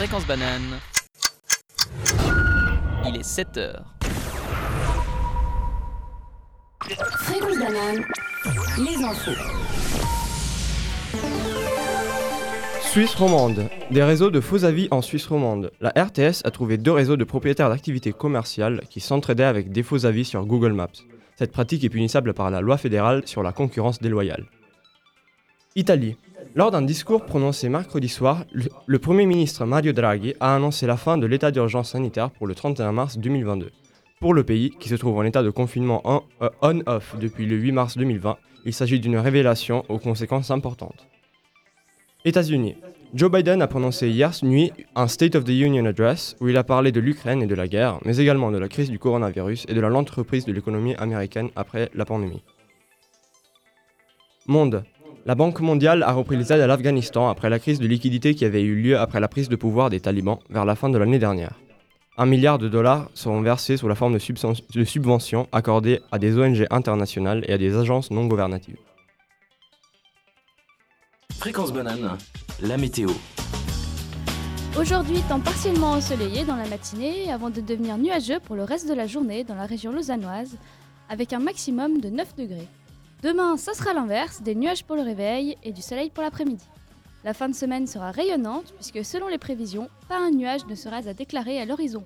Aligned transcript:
Fréquence 0.00 0.26
banane. 0.26 0.80
Il 3.06 3.16
est 3.18 3.22
7 3.22 3.56
heures. 3.58 3.84
Fréquence 6.80 7.58
banane, 7.58 8.04
les 8.78 9.04
infos. 9.04 9.38
Suisse 12.80 13.14
romande. 13.14 13.68
Des 13.90 14.02
réseaux 14.02 14.30
de 14.30 14.40
faux 14.40 14.64
avis 14.64 14.88
en 14.90 15.02
Suisse 15.02 15.26
romande. 15.26 15.70
La 15.82 15.90
RTS 15.90 16.40
a 16.44 16.50
trouvé 16.50 16.78
deux 16.78 16.92
réseaux 16.92 17.18
de 17.18 17.24
propriétaires 17.24 17.68
d'activités 17.68 18.14
commerciales 18.14 18.80
qui 18.88 19.00
s'entraidaient 19.00 19.44
avec 19.44 19.70
des 19.70 19.82
faux 19.82 20.06
avis 20.06 20.24
sur 20.24 20.46
Google 20.46 20.72
Maps. 20.72 20.88
Cette 21.36 21.52
pratique 21.52 21.84
est 21.84 21.90
punissable 21.90 22.32
par 22.32 22.50
la 22.50 22.62
loi 22.62 22.78
fédérale 22.78 23.26
sur 23.26 23.42
la 23.42 23.52
concurrence 23.52 24.00
déloyale. 24.00 24.46
Italie. 25.76 26.16
Lors 26.56 26.70
d'un 26.70 26.82
discours 26.82 27.24
prononcé 27.24 27.68
mercredi 27.68 28.08
soir, 28.08 28.44
le, 28.86 28.98
Premier 28.98 29.24
ministre 29.26 29.64
Mario 29.64 29.92
Draghi 29.92 30.34
a 30.40 30.56
annoncé 30.56 30.86
la 30.86 30.96
fin 30.96 31.16
de 31.16 31.26
l'état 31.26 31.50
d'urgence 31.50 31.90
sanitaire 31.92 32.30
pour 32.30 32.46
le 32.46 32.54
31 32.54 32.92
mars 32.92 33.18
2022. 33.18 33.70
Pour 34.20 34.34
le 34.34 34.42
pays, 34.44 34.70
qui 34.80 34.88
se 34.88 34.96
trouve 34.96 35.16
en 35.16 35.22
état 35.24 35.42
de 35.42 35.50
confinement 35.50 36.02
on- 36.04 36.22
euh, 36.42 36.50
on-off 36.60 37.16
depuis 37.18 37.46
le 37.46 37.56
8 37.56 37.72
mars 37.72 37.96
2020, 37.96 38.36
il 38.64 38.74
s'agit 38.74 38.98
d'une 39.00 39.16
révélation 39.16 39.84
aux 39.88 39.98
conséquences 39.98 40.50
importantes. 40.50 41.06
États-Unis. 42.24 42.76
Joe 43.14 43.30
Biden 43.30 43.62
a 43.62 43.66
prononcé 43.66 44.08
hier 44.10 44.32
nuit 44.42 44.72
un 44.94 45.08
State 45.08 45.34
of 45.36 45.44
the 45.44 45.48
Union 45.48 45.86
Address 45.86 46.36
où 46.40 46.48
il 46.48 46.56
a 46.56 46.64
parlé 46.64 46.92
de 46.92 47.00
l'Ukraine 47.00 47.42
et 47.42 47.46
de 47.46 47.54
la 47.54 47.66
guerre, 47.66 47.98
mais 48.04 48.18
également 48.18 48.50
de 48.50 48.58
la 48.58 48.68
crise 48.68 48.90
du 48.90 48.98
coronavirus 48.98 49.64
et 49.68 49.74
de 49.74 49.80
la 49.80 49.88
lente 49.88 50.10
reprise 50.10 50.44
de 50.44 50.52
l'économie 50.52 50.94
américaine 50.96 51.48
après 51.56 51.90
la 51.94 52.04
pandémie. 52.04 52.42
Monde. 54.46 54.84
La 55.26 55.34
Banque 55.34 55.60
mondiale 55.60 56.02
a 56.02 56.12
repris 56.12 56.38
les 56.38 56.50
aides 56.50 56.62
à 56.62 56.66
l'Afghanistan 56.66 57.28
après 57.28 57.50
la 57.50 57.58
crise 57.58 57.78
de 57.78 57.86
liquidité 57.86 58.34
qui 58.34 58.46
avait 58.46 58.62
eu 58.62 58.74
lieu 58.74 58.98
après 58.98 59.20
la 59.20 59.28
prise 59.28 59.50
de 59.50 59.56
pouvoir 59.56 59.90
des 59.90 60.00
talibans 60.00 60.38
vers 60.48 60.64
la 60.64 60.74
fin 60.74 60.88
de 60.88 60.96
l'année 60.96 61.18
dernière. 61.18 61.60
Un 62.16 62.24
milliard 62.24 62.56
de 62.58 62.68
dollars 62.68 63.10
seront 63.12 63.42
versés 63.42 63.76
sous 63.76 63.86
la 63.86 63.94
forme 63.94 64.14
de, 64.14 64.84
subventions 64.84 65.46
accordées 65.52 66.00
à 66.10 66.18
des 66.18 66.38
ONG 66.38 66.66
internationales 66.70 67.44
et 67.48 67.52
à 67.52 67.58
des 67.58 67.76
agences 67.76 68.10
non 68.10 68.26
gouvernatives. 68.26 68.78
Fréquence 71.38 71.72
banane, 71.72 72.16
la 72.62 72.78
météo. 72.78 73.10
Aujourd'hui, 74.78 75.20
temps 75.28 75.40
partiellement 75.40 75.92
ensoleillé 75.92 76.44
dans 76.44 76.56
la 76.56 76.66
matinée 76.66 77.30
avant 77.30 77.50
de 77.50 77.60
devenir 77.60 77.98
nuageux 77.98 78.40
pour 78.40 78.56
le 78.56 78.64
reste 78.64 78.88
de 78.88 78.94
la 78.94 79.06
journée 79.06 79.44
dans 79.44 79.54
la 79.54 79.66
région 79.66 79.92
lausannoise 79.92 80.56
avec 81.10 81.34
un 81.34 81.40
maximum 81.40 82.00
de 82.00 82.08
9 82.08 82.36
degrés. 82.36 82.68
Demain, 83.22 83.58
ça 83.58 83.74
sera 83.74 83.92
l'inverse, 83.92 84.40
des 84.40 84.54
nuages 84.54 84.84
pour 84.84 84.96
le 84.96 85.02
réveil 85.02 85.56
et 85.62 85.72
du 85.72 85.82
soleil 85.82 86.08
pour 86.08 86.22
l'après-midi. 86.22 86.64
La 87.22 87.34
fin 87.34 87.50
de 87.50 87.54
semaine 87.54 87.86
sera 87.86 88.10
rayonnante 88.10 88.72
puisque 88.76 89.04
selon 89.04 89.28
les 89.28 89.36
prévisions, 89.36 89.90
pas 90.08 90.18
un 90.18 90.30
nuage 90.30 90.66
ne 90.66 90.74
sera 90.74 90.96
à 90.96 91.12
déclarer 91.12 91.60
à 91.60 91.66
l'horizon. 91.66 92.02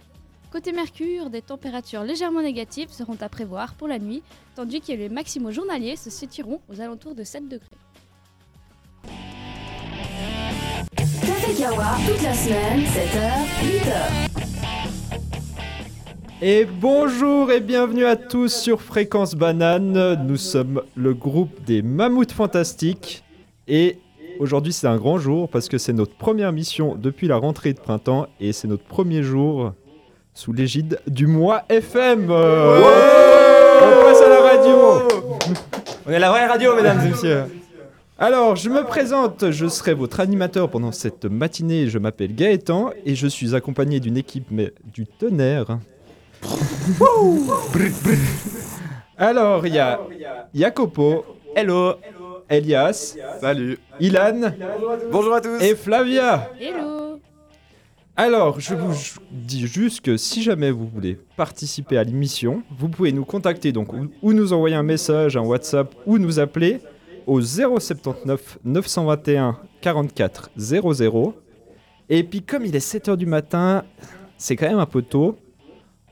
Côté 0.50 0.72
Mercure, 0.72 1.30
des 1.30 1.42
températures 1.42 2.02
légèrement 2.02 2.42
négatives 2.42 2.90
seront 2.90 3.16
à 3.20 3.28
prévoir 3.28 3.74
pour 3.74 3.86
la 3.86 4.00
nuit, 4.00 4.24
tandis 4.56 4.80
que 4.80 4.92
les 4.92 5.08
maximaux 5.08 5.52
journaliers 5.52 5.96
se 5.96 6.10
situeront 6.10 6.60
aux 6.68 6.80
alentours 6.80 7.14
de 7.14 7.22
7 7.22 7.48
degrés. 7.48 7.68
Toute 11.46 12.22
la 12.22 12.34
semaine, 12.34 12.80
7h, 12.80 13.30
8h. 13.62 14.33
Et 16.46 16.66
bonjour 16.66 17.50
et 17.50 17.60
bienvenue 17.60 18.04
à 18.04 18.16
tous 18.16 18.54
sur 18.54 18.82
Fréquence 18.82 19.34
Banane. 19.34 20.26
Nous 20.26 20.36
sommes 20.36 20.82
le 20.94 21.14
groupe 21.14 21.64
des 21.64 21.80
Mammouths 21.80 22.32
Fantastiques. 22.32 23.24
Et 23.66 23.96
aujourd'hui, 24.40 24.74
c'est 24.74 24.86
un 24.86 24.98
grand 24.98 25.16
jour 25.16 25.48
parce 25.48 25.70
que 25.70 25.78
c'est 25.78 25.94
notre 25.94 26.14
première 26.14 26.52
mission 26.52 26.96
depuis 26.96 27.28
la 27.28 27.36
rentrée 27.36 27.72
de 27.72 27.80
printemps 27.80 28.26
et 28.40 28.52
c'est 28.52 28.68
notre 28.68 28.84
premier 28.84 29.22
jour 29.22 29.72
sous 30.34 30.52
l'égide 30.52 31.00
du 31.06 31.26
mois 31.26 31.62
FM. 31.70 32.26
Euh, 32.28 32.82
On 33.80 34.04
passe 34.04 34.20
à 34.20 34.28
la 34.28 34.40
radio. 34.42 35.08
On 36.06 36.10
est 36.10 36.18
la 36.18 36.28
vraie 36.28 36.46
radio, 36.46 36.77
mesdames 36.77 37.00
et 37.06 37.08
messieurs 37.08 37.44
Alors, 38.18 38.54
je 38.56 38.68
me 38.68 38.84
présente, 38.84 39.50
je 39.50 39.66
serai 39.66 39.94
votre 39.94 40.20
animateur 40.20 40.68
pendant 40.68 40.92
cette 40.92 41.24
matinée. 41.24 41.88
Je 41.88 41.98
m'appelle 41.98 42.34
Gaëtan 42.34 42.90
et 43.06 43.14
je 43.14 43.28
suis 43.28 43.54
accompagné 43.54 43.98
d'une 43.98 44.18
équipe 44.18 44.48
mais 44.50 44.74
du 44.92 45.06
tonnerre. 45.06 45.78
Alors, 49.16 49.66
il 49.66 49.74
y 49.74 49.78
a 49.78 50.00
Jacopo, 50.55 51.24
Hello. 51.55 51.94
Elias, 52.50 53.16
Salut. 53.40 53.78
Ilan 54.00 54.52
Bonjour 55.10 55.34
à 55.34 55.40
tous. 55.40 55.62
et 55.62 55.74
Flavia. 55.74 56.50
Hello. 56.60 57.18
Alors, 58.16 58.60
je 58.60 58.74
vous 58.74 58.92
dis 59.30 59.66
juste 59.66 60.02
que 60.02 60.16
si 60.16 60.42
jamais 60.42 60.70
vous 60.70 60.86
voulez 60.86 61.18
participer 61.36 61.96
à 61.96 62.04
l'émission, 62.04 62.62
vous 62.78 62.88
pouvez 62.88 63.12
nous 63.12 63.24
contacter 63.24 63.72
donc 63.72 63.92
ou, 63.92 64.08
ou 64.22 64.33
nous 64.34 64.52
envoyer 64.52 64.77
un 64.77 64.83
message, 64.83 65.36
un 65.36 65.40
WhatsApp 65.42 65.94
ou 66.06 66.18
nous 66.18 66.38
appeler 66.38 66.80
au 67.27 67.40
079 67.40 68.58
921 68.64 69.58
44 69.80 70.50
00. 70.56 71.34
Et 72.10 72.22
puis 72.24 72.42
comme 72.42 72.66
il 72.66 72.77
est 72.77 72.86
7h 72.94 73.16
du 73.16 73.27
matin, 73.27 73.84
c'est 74.36 74.54
quand 74.54 74.68
même 74.68 74.78
un 74.78 74.86
peu 74.86 75.00
tôt, 75.02 75.36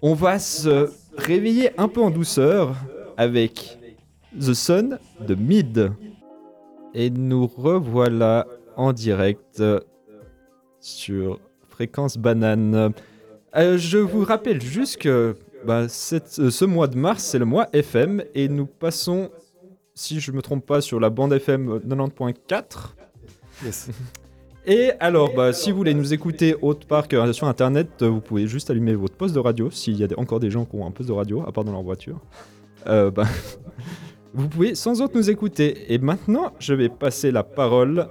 on 0.03 0.15
va 0.15 0.41
se 0.41 0.91
réveiller 1.17 1.71
un 1.79 1.89
peu 1.89 2.03
en 2.03 2.11
douceur 2.11 2.77
avec 3.17 3.79
The 4.39 4.53
Sun 4.53 4.99
de 5.21 5.35
Mid. 5.35 5.93
Et 6.95 7.09
nous 7.09 7.47
revoilà 7.47 8.47
en 8.77 8.93
direct 8.93 9.61
euh, 9.61 9.81
sur 10.79 11.41
Fréquence 11.71 12.19
Banane. 12.19 12.93
Euh, 13.57 13.79
je 13.79 13.97
vous 13.97 14.25
rappelle 14.25 14.61
juste 14.61 14.99
que 14.99 15.35
bah, 15.65 15.87
euh, 15.87 15.89
ce 15.89 16.65
mois 16.67 16.89
de 16.89 16.99
mars, 16.99 17.25
c'est 17.25 17.39
le 17.39 17.47
mois 17.47 17.71
FM 17.73 18.23
et 18.35 18.49
nous 18.49 18.67
passons, 18.67 19.31
si 19.95 20.21
je 20.21 20.33
ne 20.33 20.37
me 20.37 20.43
trompe 20.43 20.67
pas, 20.67 20.83
sur 20.83 21.01
la 21.01 21.09
bande 21.09 21.33
FM 21.33 21.79
90.4. 21.79 22.91
Et 24.65 24.93
alors, 25.01 25.35
bah, 25.35 25.53
si 25.53 25.73
vous 25.73 25.79
voulez 25.79 25.93
nous 25.93 26.15
écouter 26.15 26.55
autre 26.63 26.87
part 26.87 27.09
que 27.09 27.33
sur 27.33 27.49
Internet, 27.49 27.89
euh, 28.03 28.09
vous 28.09 28.21
pouvez 28.21 28.47
juste 28.47 28.71
allumer 28.71 28.95
votre 28.95 29.17
poste 29.17 29.35
de 29.35 29.41
radio, 29.41 29.73
s'il 29.73 29.97
y 29.97 30.05
a 30.05 30.09
encore 30.17 30.39
des 30.39 30.51
gens 30.51 30.65
qui 30.65 30.77
ont 30.77 30.87
un 30.87 30.93
poste 30.93 31.09
de 31.09 31.15
radio, 31.15 31.43
à 31.45 31.51
part 31.51 31.65
dans 31.65 31.73
leur 31.73 31.83
voiture. 31.83 32.21
Euh, 32.87 33.11
bah, 33.11 33.27
vous 34.35 34.49
pouvez 34.49 34.77
sans 34.77 35.03
autre 35.03 35.17
nous 35.17 35.31
écouter. 35.31 35.93
Et 35.93 35.99
maintenant, 35.99 36.53
je 36.61 36.75
vais 36.75 36.89
passer 36.89 37.33
la 37.33 37.43
parole 37.43 38.07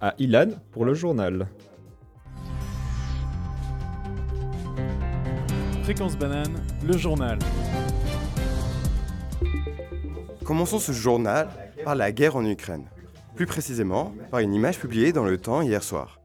à 0.00 0.14
Ilan 0.18 0.50
pour 0.70 0.84
le 0.84 0.94
journal. 0.94 1.48
Fréquence 5.82 6.16
banane, 6.16 6.54
le 6.86 6.96
journal. 6.96 7.38
Commençons 10.44 10.78
ce 10.78 10.92
journal 10.92 11.48
par 11.84 11.96
la 11.96 12.12
guerre 12.12 12.36
en 12.36 12.44
Ukraine. 12.44 12.84
Plus 13.36 13.46
précisément, 13.46 14.14
par 14.30 14.40
une 14.40 14.54
image 14.54 14.78
publiée 14.78 15.12
dans 15.12 15.24
le 15.24 15.38
temps 15.38 15.60
hier 15.60 15.82
soir. 15.82 16.20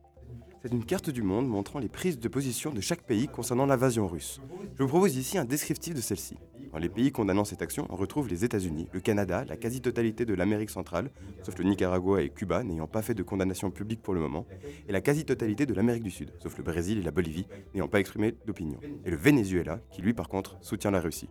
C'est 0.62 0.72
une 0.72 0.86
carte 0.86 1.10
du 1.10 1.24
monde 1.24 1.48
montrant 1.48 1.80
les 1.80 1.90
prises 1.90 2.20
de 2.20 2.28
position 2.28 2.72
de 2.72 2.82
chaque 2.82 3.02
pays 3.02 3.28
concernant 3.28 3.66
l'invasion 3.66 4.08
russe. 4.08 4.40
Je 4.78 4.84
vous 4.84 4.90
propose 4.90 5.16
ici 5.16 5.38
un 5.38 5.46
descriptif 5.46 5.96
de 5.96 6.02
celle-ci. 6.02 6.38
Dans 6.72 6.78
les 6.78 6.90
pays 6.90 7.12
condamnant 7.12 7.46
cette 7.46 7.64
action, 7.64 7.88
on 7.90 7.96
retrouve 7.96 8.28
les 8.28 8.46
États-Unis, 8.46 8.88
le 8.92 9.00
Canada, 9.00 9.44
la 9.48 9.58
quasi-totalité 9.58 10.26
de 10.26 10.36
l'Amérique 10.36 10.70
centrale, 10.70 11.10
sauf 11.42 11.58
le 11.58 11.64
Nicaragua 11.64 12.22
et 12.22 12.30
Cuba 12.30 12.64
n'ayant 12.64 12.86
pas 12.86 13.02
fait 13.02 13.16
de 13.16 13.24
condamnation 13.24 13.72
publique 13.72 14.04
pour 14.04 14.14
le 14.14 14.20
moment, 14.20 14.46
et 14.88 14.92
la 14.92 15.02
quasi-totalité 15.02 15.66
de 15.66 15.74
l'Amérique 15.74 16.04
du 16.04 16.12
Sud, 16.12 16.32
sauf 16.38 16.58
le 16.58 16.64
Brésil 16.64 17.00
et 17.00 17.04
la 17.04 17.12
Bolivie 17.12 17.48
n'ayant 17.74 17.88
pas 17.88 18.00
exprimé 18.00 18.36
d'opinion, 18.46 18.80
et 19.04 19.10
le 19.10 19.18
Venezuela, 19.18 19.80
qui 19.90 20.04
lui 20.04 20.14
par 20.14 20.30
contre 20.30 20.58
soutient 20.62 20.92
la 20.92 21.00
Russie. 21.00 21.30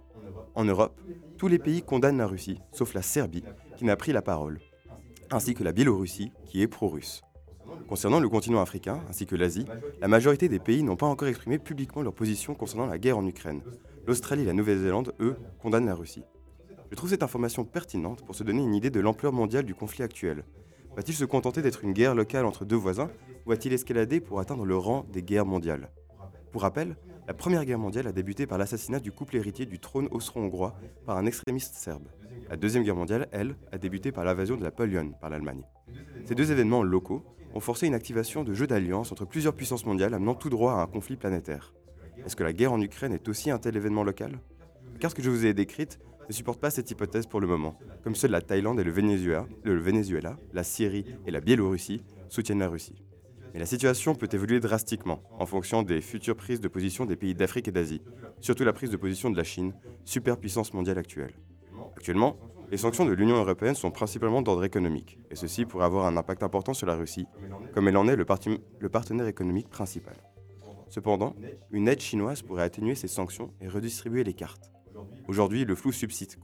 En 0.56 0.64
Europe, 0.64 1.00
tous 1.36 1.46
les 1.46 1.60
pays 1.60 1.82
condamnent 1.82 2.18
la 2.18 2.26
Russie, 2.26 2.58
sauf 2.72 2.94
la 2.94 3.02
Serbie, 3.02 3.44
qui 3.76 3.84
n'a 3.84 3.94
pris 3.94 4.12
la 4.12 4.22
parole, 4.22 4.58
ainsi 5.30 5.54
que 5.54 5.64
la 5.64 5.72
Biélorussie, 5.72 6.32
qui 6.44 6.62
est 6.62 6.68
pro-russe. 6.68 7.22
Concernant 7.88 8.20
le 8.20 8.28
continent 8.28 8.60
africain, 8.60 9.00
ainsi 9.08 9.26
que 9.26 9.36
l'Asie, 9.36 9.66
la 10.00 10.08
majorité 10.08 10.48
des 10.48 10.58
pays 10.58 10.82
n'ont 10.82 10.96
pas 10.96 11.06
encore 11.06 11.28
exprimé 11.28 11.58
publiquement 11.58 12.02
leur 12.02 12.14
position 12.14 12.54
concernant 12.54 12.86
la 12.86 12.98
guerre 12.98 13.18
en 13.18 13.26
Ukraine. 13.26 13.62
L'Australie 14.06 14.42
et 14.42 14.46
la 14.46 14.52
Nouvelle-Zélande, 14.52 15.14
eux, 15.20 15.36
condamnent 15.60 15.86
la 15.86 15.94
Russie. 15.94 16.24
Je 16.90 16.96
trouve 16.96 17.10
cette 17.10 17.22
information 17.22 17.64
pertinente 17.64 18.24
pour 18.24 18.34
se 18.34 18.44
donner 18.44 18.62
une 18.62 18.74
idée 18.74 18.90
de 18.90 19.00
l'ampleur 19.00 19.32
mondiale 19.32 19.64
du 19.64 19.74
conflit 19.74 20.02
actuel. 20.02 20.44
Va-t-il 20.96 21.14
se 21.14 21.24
contenter 21.24 21.62
d'être 21.62 21.84
une 21.84 21.92
guerre 21.92 22.14
locale 22.14 22.46
entre 22.46 22.64
deux 22.64 22.76
voisins, 22.76 23.10
ou 23.46 23.50
va-t-il 23.50 23.74
escalader 23.74 24.20
pour 24.20 24.40
atteindre 24.40 24.64
le 24.64 24.76
rang 24.76 25.04
des 25.12 25.22
guerres 25.22 25.46
mondiales? 25.46 25.90
Pour 26.50 26.62
rappel, 26.62 26.96
la 27.28 27.34
Première 27.34 27.66
Guerre 27.66 27.78
mondiale 27.78 28.06
a 28.06 28.12
débuté 28.12 28.46
par 28.46 28.56
l'assassinat 28.56 29.00
du 29.00 29.12
couple 29.12 29.36
héritier 29.36 29.66
du 29.66 29.78
trône 29.78 30.08
austro-hongrois 30.12 30.74
par 31.04 31.18
un 31.18 31.26
extrémiste 31.26 31.74
serbe. 31.74 32.08
La 32.48 32.56
Deuxième 32.56 32.84
Guerre 32.84 32.96
mondiale, 32.96 33.28
elle, 33.32 33.54
a 33.70 33.76
débuté 33.76 34.12
par 34.12 34.24
l'invasion 34.24 34.56
de 34.56 34.64
la 34.64 34.70
Pologne 34.70 35.12
par 35.20 35.28
l'Allemagne. 35.28 35.62
Ces 36.24 36.34
deux 36.34 36.50
événements 36.50 36.82
locaux 36.82 37.22
ont 37.54 37.60
forcé 37.60 37.86
une 37.86 37.92
activation 37.92 38.44
de 38.44 38.54
jeux 38.54 38.66
d'alliance 38.66 39.12
entre 39.12 39.26
plusieurs 39.26 39.52
puissances 39.52 39.84
mondiales 39.84 40.14
amenant 40.14 40.34
tout 40.34 40.48
droit 40.48 40.72
à 40.72 40.76
un 40.76 40.86
conflit 40.86 41.16
planétaire. 41.16 41.74
Est-ce 42.24 42.34
que 42.34 42.44
la 42.44 42.54
guerre 42.54 42.72
en 42.72 42.80
Ukraine 42.80 43.12
est 43.12 43.28
aussi 43.28 43.50
un 43.50 43.58
tel 43.58 43.76
événement 43.76 44.04
local? 44.04 44.40
La 44.94 44.98
carte 44.98 45.14
que 45.14 45.22
je 45.22 45.28
vous 45.28 45.44
ai 45.44 45.52
décrite 45.52 45.98
ne 46.28 46.32
supporte 46.32 46.60
pas 46.60 46.70
cette 46.70 46.90
hypothèse 46.90 47.26
pour 47.26 47.40
le 47.40 47.46
moment, 47.46 47.78
comme 48.04 48.14
ceux 48.14 48.28
de 48.28 48.32
la 48.32 48.40
Thaïlande 48.40 48.80
et 48.80 48.84
le 48.84 48.90
Venezuela, 48.90 50.38
la 50.54 50.64
Syrie 50.64 51.04
et 51.26 51.30
la 51.30 51.42
Biélorussie 51.42 52.02
soutiennent 52.30 52.60
la 52.60 52.68
Russie. 52.68 53.02
Mais 53.52 53.60
la 53.60 53.66
situation 53.66 54.14
peut 54.14 54.28
évoluer 54.32 54.60
drastiquement 54.60 55.22
en 55.38 55.46
fonction 55.46 55.82
des 55.82 56.00
futures 56.00 56.36
prises 56.36 56.60
de 56.60 56.68
position 56.68 57.06
des 57.06 57.16
pays 57.16 57.34
d'Afrique 57.34 57.68
et 57.68 57.72
d'Asie, 57.72 58.02
surtout 58.40 58.64
la 58.64 58.72
prise 58.72 58.90
de 58.90 58.96
position 58.96 59.30
de 59.30 59.36
la 59.36 59.44
Chine, 59.44 59.72
superpuissance 60.04 60.74
mondiale 60.74 60.98
actuelle. 60.98 61.32
Actuellement, 61.96 62.36
les 62.70 62.76
sanctions 62.76 63.06
de 63.06 63.12
l'Union 63.12 63.36
européenne 63.36 63.74
sont 63.74 63.90
principalement 63.90 64.42
d'ordre 64.42 64.64
économique, 64.64 65.18
et 65.30 65.36
ceci 65.36 65.64
pourrait 65.64 65.86
avoir 65.86 66.06
un 66.06 66.16
impact 66.16 66.42
important 66.42 66.74
sur 66.74 66.86
la 66.86 66.96
Russie, 66.96 67.26
comme 67.72 67.88
elle 67.88 67.96
en 67.96 68.08
est 68.08 68.16
le, 68.16 68.24
partenaire 68.26 69.26
économique 69.26 69.70
principal. 69.70 70.16
Cependant, 70.88 71.34
une 71.70 71.88
aide 71.88 72.00
chinoise 72.00 72.42
pourrait 72.42 72.62
atténuer 72.62 72.94
ces 72.94 73.08
sanctions 73.08 73.52
et 73.60 73.68
redistribuer 73.68 74.22
les 74.22 74.34
cartes. 74.34 74.70
Aujourd'hui, 75.28 75.64
le 75.64 75.74
flou 75.74 75.92
subsiste 75.92 76.38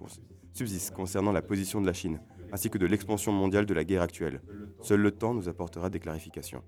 concernant 0.94 1.32
la 1.32 1.42
position 1.42 1.80
de 1.80 1.86
la 1.86 1.92
Chine, 1.92 2.20
ainsi 2.52 2.70
que 2.70 2.78
de 2.78 2.86
l'expansion 2.86 3.32
mondiale 3.32 3.66
de 3.66 3.74
la 3.74 3.84
guerre 3.84 4.02
actuelle. 4.02 4.40
Seul 4.80 5.00
le 5.00 5.10
temps 5.10 5.34
nous 5.34 5.48
apportera 5.48 5.90
des 5.90 6.00
clarifications. 6.00 6.62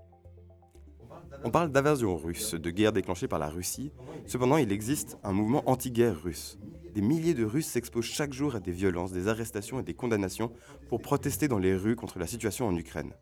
On 1.46 1.50
parle 1.50 1.70
d'aversion 1.70 2.16
russe, 2.16 2.54
de 2.54 2.70
guerre 2.70 2.92
déclenchée 2.92 3.28
par 3.28 3.38
la 3.38 3.48
Russie. 3.48 3.92
Cependant, 4.26 4.56
il 4.56 4.72
existe 4.72 5.16
un 5.22 5.30
mouvement 5.30 5.62
anti-guerre 5.70 6.20
russe. 6.20 6.58
Des 6.92 7.00
milliers 7.00 7.34
de 7.34 7.44
Russes 7.44 7.68
s'exposent 7.68 8.06
chaque 8.06 8.32
jour 8.32 8.56
à 8.56 8.60
des 8.60 8.72
violences, 8.72 9.12
des 9.12 9.28
arrestations 9.28 9.78
et 9.78 9.84
des 9.84 9.94
condamnations 9.94 10.50
pour 10.88 11.00
protester 11.00 11.46
dans 11.46 11.60
les 11.60 11.76
rues 11.76 11.94
contre 11.94 12.18
la 12.18 12.26
situation 12.26 12.66
en 12.66 12.74
Ukraine. 12.74 13.12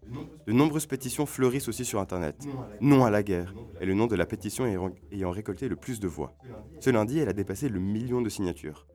De 0.47 0.53
nombreuses 0.55 0.87
pétitions 0.87 1.27
fleurissent 1.27 1.69
aussi 1.69 1.85
sur 1.85 2.01
Internet. 2.01 2.49
Non 2.81 3.05
à 3.05 3.11
la 3.11 3.23
guerre 3.23 3.53
est 3.79 3.85
le 3.85 3.93
nom 3.93 4.07
de 4.07 4.17
la 4.17 4.25
pétition 4.25 4.65
ayant- 4.65 4.95
ayant 5.13 5.31
récolté 5.31 5.69
le 5.69 5.77
plus 5.77 6.01
de 6.01 6.09
voix. 6.09 6.35
Ce 6.81 6.89
lundi, 6.89 7.19
elle 7.19 7.29
a 7.29 7.35
dépassé 7.35 7.69
le 7.69 7.79
million 7.79 8.23
de 8.23 8.31
signatures. 8.31 8.87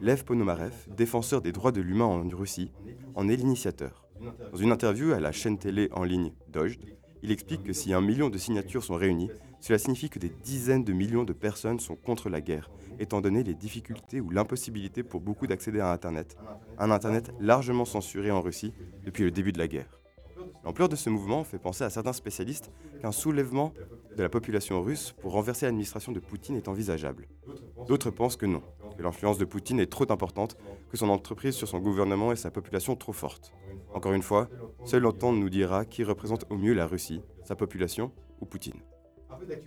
Lev 0.00 0.24
Ponomarev, 0.24 0.72
défenseur 0.96 1.42
des 1.42 1.52
droits 1.52 1.72
de 1.72 1.82
l'humain 1.82 2.06
en 2.06 2.26
Russie, 2.28 2.72
en 3.16 3.28
est 3.28 3.36
l'initiateur. 3.36 4.06
Dans 4.50 4.56
une 4.58 4.72
interview 4.72 5.12
à 5.12 5.20
la 5.20 5.30
chaîne 5.30 5.58
télé 5.58 5.90
en 5.92 6.04
ligne 6.04 6.32
Dojd, 6.48 6.78
il 7.22 7.32
explique 7.32 7.64
que 7.64 7.72
si 7.72 7.92
un 7.92 8.00
million 8.00 8.30
de 8.30 8.38
signatures 8.38 8.84
sont 8.84 8.94
réunies, 8.94 9.30
cela 9.60 9.78
signifie 9.78 10.10
que 10.10 10.18
des 10.18 10.32
dizaines 10.42 10.84
de 10.84 10.92
millions 10.92 11.24
de 11.24 11.32
personnes 11.32 11.80
sont 11.80 11.96
contre 11.96 12.28
la 12.28 12.40
guerre, 12.40 12.70
étant 12.98 13.20
donné 13.20 13.42
les 13.42 13.54
difficultés 13.54 14.20
ou 14.20 14.30
l'impossibilité 14.30 15.02
pour 15.02 15.20
beaucoup 15.20 15.46
d'accéder 15.46 15.80
à 15.80 15.92
Internet, 15.92 16.36
un 16.78 16.90
Internet 16.90 17.32
largement 17.40 17.84
censuré 17.84 18.30
en 18.30 18.40
Russie 18.40 18.72
depuis 19.04 19.24
le 19.24 19.30
début 19.30 19.52
de 19.52 19.58
la 19.58 19.68
guerre. 19.68 19.97
L'ampleur 20.68 20.90
de 20.90 20.96
ce 20.96 21.08
mouvement 21.08 21.44
fait 21.44 21.56
penser 21.56 21.82
à 21.82 21.88
certains 21.88 22.12
spécialistes 22.12 22.70
qu'un 23.00 23.10
soulèvement 23.10 23.72
de 24.14 24.22
la 24.22 24.28
population 24.28 24.82
russe 24.82 25.14
pour 25.22 25.32
renverser 25.32 25.64
l'administration 25.64 26.12
de 26.12 26.20
Poutine 26.20 26.56
est 26.56 26.68
envisageable. 26.68 27.26
D'autres 27.86 28.10
pensent 28.10 28.36
que 28.36 28.44
non, 28.44 28.62
que 28.94 29.02
l'influence 29.02 29.38
de 29.38 29.46
Poutine 29.46 29.80
est 29.80 29.86
trop 29.86 30.04
importante, 30.12 30.58
que 30.90 30.98
son 30.98 31.08
entreprise 31.08 31.54
sur 31.54 31.68
son 31.68 31.78
gouvernement 31.78 32.32
et 32.32 32.36
sa 32.36 32.50
population 32.50 32.96
trop 32.96 33.14
forte. 33.14 33.54
Encore 33.94 34.12
une 34.12 34.20
fois, 34.20 34.50
seul 34.84 35.04
le 35.04 35.12
temps 35.12 35.32
nous 35.32 35.48
dira 35.48 35.86
qui 35.86 36.04
représente 36.04 36.44
au 36.50 36.58
mieux 36.58 36.74
la 36.74 36.86
Russie, 36.86 37.22
sa 37.44 37.56
population 37.56 38.12
ou 38.42 38.44
Poutine. 38.44 38.82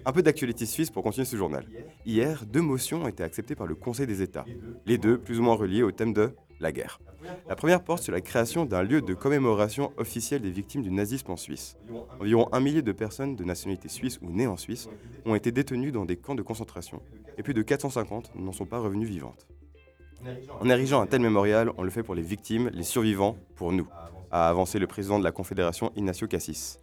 Un 0.05 0.11
peu 0.11 0.21
d'actualité 0.21 0.67
suisse 0.67 0.91
pour 0.91 1.01
continuer 1.01 1.25
ce 1.25 1.35
journal. 1.35 1.65
Hier, 2.05 2.45
deux 2.45 2.61
motions 2.61 3.05
ont 3.05 3.07
été 3.07 3.23
acceptées 3.23 3.55
par 3.55 3.65
le 3.65 3.73
Conseil 3.73 4.05
des 4.05 4.21
États, 4.21 4.45
les 4.85 4.99
deux 4.99 5.17
plus 5.17 5.39
ou 5.39 5.41
moins 5.41 5.55
reliées 5.55 5.81
au 5.81 5.91
thème 5.91 6.13
de 6.13 6.35
la 6.61 6.71
guerre. 6.71 6.99
La 7.47 7.55
première 7.55 7.83
porte 7.83 8.03
sur 8.03 8.13
la 8.13 8.21
création 8.21 8.65
d'un 8.65 8.83
lieu 8.83 9.01
de 9.01 9.13
commémoration 9.13 9.91
officiel 9.97 10.41
des 10.41 10.51
victimes 10.51 10.83
du 10.83 10.91
nazisme 10.91 11.31
en 11.31 11.37
Suisse. 11.37 11.77
Environ 12.19 12.47
un 12.51 12.59
millier 12.59 12.81
de 12.81 12.91
personnes 12.91 13.35
de 13.35 13.43
nationalité 13.43 13.89
suisse 13.89 14.19
ou 14.21 14.31
nées 14.31 14.47
en 14.47 14.57
Suisse 14.57 14.89
ont 15.25 15.35
été 15.35 15.51
détenues 15.51 15.91
dans 15.91 16.05
des 16.05 16.17
camps 16.17 16.35
de 16.35 16.41
concentration, 16.41 17.01
et 17.37 17.43
plus 17.43 17.53
de 17.53 17.61
450 17.61 18.35
n'en 18.35 18.51
sont 18.51 18.65
pas 18.65 18.79
revenues 18.79 19.05
vivantes. 19.05 19.47
En 20.59 20.69
érigeant 20.69 21.01
un 21.01 21.07
tel 21.07 21.21
mémorial, 21.21 21.71
on 21.77 21.83
le 21.83 21.89
fait 21.89 22.03
pour 22.03 22.15
les 22.15 22.21
victimes, 22.21 22.69
les 22.73 22.83
survivants, 22.83 23.37
pour 23.55 23.71
nous, 23.71 23.87
a 24.29 24.49
avancé 24.49 24.79
le 24.79 24.87
président 24.87 25.19
de 25.19 25.23
la 25.23 25.31
Confédération 25.31 25.91
Ignacio 25.95 26.27
Cassis. 26.27 26.79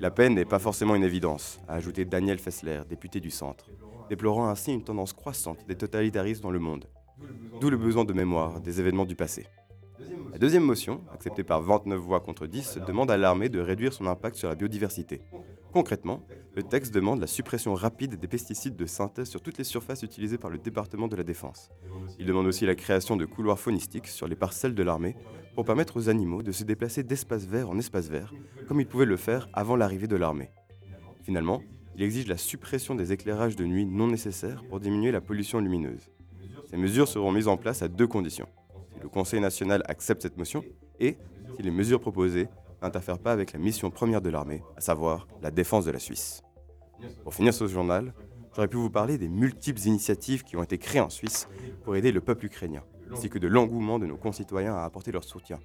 La 0.00 0.10
peine 0.10 0.34
n'est 0.34 0.44
pas 0.44 0.58
forcément 0.58 0.94
une 0.94 1.04
évidence, 1.04 1.58
a 1.68 1.74
ajouté 1.74 2.04
Daniel 2.04 2.38
Fessler, 2.38 2.82
député 2.88 3.20
du 3.20 3.30
centre, 3.30 3.70
déplorant 4.10 4.48
ainsi 4.48 4.72
une 4.72 4.84
tendance 4.84 5.12
croissante 5.12 5.66
des 5.66 5.76
totalitarismes 5.76 6.42
dans 6.42 6.50
le 6.50 6.58
monde. 6.58 6.86
D'où 7.60 7.70
le 7.70 7.76
besoin 7.76 8.04
de 8.04 8.12
mémoire 8.12 8.60
des 8.60 8.80
événements 8.80 9.04
du 9.04 9.16
passé. 9.16 9.46
La 10.32 10.38
deuxième 10.38 10.64
motion, 10.64 11.02
acceptée 11.12 11.44
par 11.44 11.62
29 11.62 11.98
voix 11.98 12.20
contre 12.20 12.46
10, 12.46 12.78
demande 12.86 13.10
à 13.10 13.16
l'armée 13.16 13.48
de 13.48 13.60
réduire 13.60 13.92
son 13.92 14.06
impact 14.06 14.36
sur 14.36 14.48
la 14.48 14.54
biodiversité. 14.54 15.20
Concrètement, 15.72 16.26
le 16.54 16.62
texte 16.62 16.92
demande 16.92 17.20
la 17.20 17.26
suppression 17.26 17.72
rapide 17.72 18.18
des 18.18 18.28
pesticides 18.28 18.76
de 18.76 18.84
synthèse 18.84 19.28
sur 19.28 19.40
toutes 19.40 19.56
les 19.56 19.64
surfaces 19.64 20.02
utilisées 20.02 20.36
par 20.36 20.50
le 20.50 20.58
département 20.58 21.08
de 21.08 21.16
la 21.16 21.22
Défense. 21.22 21.70
Il 22.18 22.26
demande 22.26 22.46
aussi 22.46 22.66
la 22.66 22.74
création 22.74 23.16
de 23.16 23.24
couloirs 23.24 23.58
faunistiques 23.58 24.08
sur 24.08 24.28
les 24.28 24.36
parcelles 24.36 24.74
de 24.74 24.82
l'armée 24.82 25.16
pour 25.54 25.64
permettre 25.64 25.96
aux 25.96 26.10
animaux 26.10 26.42
de 26.42 26.52
se 26.52 26.64
déplacer 26.64 27.02
d'espace 27.02 27.46
vert 27.46 27.70
en 27.70 27.78
espace 27.78 28.08
vert, 28.08 28.34
comme 28.68 28.80
ils 28.80 28.86
pouvaient 28.86 29.06
le 29.06 29.16
faire 29.16 29.48
avant 29.54 29.76
l'arrivée 29.76 30.08
de 30.08 30.16
l'armée. 30.16 30.50
Finalement, 31.22 31.62
il 31.96 32.02
exige 32.02 32.26
la 32.26 32.36
suppression 32.36 32.94
des 32.94 33.12
éclairages 33.12 33.56
de 33.56 33.64
nuit 33.64 33.86
non 33.86 34.08
nécessaires 34.08 34.64
pour 34.68 34.80
diminuer 34.80 35.10
la 35.10 35.20
pollution 35.22 35.58
lumineuse. 35.58 36.10
Ces 36.72 36.78
mesures 36.78 37.06
seront 37.06 37.32
mises 37.32 37.48
en 37.48 37.58
place 37.58 37.82
à 37.82 37.88
deux 37.88 38.06
conditions. 38.06 38.48
Si 38.94 39.02
le 39.02 39.08
Conseil 39.10 39.40
national 39.40 39.82
accepte 39.88 40.22
cette 40.22 40.38
motion 40.38 40.64
et 41.00 41.18
si 41.54 41.62
les 41.62 41.70
mesures 41.70 42.00
proposées 42.00 42.48
n'interfèrent 42.80 43.18
pas 43.18 43.32
avec 43.32 43.52
la 43.52 43.58
mission 43.58 43.90
première 43.90 44.22
de 44.22 44.30
l'armée, 44.30 44.62
à 44.78 44.80
savoir 44.80 45.28
la 45.42 45.50
défense 45.50 45.84
de 45.84 45.90
la 45.90 45.98
Suisse. 45.98 46.42
Pour 47.24 47.34
finir 47.34 47.52
ce 47.52 47.66
journal, 47.66 48.14
j'aurais 48.56 48.68
pu 48.68 48.78
vous 48.78 48.88
parler 48.88 49.18
des 49.18 49.28
multiples 49.28 49.82
initiatives 49.86 50.44
qui 50.44 50.56
ont 50.56 50.62
été 50.62 50.78
créées 50.78 51.02
en 51.02 51.10
Suisse 51.10 51.46
pour 51.84 51.94
aider 51.94 52.10
le 52.10 52.22
peuple 52.22 52.46
ukrainien, 52.46 52.82
ainsi 53.12 53.28
que 53.28 53.38
de 53.38 53.48
l'engouement 53.48 53.98
de 53.98 54.06
nos 54.06 54.16
concitoyens 54.16 54.74
à 54.74 54.84
apporter 54.84 55.12
leur 55.12 55.24
soutien. 55.24 55.58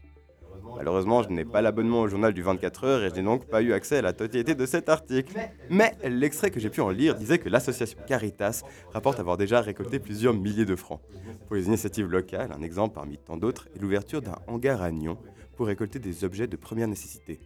Malheureusement, 0.77 1.23
je 1.23 1.29
n'ai 1.29 1.43
pas 1.43 1.61
l'abonnement 1.61 2.01
au 2.01 2.07
journal 2.07 2.33
du 2.33 2.41
24 2.43 2.83
heures 2.83 3.03
et 3.03 3.09
je 3.09 3.15
n'ai 3.15 3.23
donc 3.23 3.45
pas 3.45 3.61
eu 3.61 3.73
accès 3.73 3.97
à 3.97 4.01
la 4.01 4.13
totalité 4.13 4.53
de 4.55 4.65
cet 4.65 4.89
article. 4.89 5.33
Mais 5.69 5.93
l'extrait 6.03 6.51
que 6.51 6.59
j'ai 6.59 6.69
pu 6.69 6.81
en 6.81 6.89
lire 6.89 7.15
disait 7.15 7.39
que 7.39 7.49
l'association 7.49 7.97
Caritas 8.07 8.63
rapporte 8.93 9.19
avoir 9.19 9.37
déjà 9.37 9.61
récolté 9.61 9.99
plusieurs 9.99 10.33
milliers 10.33 10.65
de 10.65 10.75
francs. 10.75 11.01
Pour 11.47 11.55
les 11.55 11.65
initiatives 11.65 12.07
locales, 12.07 12.51
un 12.57 12.61
exemple 12.61 12.95
parmi 12.95 13.17
tant 13.17 13.37
d'autres 13.37 13.67
est 13.75 13.81
l'ouverture 13.81 14.21
d'un 14.21 14.37
hangar 14.47 14.81
à 14.81 14.91
Nyon 14.91 15.17
pour 15.55 15.67
récolter 15.67 15.99
des 15.99 16.23
objets 16.23 16.47
de 16.47 16.55
première 16.55 16.87
nécessité. 16.87 17.39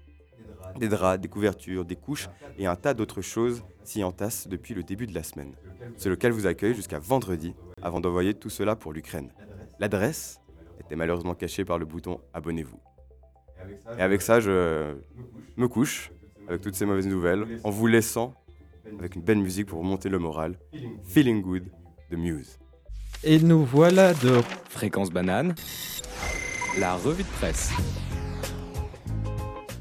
Des 0.78 0.90
draps, 0.90 1.22
des 1.22 1.28
couvertures, 1.28 1.86
des 1.86 1.96
couches 1.96 2.30
et 2.58 2.66
un 2.66 2.76
tas 2.76 2.94
d'autres 2.94 3.22
choses 3.22 3.64
s'y 3.84 4.04
entassent 4.04 4.48
depuis 4.48 4.74
le 4.74 4.84
début 4.84 5.08
de 5.08 5.14
la 5.14 5.24
semaine. 5.24 5.54
Ce 5.98 6.10
local 6.10 6.32
vous 6.32 6.48
accueille 6.48 6.76
jusqu'à 6.76 7.00
vendredi 7.00 7.54
avant 7.82 8.00
d'envoyer 8.00 8.34
tout 8.34 8.50
cela 8.50 8.76
pour 8.76 8.94
l'Ukraine. 8.94 9.30
L'adresse 9.80 10.40
était 10.80 10.96
malheureusement 10.96 11.36
cachée 11.36 11.66
par 11.66 11.80
le 11.80 11.86
bouton 11.86 12.20
Abonnez-vous. 12.34 12.80
Et 13.98 14.02
avec 14.02 14.22
ça, 14.22 14.40
je 14.40 14.94
me 15.58 15.68
couche 15.68 16.12
avec 16.48 16.62
toutes 16.62 16.76
ces 16.76 16.86
mauvaises 16.86 17.08
nouvelles 17.08 17.46
en 17.64 17.70
vous 17.70 17.88
laissant 17.88 18.34
avec 19.00 19.16
une 19.16 19.22
belle 19.22 19.38
musique 19.38 19.68
pour 19.68 19.80
remonter 19.80 20.10
le 20.10 20.20
moral. 20.20 20.58
Feeling 21.04 21.42
Good 21.42 21.64
de 22.10 22.16
Muse. 22.16 22.60
Et 23.24 23.40
nous 23.40 23.64
voilà 23.64 24.14
de 24.14 24.42
Fréquence 24.70 25.12
banane. 25.12 25.54
La 26.80 26.96
revue 26.96 27.24
de 27.24 27.30
presse. 27.40 27.72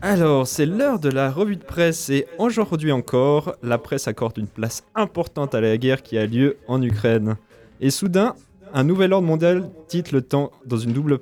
Alors, 0.02 0.46
c'est 0.46 0.64
l'heure 0.64 0.98
de 0.98 1.10
la 1.10 1.30
revue 1.30 1.56
de 1.56 1.64
presse 1.64 2.08
et 2.08 2.26
aujourd'hui 2.38 2.90
encore, 2.90 3.54
la 3.62 3.76
presse 3.76 4.08
accorde 4.08 4.38
une 4.38 4.46
place 4.46 4.82
importante 4.94 5.54
à 5.54 5.60
la 5.60 5.76
guerre 5.76 6.02
qui 6.02 6.16
a 6.16 6.26
lieu 6.26 6.56
en 6.68 6.80
Ukraine. 6.82 7.36
Et 7.80 7.90
soudain, 7.90 8.34
un 8.72 8.84
nouvel 8.84 9.12
ordre 9.12 9.26
mondial 9.26 9.68
titre 9.88 10.14
le 10.14 10.22
temps 10.22 10.52
dans 10.64 10.78
une 10.78 10.92
double 10.92 11.18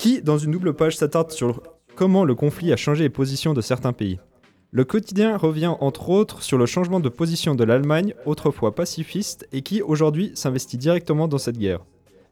qui, 0.00 0.22
dans 0.22 0.38
une 0.38 0.52
double 0.52 0.72
page, 0.72 0.96
s'attarde 0.96 1.30
sur 1.30 1.62
comment 1.94 2.24
le 2.24 2.34
conflit 2.34 2.72
a 2.72 2.76
changé 2.76 3.02
les 3.02 3.10
positions 3.10 3.52
de 3.52 3.60
certains 3.60 3.92
pays. 3.92 4.18
Le 4.70 4.84
quotidien 4.84 5.36
revient 5.36 5.74
entre 5.78 6.08
autres 6.08 6.42
sur 6.42 6.56
le 6.56 6.64
changement 6.64 7.00
de 7.00 7.10
position 7.10 7.54
de 7.54 7.64
l'Allemagne, 7.64 8.14
autrefois 8.24 8.74
pacifiste, 8.74 9.46
et 9.52 9.60
qui 9.60 9.82
aujourd'hui 9.82 10.32
s'investit 10.34 10.78
directement 10.78 11.28
dans 11.28 11.36
cette 11.36 11.58
guerre. 11.58 11.80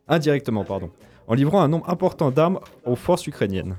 Indirectement, 0.08 0.64
pardon, 0.64 0.88
en 1.26 1.34
livrant 1.34 1.60
un 1.60 1.68
nombre 1.68 1.90
important 1.90 2.30
d'armes 2.30 2.60
aux 2.86 2.96
forces 2.96 3.26
ukrainiennes. 3.26 3.76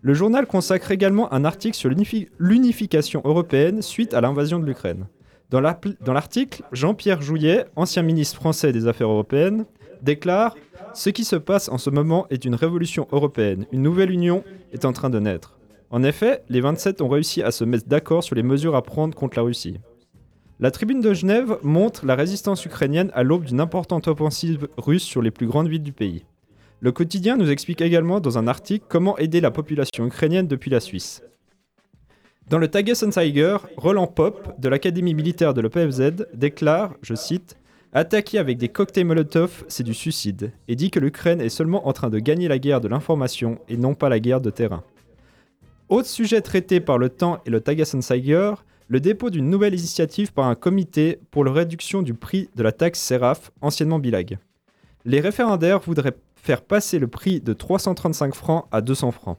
Le 0.00 0.14
journal 0.14 0.46
consacre 0.46 0.90
également 0.90 1.30
un 1.30 1.44
article 1.44 1.76
sur 1.76 1.90
l'unifi- 1.90 2.28
l'unification 2.38 3.20
européenne 3.26 3.82
suite 3.82 4.14
à 4.14 4.22
l'invasion 4.22 4.58
de 4.58 4.64
l'Ukraine. 4.64 5.06
Dans 5.50 5.60
l'article, 5.60 6.62
Jean-Pierre 6.72 7.20
Jouyet, 7.20 7.66
ancien 7.76 8.02
ministre 8.02 8.36
français 8.36 8.72
des 8.72 8.86
Affaires 8.86 9.10
européennes, 9.10 9.66
déclare 10.02 10.54
Ce 10.94 11.10
qui 11.10 11.24
se 11.24 11.36
passe 11.36 11.68
en 11.68 11.78
ce 11.78 11.90
moment 11.90 12.26
est 12.30 12.44
une 12.44 12.54
révolution 12.54 13.06
européenne. 13.12 13.66
Une 13.72 13.82
nouvelle 13.82 14.10
union 14.10 14.44
est 14.72 14.84
en 14.84 14.92
train 14.92 15.10
de 15.10 15.18
naître. 15.18 15.58
En 15.90 16.02
effet, 16.02 16.42
les 16.48 16.60
27 16.60 17.00
ont 17.00 17.08
réussi 17.08 17.42
à 17.42 17.50
se 17.50 17.64
mettre 17.64 17.88
d'accord 17.88 18.22
sur 18.22 18.34
les 18.34 18.42
mesures 18.42 18.76
à 18.76 18.82
prendre 18.82 19.14
contre 19.14 19.38
la 19.38 19.44
Russie. 19.44 19.78
La 20.60 20.70
tribune 20.70 21.00
de 21.00 21.14
Genève 21.14 21.56
montre 21.62 22.04
la 22.04 22.16
résistance 22.16 22.64
ukrainienne 22.64 23.10
à 23.14 23.22
l'aube 23.22 23.44
d'une 23.44 23.60
importante 23.60 24.08
offensive 24.08 24.68
russe 24.76 25.04
sur 25.04 25.22
les 25.22 25.30
plus 25.30 25.46
grandes 25.46 25.68
villes 25.68 25.82
du 25.82 25.92
pays. 25.92 26.24
Le 26.80 26.92
quotidien 26.92 27.36
nous 27.36 27.50
explique 27.50 27.80
également 27.80 28.20
dans 28.20 28.38
un 28.38 28.48
article 28.48 28.84
comment 28.88 29.16
aider 29.18 29.40
la 29.40 29.50
population 29.50 30.06
ukrainienne 30.06 30.46
depuis 30.46 30.70
la 30.70 30.80
Suisse. 30.80 31.22
Dans 32.48 32.58
le 32.58 32.68
Tagesschau, 32.68 33.10
Roland 33.76 34.06
Pop, 34.06 34.58
de 34.58 34.68
l'Académie 34.68 35.14
militaire 35.14 35.54
de 35.54 35.60
l'EPFZ, 35.60 36.26
déclare, 36.34 36.94
je 37.02 37.14
cite, 37.14 37.56
Attaquer 37.98 38.38
avec 38.38 38.58
des 38.58 38.68
cocktails 38.68 39.04
Molotov, 39.04 39.64
c'est 39.66 39.82
du 39.82 39.92
suicide, 39.92 40.52
et 40.68 40.76
dit 40.76 40.92
que 40.92 41.00
l'Ukraine 41.00 41.40
est 41.40 41.48
seulement 41.48 41.88
en 41.88 41.92
train 41.92 42.10
de 42.10 42.20
gagner 42.20 42.46
la 42.46 42.60
guerre 42.60 42.80
de 42.80 42.86
l'information 42.86 43.58
et 43.68 43.76
non 43.76 43.96
pas 43.96 44.08
la 44.08 44.20
guerre 44.20 44.40
de 44.40 44.50
terrain. 44.50 44.84
Autre 45.88 46.06
sujet 46.06 46.40
traité 46.40 46.78
par 46.78 46.96
le 46.96 47.08
Temps 47.08 47.40
et 47.44 47.50
le 47.50 47.60
Tagesschau, 47.60 48.54
le 48.86 49.00
dépôt 49.00 49.30
d'une 49.30 49.50
nouvelle 49.50 49.74
initiative 49.74 50.32
par 50.32 50.46
un 50.46 50.54
comité 50.54 51.18
pour 51.32 51.44
la 51.44 51.50
réduction 51.50 52.02
du 52.02 52.14
prix 52.14 52.48
de 52.54 52.62
la 52.62 52.70
taxe 52.70 53.00
SERAF, 53.00 53.50
anciennement 53.62 53.98
Bilag. 53.98 54.38
Les 55.04 55.18
référendaires 55.18 55.80
voudraient 55.80 56.14
faire 56.36 56.62
passer 56.62 57.00
le 57.00 57.08
prix 57.08 57.40
de 57.40 57.52
335 57.52 58.32
francs 58.32 58.66
à 58.70 58.80
200 58.80 59.10
francs. 59.10 59.38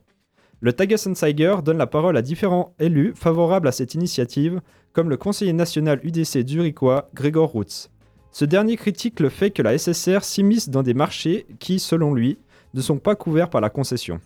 Le 0.60 0.74
Tagessenzeiger 0.74 1.56
donne 1.64 1.78
la 1.78 1.88
parole 1.88 2.18
à 2.18 2.22
différents 2.22 2.76
élus 2.78 3.14
favorables 3.16 3.70
à 3.70 3.72
cette 3.72 3.94
initiative, 3.94 4.60
comme 4.92 5.10
le 5.10 5.16
conseiller 5.16 5.54
national 5.54 6.02
UDC 6.04 6.46
zurichois 6.46 7.10
Gregor 7.14 7.54
Rutz. 7.54 7.90
Ce 8.32 8.46
dernier 8.46 8.78
critique 8.78 9.20
le 9.20 9.30
fait 9.30 9.52
que 9.52 9.62
la 9.62 9.78
SSR 9.78 10.24
s'immisce 10.24 10.70
dans 10.70 10.84
des 10.84 10.94
marchés 10.94 11.48
qui, 11.60 11.80
selon 11.80 12.14
lui, 12.14 12.38
ne 12.74 12.82
sont 12.82 13.00
pas 13.00 13.16
couverts 13.16 13.50
par 13.50 13.62
la 13.62 13.70
concession. 13.70 14.22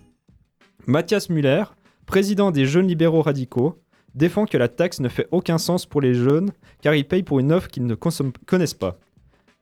Mathias 0.86 1.30
Müller, 1.30 1.64
président 2.06 2.52
des 2.52 2.66
Jeunes 2.66 2.88
libéraux 2.88 3.22
radicaux, 3.22 3.80
défend 4.16 4.46
que 4.46 4.58
la 4.58 4.68
taxe 4.68 5.00
ne 5.00 5.10
fait 5.10 5.28
aucun 5.32 5.58
sens 5.58 5.86
pour 5.86 6.02
les 6.02 6.14
jeunes 6.14 6.52
car 6.82 6.94
ils 6.94 7.08
payent 7.08 7.24
pour 7.24 7.40
une 7.40 7.52
offre 7.52 7.70
qu'ils 7.70 7.86
ne 7.86 7.96
connaissent 7.96 8.74
pas. 8.74 9.00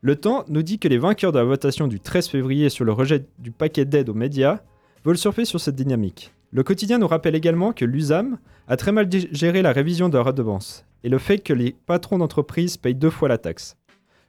Le 0.02 0.16
Temps 0.16 0.46
nous 0.48 0.64
dit 0.64 0.80
que 0.80 0.88
les 0.88 0.98
vainqueurs 0.98 1.32
de 1.32 1.38
la 1.38 1.46
votation 1.46 1.88
du 1.88 2.00
13 2.00 2.28
février 2.28 2.70
sur 2.70 2.86
le 2.86 2.92
rejet 2.92 3.28
du 3.38 3.52
paquet 3.52 3.86
d'aide 3.86 4.10
aux 4.10 4.16
médias 4.16 4.62
veulent 5.06 5.18
surfer 5.18 5.46
sur 5.46 5.60
cette 5.60 5.76
dynamique. 5.76 6.34
Le 6.52 6.64
quotidien 6.64 6.98
nous 6.98 7.08
rappelle 7.08 7.36
également 7.36 7.72
que 7.72 7.86
l'USAM 7.86 8.40
a 8.68 8.78
très 8.78 8.92
mal 8.92 9.08
géré 9.32 9.62
la 9.62 9.72
révision 9.72 10.10
de 10.10 10.18
la 10.18 10.24
redevance 10.24 10.86
et 11.04 11.10
le 11.10 11.18
fait 11.18 11.40
que 11.40 11.54
les 11.54 11.76
patrons 11.86 12.18
d'entreprise 12.18 12.78
payent 12.78 12.96
deux 12.96 13.10
fois 13.10 13.30
la 13.30 13.38
taxe. 13.38 13.78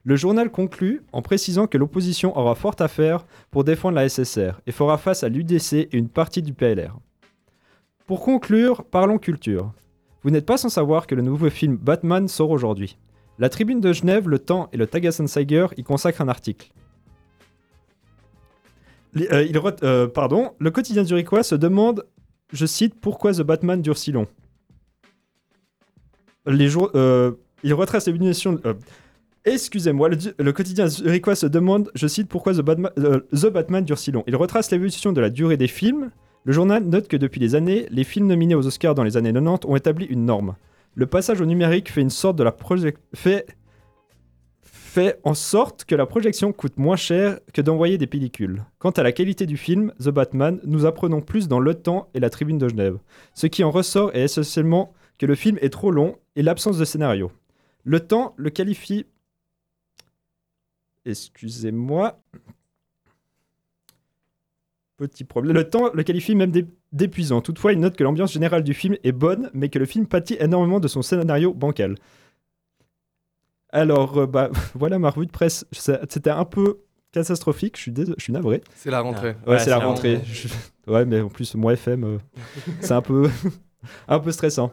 Le 0.05 0.17
journal 0.17 0.51
conclut 0.51 1.03
en 1.13 1.23
précisant 1.23 1.69
que 1.69 1.79
l'opposition 1.79 2.37
aura 2.37 2.57
fort 2.57 2.75
à 2.81 2.89
faire 2.89 3.25
pour 3.51 3.63
défendre 3.63 3.95
la 3.95 4.09
SSR 4.09 4.61
et 4.67 4.73
fera 4.73 4.99
face 4.99 5.23
à 5.23 5.29
l'UDC 5.29 5.75
et 5.75 5.97
une 5.97 6.09
partie 6.09 6.43
du 6.43 6.53
PLR. 6.53 6.99
Pour 8.07 8.21
conclure, 8.21 8.85
parlons 8.85 9.19
culture. 9.19 9.73
Vous 10.25 10.31
n'êtes 10.31 10.47
pas 10.47 10.57
sans 10.57 10.69
savoir 10.69 11.07
que 11.07 11.15
le 11.15 11.23
nouveau 11.23 11.51
film 11.51 11.77
Batman 11.77 12.27
sort 12.27 12.51
aujourd'hui. 12.51 12.99
La 13.39 13.49
Tribune 13.49 13.81
de 13.81 13.93
Genève, 13.93 14.29
Le 14.29 14.41
Temps 14.41 14.69
et 14.73 14.77
le 14.77 14.89
Tagessenzeiger 14.89 15.69
y 15.77 15.85
consacrent 15.85 16.21
un 16.21 16.29
article. 16.29 16.73
Euh, 19.17 19.49
euh, 19.83 20.09
pardon, 20.09 20.53
le 20.59 20.71
quotidien 20.71 21.05
zurichois 21.05 21.43
se 21.45 21.55
demande, 21.55 22.07
je 22.53 22.67
cite, 22.67 22.99
pourquoi 23.01 23.33
The 23.33 23.43
Batman 23.43 23.81
dure 23.83 23.99
si 23.99 24.11
long? 24.11 24.27
Les 26.47 26.69
jours, 26.69 26.91
euh, 26.97 27.33
il 27.63 27.73
retrace. 27.73 28.09
Excusez-moi, 29.45 30.09
le, 30.39 30.53
quotidien 30.53 30.87
zurichois 30.87 31.35
se 31.35 31.47
demande, 31.47 31.91
je 31.95 32.07
cite, 32.07 32.29
pourquoi 32.29 32.55
The 32.55 32.61
Batman, 32.61 32.93
euh, 32.99 33.21
The 33.33 33.47
Batman 33.47 33.85
dure 33.85 33.99
si 33.99 34.13
long? 34.13 34.23
Il 34.29 34.37
retrace 34.37 34.71
l'évolution 34.71 35.13
de 35.13 35.21
la 35.21 35.31
durée 35.31 35.57
des 35.57 35.67
films. 35.67 36.11
Le 36.45 36.53
journal 36.53 36.85
note 36.85 37.09
que 37.09 37.17
depuis 37.17 37.41
des 37.41 37.55
années, 37.55 37.87
les 37.91 38.05
films 38.05 38.29
nominés 38.29 38.55
aux 38.55 38.67
Oscars 38.67 38.95
dans 38.95 39.03
les 39.03 39.17
années 39.17 39.33
90 39.33 39.67
ont 39.67 39.77
établi 39.77 40.07
une 40.07 40.25
norme. 40.25 40.55
Le 40.95 41.07
passage 41.07 41.41
au 41.41 41.47
numérique 41.47 41.91
fait 41.91 42.03
une 42.03 42.11
sorte 42.11 42.37
de 42.37 42.45
la 42.45 42.53
fait 44.93 45.19
en 45.25 45.33
sorte 45.33 45.87
que 45.87 45.95
la 45.95 46.05
projection 46.05 46.53
coûte 46.53 46.77
moins 46.77 46.97
cher 46.97 47.41
que 47.55 47.63
d'envoyer 47.63 47.97
des 47.97 48.07
pellicules. 48.07 48.63
Quant 48.79 48.91
à 48.91 49.03
la 49.03 49.13
qualité 49.13 49.47
du 49.47 49.57
film, 49.57 49.91
The 49.99 50.11
Batman, 50.11 50.61
nous 50.65 50.85
apprenons 50.85 51.23
plus 51.23 51.49
dans 51.49 51.61
Le 51.61 51.75
Temps 51.75 52.11
et 52.13 52.21
la 52.21 52.29
Tribune 52.29 52.59
de 52.59 52.69
Genève. 52.69 52.99
Ce 53.33 53.47
qui 53.47 53.65
en 53.65 53.71
ressort 53.71 54.15
est 54.15 54.25
essentiellement 54.25 54.93
que 55.19 55.25
le 55.25 55.35
film 55.35 55.57
est 55.63 55.73
trop 55.73 55.91
long 55.91 56.17
et 56.37 56.43
l'absence 56.43 56.77
de 56.77 56.85
scénario. 56.85 57.33
Le 57.85 58.01
Temps 58.01 58.35
le 58.37 58.51
qualifie... 58.51 59.07
Excusez-moi. 61.05 62.21
Petit 64.97 65.25
problème. 65.25 65.55
Le 65.57 65.69
Temps 65.69 65.91
le 65.93 66.03
qualifie 66.03 66.35
même 66.35 66.51
d'é- 66.53 66.67
d'épuisant. 66.93 67.41
Toutefois, 67.41 67.73
il 67.73 67.81
note 67.81 67.97
que 67.97 68.05
l'ambiance 68.05 68.33
générale 68.33 68.63
du 68.63 68.75
film 68.75 68.97
est 69.03 69.13
bonne, 69.13 69.51
mais 69.53 69.69
que 69.69 69.79
le 69.79 69.87
film 69.87 70.07
pâtit 70.07 70.37
énormément 70.39 70.79
de 70.81 70.87
son 70.89 71.03
scénario 71.03 71.53
bancal. 71.55 71.97
Alors, 73.71 74.19
euh, 74.19 74.27
bah, 74.27 74.51
voilà 74.75 74.99
ma 74.99 75.11
revue 75.11 75.27
de 75.27 75.33
presse. 75.33 75.67
C'était 75.73 76.31
un 76.31 76.45
peu 76.45 76.81
catastrophique, 77.11 77.77
je 77.77 77.83
suis, 77.83 77.93
dés- 77.93 78.05
je 78.17 78.23
suis 78.23 78.33
navré. 78.33 78.63
C'est 78.75 78.91
la 78.91 79.01
rentrée. 79.01 79.35
Ouais, 79.47 79.59
c'est 79.59 79.71
la 79.71 79.79
rentrée. 79.79 80.21
Je- 80.25 80.49
Ouais, 80.89 81.05
mais 81.05 81.21
en 81.21 81.29
plus, 81.29 81.55
moi, 81.55 81.73
FM, 81.75 82.05
euh, 82.05 82.19
c'est 82.81 82.93
un 82.93 83.03
peu, 83.03 83.31
un 84.09 84.19
peu 84.21 84.31
stressant. 84.33 84.73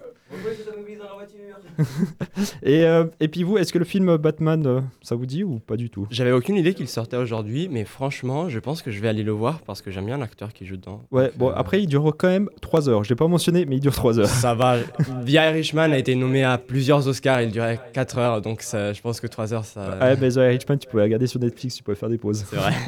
et, 2.64 2.84
euh, 2.86 3.06
et 3.20 3.28
puis 3.28 3.44
vous, 3.44 3.58
est-ce 3.58 3.72
que 3.74 3.80
le 3.80 3.86
film 3.86 4.18
Batman, 4.18 4.66
euh, 4.66 4.82
ça 5.02 5.16
vous 5.16 5.26
dit 5.26 5.44
ou 5.44 5.60
pas 5.60 5.76
du 5.78 5.90
tout? 5.90 6.08
J'avais 6.12 6.32
aucune 6.32 6.56
idée 6.56 6.74
qu'il 6.74 6.88
sortait 6.88 7.18
aujourd'hui, 7.18 7.68
mais 7.72 7.86
franchement, 7.86 8.50
je 8.50 8.60
pense 8.60 8.82
que 8.82 8.92
je 8.92 9.00
vais 9.00 9.08
aller 9.08 9.24
le 9.24 9.32
voir 9.32 9.60
parce 9.62 9.82
que 9.82 9.92
j'aime 9.92 10.06
bien 10.06 10.18
l'acteur 10.18 10.54
qui 10.54 10.66
joue 10.66 10.78
dedans. 10.78 11.02
Ouais, 11.12 11.26
Donc, 11.30 11.38
bon, 11.38 11.50
euh, 11.50 11.54
après, 11.56 11.82
il 11.82 11.88
dure 11.88 12.14
quand 12.18 12.28
même 12.28 12.50
3 12.62 12.90
heures. 12.90 13.04
Je 13.04 13.10
l'ai 13.10 13.16
pas 13.16 13.28
mentionné, 13.28 13.66
mais 13.66 13.78
il 13.78 13.80
dure 13.82 13.94
3 13.96 14.20
heures. 14.20 14.28
Ça 14.28 14.54
va. 14.54 14.78
The 15.26 15.30
Irishman 15.32 15.92
a 15.92 15.98
été 15.98 16.16
nommé 16.16 16.44
à 16.44 16.58
plusieurs 16.58 17.08
Oscars, 17.08 17.42
il 17.42 17.52
durait 17.52 17.80
4 17.94 18.18
heures, 18.18 18.42
donc 18.42 18.62
ça- 18.62 18.94
je 18.94 19.02
pense 19.02 19.20
que 19.20 19.28
3 19.28 19.54
heures, 19.54 19.66
ça. 19.66 19.98
Ouais, 20.02 20.16
mais 20.20 20.30
The 20.30 20.36
Irishman, 20.38 20.78
tu 20.78 20.88
pouvais 20.88 21.04
regarder 21.04 21.28
sur 21.28 21.40
Netflix, 21.40 21.76
tu 21.76 21.84
pouvais 21.84 21.96
faire 21.98 22.10
des 22.10 22.18
pauses. 22.18 22.46
C'est 22.50 22.56
vrai. 22.56 22.74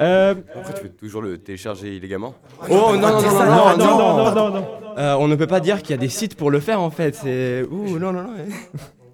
Euh, 0.00 0.34
Après, 0.54 0.74
tu 0.74 0.82
peux 0.82 0.88
toujours 0.88 1.22
le 1.22 1.38
télécharger 1.38 1.96
illégalement. 1.96 2.34
Oh 2.70 2.92
non, 2.94 3.00
non, 3.00 3.20
non, 3.20 3.76
non, 3.76 4.34
non, 4.34 4.50
non, 4.50 4.66
euh, 4.96 5.14
On 5.18 5.28
ne 5.28 5.36
peut 5.36 5.46
pas 5.46 5.60
dire 5.60 5.82
qu'il 5.82 5.90
y 5.90 5.94
a 5.94 5.98
des 5.98 6.08
sites 6.08 6.36
pour 6.36 6.50
le 6.50 6.60
faire 6.60 6.80
en 6.80 6.90
fait. 6.90 7.14
C'est. 7.14 7.64
Ouh, 7.70 7.98
non, 7.98 8.12
non, 8.12 8.22
non. 8.22 8.34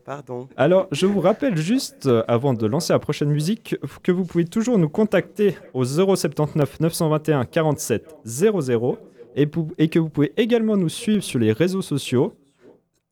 Pardon. 0.05 0.49
Alors, 0.57 0.87
je 0.93 1.05
vous 1.07 1.21
rappelle 1.21 1.57
juste, 1.57 2.07
euh, 2.07 2.23
avant 2.29 2.55
de 2.55 2.65
lancer 2.67 2.93
la 2.93 3.01
prochaine 3.01 3.29
musique, 3.31 3.75
que 4.05 4.13
vous 4.13 4.25
pouvez 4.25 4.45
toujours 4.45 4.79
nous 4.79 4.89
contacter 4.89 5.57
au 5.75 5.85
079 5.85 6.79
921 6.79 7.45
47 7.45 8.15
00 8.25 8.99
et, 9.35 9.49
et 9.79 9.89
que 9.89 9.99
vous 9.99 10.09
pouvez 10.09 10.33
également 10.37 10.77
nous 10.77 10.89
suivre 10.89 11.25
sur 11.25 11.41
les 11.41 11.51
réseaux 11.51 11.83
sociaux 11.83 12.35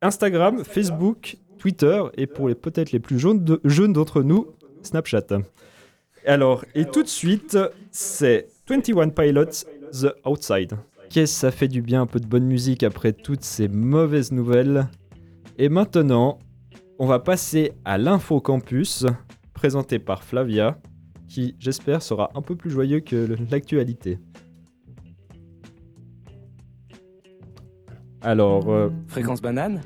Instagram, 0.03 0.63
Facebook, 0.65 1.37
Twitter 1.59 2.01
et 2.17 2.27
pour 2.29 2.49
les 2.49 2.55
peut-être 2.55 2.93
les 2.93 3.01
plus 3.01 3.19
jeunes 3.19 3.43
d'entre 3.93 4.23
nous, 4.23 4.47
Snapchat. 4.83 5.27
Alors, 6.27 6.65
et 6.75 6.87
tout 6.87 7.03
de 7.03 7.09
suite, 7.09 7.59
c'est 7.91 8.49
21 8.69 9.11
Pilots, 9.11 9.67
The 9.93 10.15
Outside. 10.25 10.75
Qu'est-ce 11.11 11.33
que 11.35 11.39
ça 11.39 11.51
fait 11.51 11.69
du 11.69 11.83
bien 11.83 12.03
un 12.03 12.07
peu 12.07 12.19
de 12.19 12.27
bonne 12.27 12.47
musique 12.47 12.83
après 12.83 13.13
toutes 13.13 13.45
ces 13.45 13.69
mauvaises 13.69 14.33
nouvelles 14.33 14.89
Et 15.59 15.69
maintenant, 15.69 16.39
on 16.99 17.07
va 17.07 17.19
passer 17.19 17.73
à 17.85 17.99
l'info 17.99 18.41
campus, 18.41 19.05
présenté 19.53 19.99
par 19.99 20.25
Flavia, 20.25 20.79
qui 21.29 21.57
j'espère 21.59 22.03
sera 22.03 22.31
un 22.35 22.41
peu 22.41 22.57
plus 22.57 22.71
joyeux 22.71 23.01
que 23.01 23.37
l'actualité. 23.51 24.19
Alors, 28.23 28.71
euh, 28.73 28.89
Fréquence 29.09 29.43
banane 29.43 29.83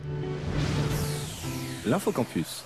L'infocampus. 1.84 2.64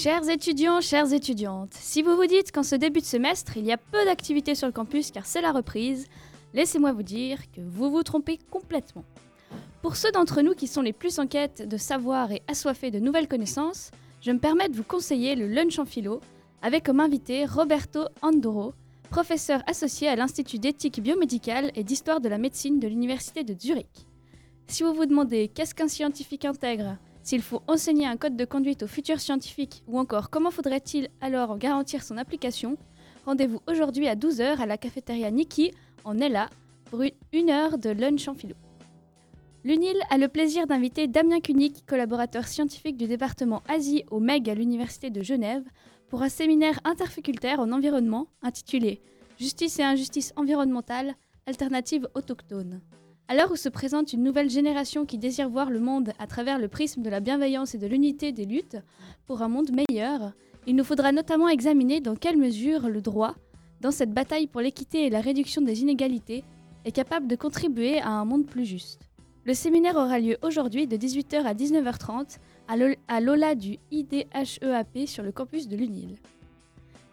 Chers 0.00 0.28
étudiants, 0.28 0.80
chères 0.80 1.12
étudiantes, 1.12 1.74
si 1.74 2.02
vous 2.02 2.14
vous 2.14 2.26
dites 2.26 2.52
qu'en 2.52 2.62
ce 2.62 2.76
début 2.76 3.00
de 3.00 3.04
semestre, 3.04 3.56
il 3.56 3.64
y 3.64 3.72
a 3.72 3.76
peu 3.76 4.04
d'activités 4.04 4.54
sur 4.54 4.68
le 4.68 4.72
campus 4.72 5.10
car 5.10 5.26
c'est 5.26 5.40
la 5.40 5.50
reprise, 5.50 6.06
laissez-moi 6.54 6.92
vous 6.92 7.02
dire 7.02 7.40
que 7.50 7.60
vous 7.60 7.90
vous 7.90 8.04
trompez 8.04 8.38
complètement. 8.48 9.02
Pour 9.82 9.96
ceux 9.96 10.12
d'entre 10.12 10.40
nous 10.40 10.54
qui 10.54 10.68
sont 10.68 10.82
les 10.82 10.92
plus 10.92 11.18
en 11.18 11.26
quête 11.26 11.66
de 11.66 11.76
savoir 11.76 12.30
et 12.30 12.42
assoiffés 12.46 12.92
de 12.92 13.00
nouvelles 13.00 13.26
connaissances, 13.26 13.90
je 14.20 14.30
me 14.30 14.38
permets 14.38 14.68
de 14.68 14.76
vous 14.76 14.84
conseiller 14.84 15.34
le 15.34 15.48
lunch 15.48 15.80
en 15.80 15.84
philo, 15.84 16.20
avec 16.62 16.84
comme 16.84 17.00
invité 17.00 17.44
Roberto 17.44 18.04
Andoro, 18.22 18.74
professeur 19.10 19.64
associé 19.66 20.06
à 20.06 20.14
l'Institut 20.14 20.60
d'éthique 20.60 21.02
biomédicale 21.02 21.72
et 21.74 21.82
d'histoire 21.82 22.20
de 22.20 22.28
la 22.28 22.38
médecine 22.38 22.78
de 22.78 22.86
l'Université 22.86 23.42
de 23.42 23.58
Zurich. 23.60 24.06
Si 24.68 24.84
vous 24.84 24.94
vous 24.94 25.06
demandez 25.06 25.48
qu'est-ce 25.48 25.74
qu'un 25.74 25.88
scientifique 25.88 26.44
intègre, 26.44 26.98
s'il 27.28 27.42
faut 27.42 27.60
enseigner 27.66 28.06
un 28.06 28.16
code 28.16 28.38
de 28.38 28.46
conduite 28.46 28.82
aux 28.82 28.86
futurs 28.86 29.20
scientifiques 29.20 29.82
ou 29.86 29.98
encore 29.98 30.30
comment 30.30 30.50
faudrait-il 30.50 31.10
alors 31.20 31.58
garantir 31.58 32.02
son 32.02 32.16
application, 32.16 32.78
rendez-vous 33.26 33.60
aujourd'hui 33.68 34.08
à 34.08 34.16
12h 34.16 34.56
à 34.58 34.64
la 34.64 34.78
cafétéria 34.78 35.30
Niki 35.30 35.72
en 36.04 36.16
Ella 36.16 36.48
pour 36.86 37.02
une- 37.02 37.50
heure 37.50 37.76
de 37.76 37.90
lunch 37.90 38.28
en 38.28 38.34
philo. 38.34 38.54
L'UNIL 39.62 39.98
a 40.08 40.16
le 40.16 40.28
plaisir 40.28 40.66
d'inviter 40.66 41.06
Damien 41.06 41.40
Kunik, 41.40 41.84
collaborateur 41.84 42.46
scientifique 42.48 42.96
du 42.96 43.06
département 43.06 43.62
Asie 43.68 44.04
au 44.10 44.20
MEG 44.20 44.48
à 44.48 44.54
l'Université 44.54 45.10
de 45.10 45.22
Genève, 45.22 45.64
pour 46.08 46.22
un 46.22 46.30
séminaire 46.30 46.80
interfacultaire 46.84 47.60
en 47.60 47.72
environnement 47.72 48.28
intitulé 48.40 49.02
Justice 49.38 49.78
et 49.78 49.84
injustice 49.84 50.32
environnementale, 50.36 51.14
alternative 51.44 52.08
autochtone. 52.14 52.80
À 53.28 53.34
l'heure 53.34 53.52
où 53.52 53.56
se 53.56 53.68
présente 53.68 54.12
une 54.14 54.22
nouvelle 54.22 54.48
génération 54.48 55.04
qui 55.04 55.18
désire 55.18 55.50
voir 55.50 55.70
le 55.70 55.80
monde 55.80 56.12
à 56.18 56.26
travers 56.26 56.58
le 56.58 56.68
prisme 56.68 57.02
de 57.02 57.10
la 57.10 57.20
bienveillance 57.20 57.74
et 57.74 57.78
de 57.78 57.86
l'unité 57.86 58.32
des 58.32 58.46
luttes 58.46 58.78
pour 59.26 59.42
un 59.42 59.48
monde 59.48 59.70
meilleur, 59.70 60.32
il 60.66 60.74
nous 60.76 60.84
faudra 60.84 61.12
notamment 61.12 61.48
examiner 61.48 62.00
dans 62.00 62.16
quelle 62.16 62.38
mesure 62.38 62.88
le 62.88 63.02
droit, 63.02 63.34
dans 63.82 63.90
cette 63.90 64.12
bataille 64.12 64.46
pour 64.46 64.62
l'équité 64.62 65.04
et 65.06 65.10
la 65.10 65.20
réduction 65.20 65.60
des 65.60 65.82
inégalités, 65.82 66.42
est 66.86 66.92
capable 66.92 67.26
de 67.26 67.36
contribuer 67.36 68.00
à 68.00 68.08
un 68.08 68.24
monde 68.24 68.46
plus 68.46 68.64
juste. 68.64 69.00
Le 69.44 69.52
séminaire 69.54 69.96
aura 69.96 70.18
lieu 70.18 70.38
aujourd'hui 70.42 70.86
de 70.86 70.96
18h 70.96 71.42
à 71.44 71.54
19h30 71.54 72.38
à 72.66 72.76
l'O- 72.76 72.96
à 73.08 73.20
l'OLA 73.20 73.54
du 73.54 73.78
IDHEAP 73.90 75.06
sur 75.06 75.22
le 75.22 75.32
campus 75.32 75.68
de 75.68 75.76
l'UNIL. 75.76 76.16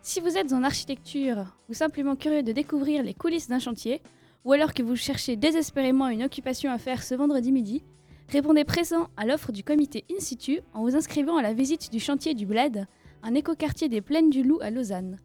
Si 0.01 0.19
vous 0.21 0.37
êtes 0.37 0.53
en 0.53 0.63
architecture 0.63 1.57
ou 1.69 1.73
simplement 1.73 2.15
curieux 2.15 2.43
de 2.43 2.51
découvrir 2.51 3.03
les 3.03 3.13
coulisses 3.13 3.47
d'un 3.47 3.59
chantier, 3.59 4.01
ou 4.45 4.53
alors 4.53 4.73
que 4.73 4.83
vous 4.83 4.95
cherchez 4.95 5.35
désespérément 5.35 6.07
une 6.07 6.23
occupation 6.23 6.71
à 6.71 6.77
faire 6.77 7.03
ce 7.03 7.15
vendredi 7.15 7.51
midi, 7.51 7.83
répondez 8.29 8.63
présent 8.63 9.09
à 9.17 9.25
l'offre 9.25 9.51
du 9.51 9.63
comité 9.63 10.05
In 10.11 10.19
situ 10.19 10.61
en 10.73 10.83
vous 10.83 10.95
inscrivant 10.95 11.35
à 11.35 11.41
la 11.41 11.53
visite 11.53 11.91
du 11.91 11.99
chantier 11.99 12.35
du 12.35 12.45
Bled, 12.45 12.85
un 13.23 13.33
écoquartier 13.33 13.89
des 13.89 14.01
Plaines 14.01 14.29
du 14.29 14.43
Loup 14.43 14.59
à 14.61 14.69
Lausanne. 14.69 15.17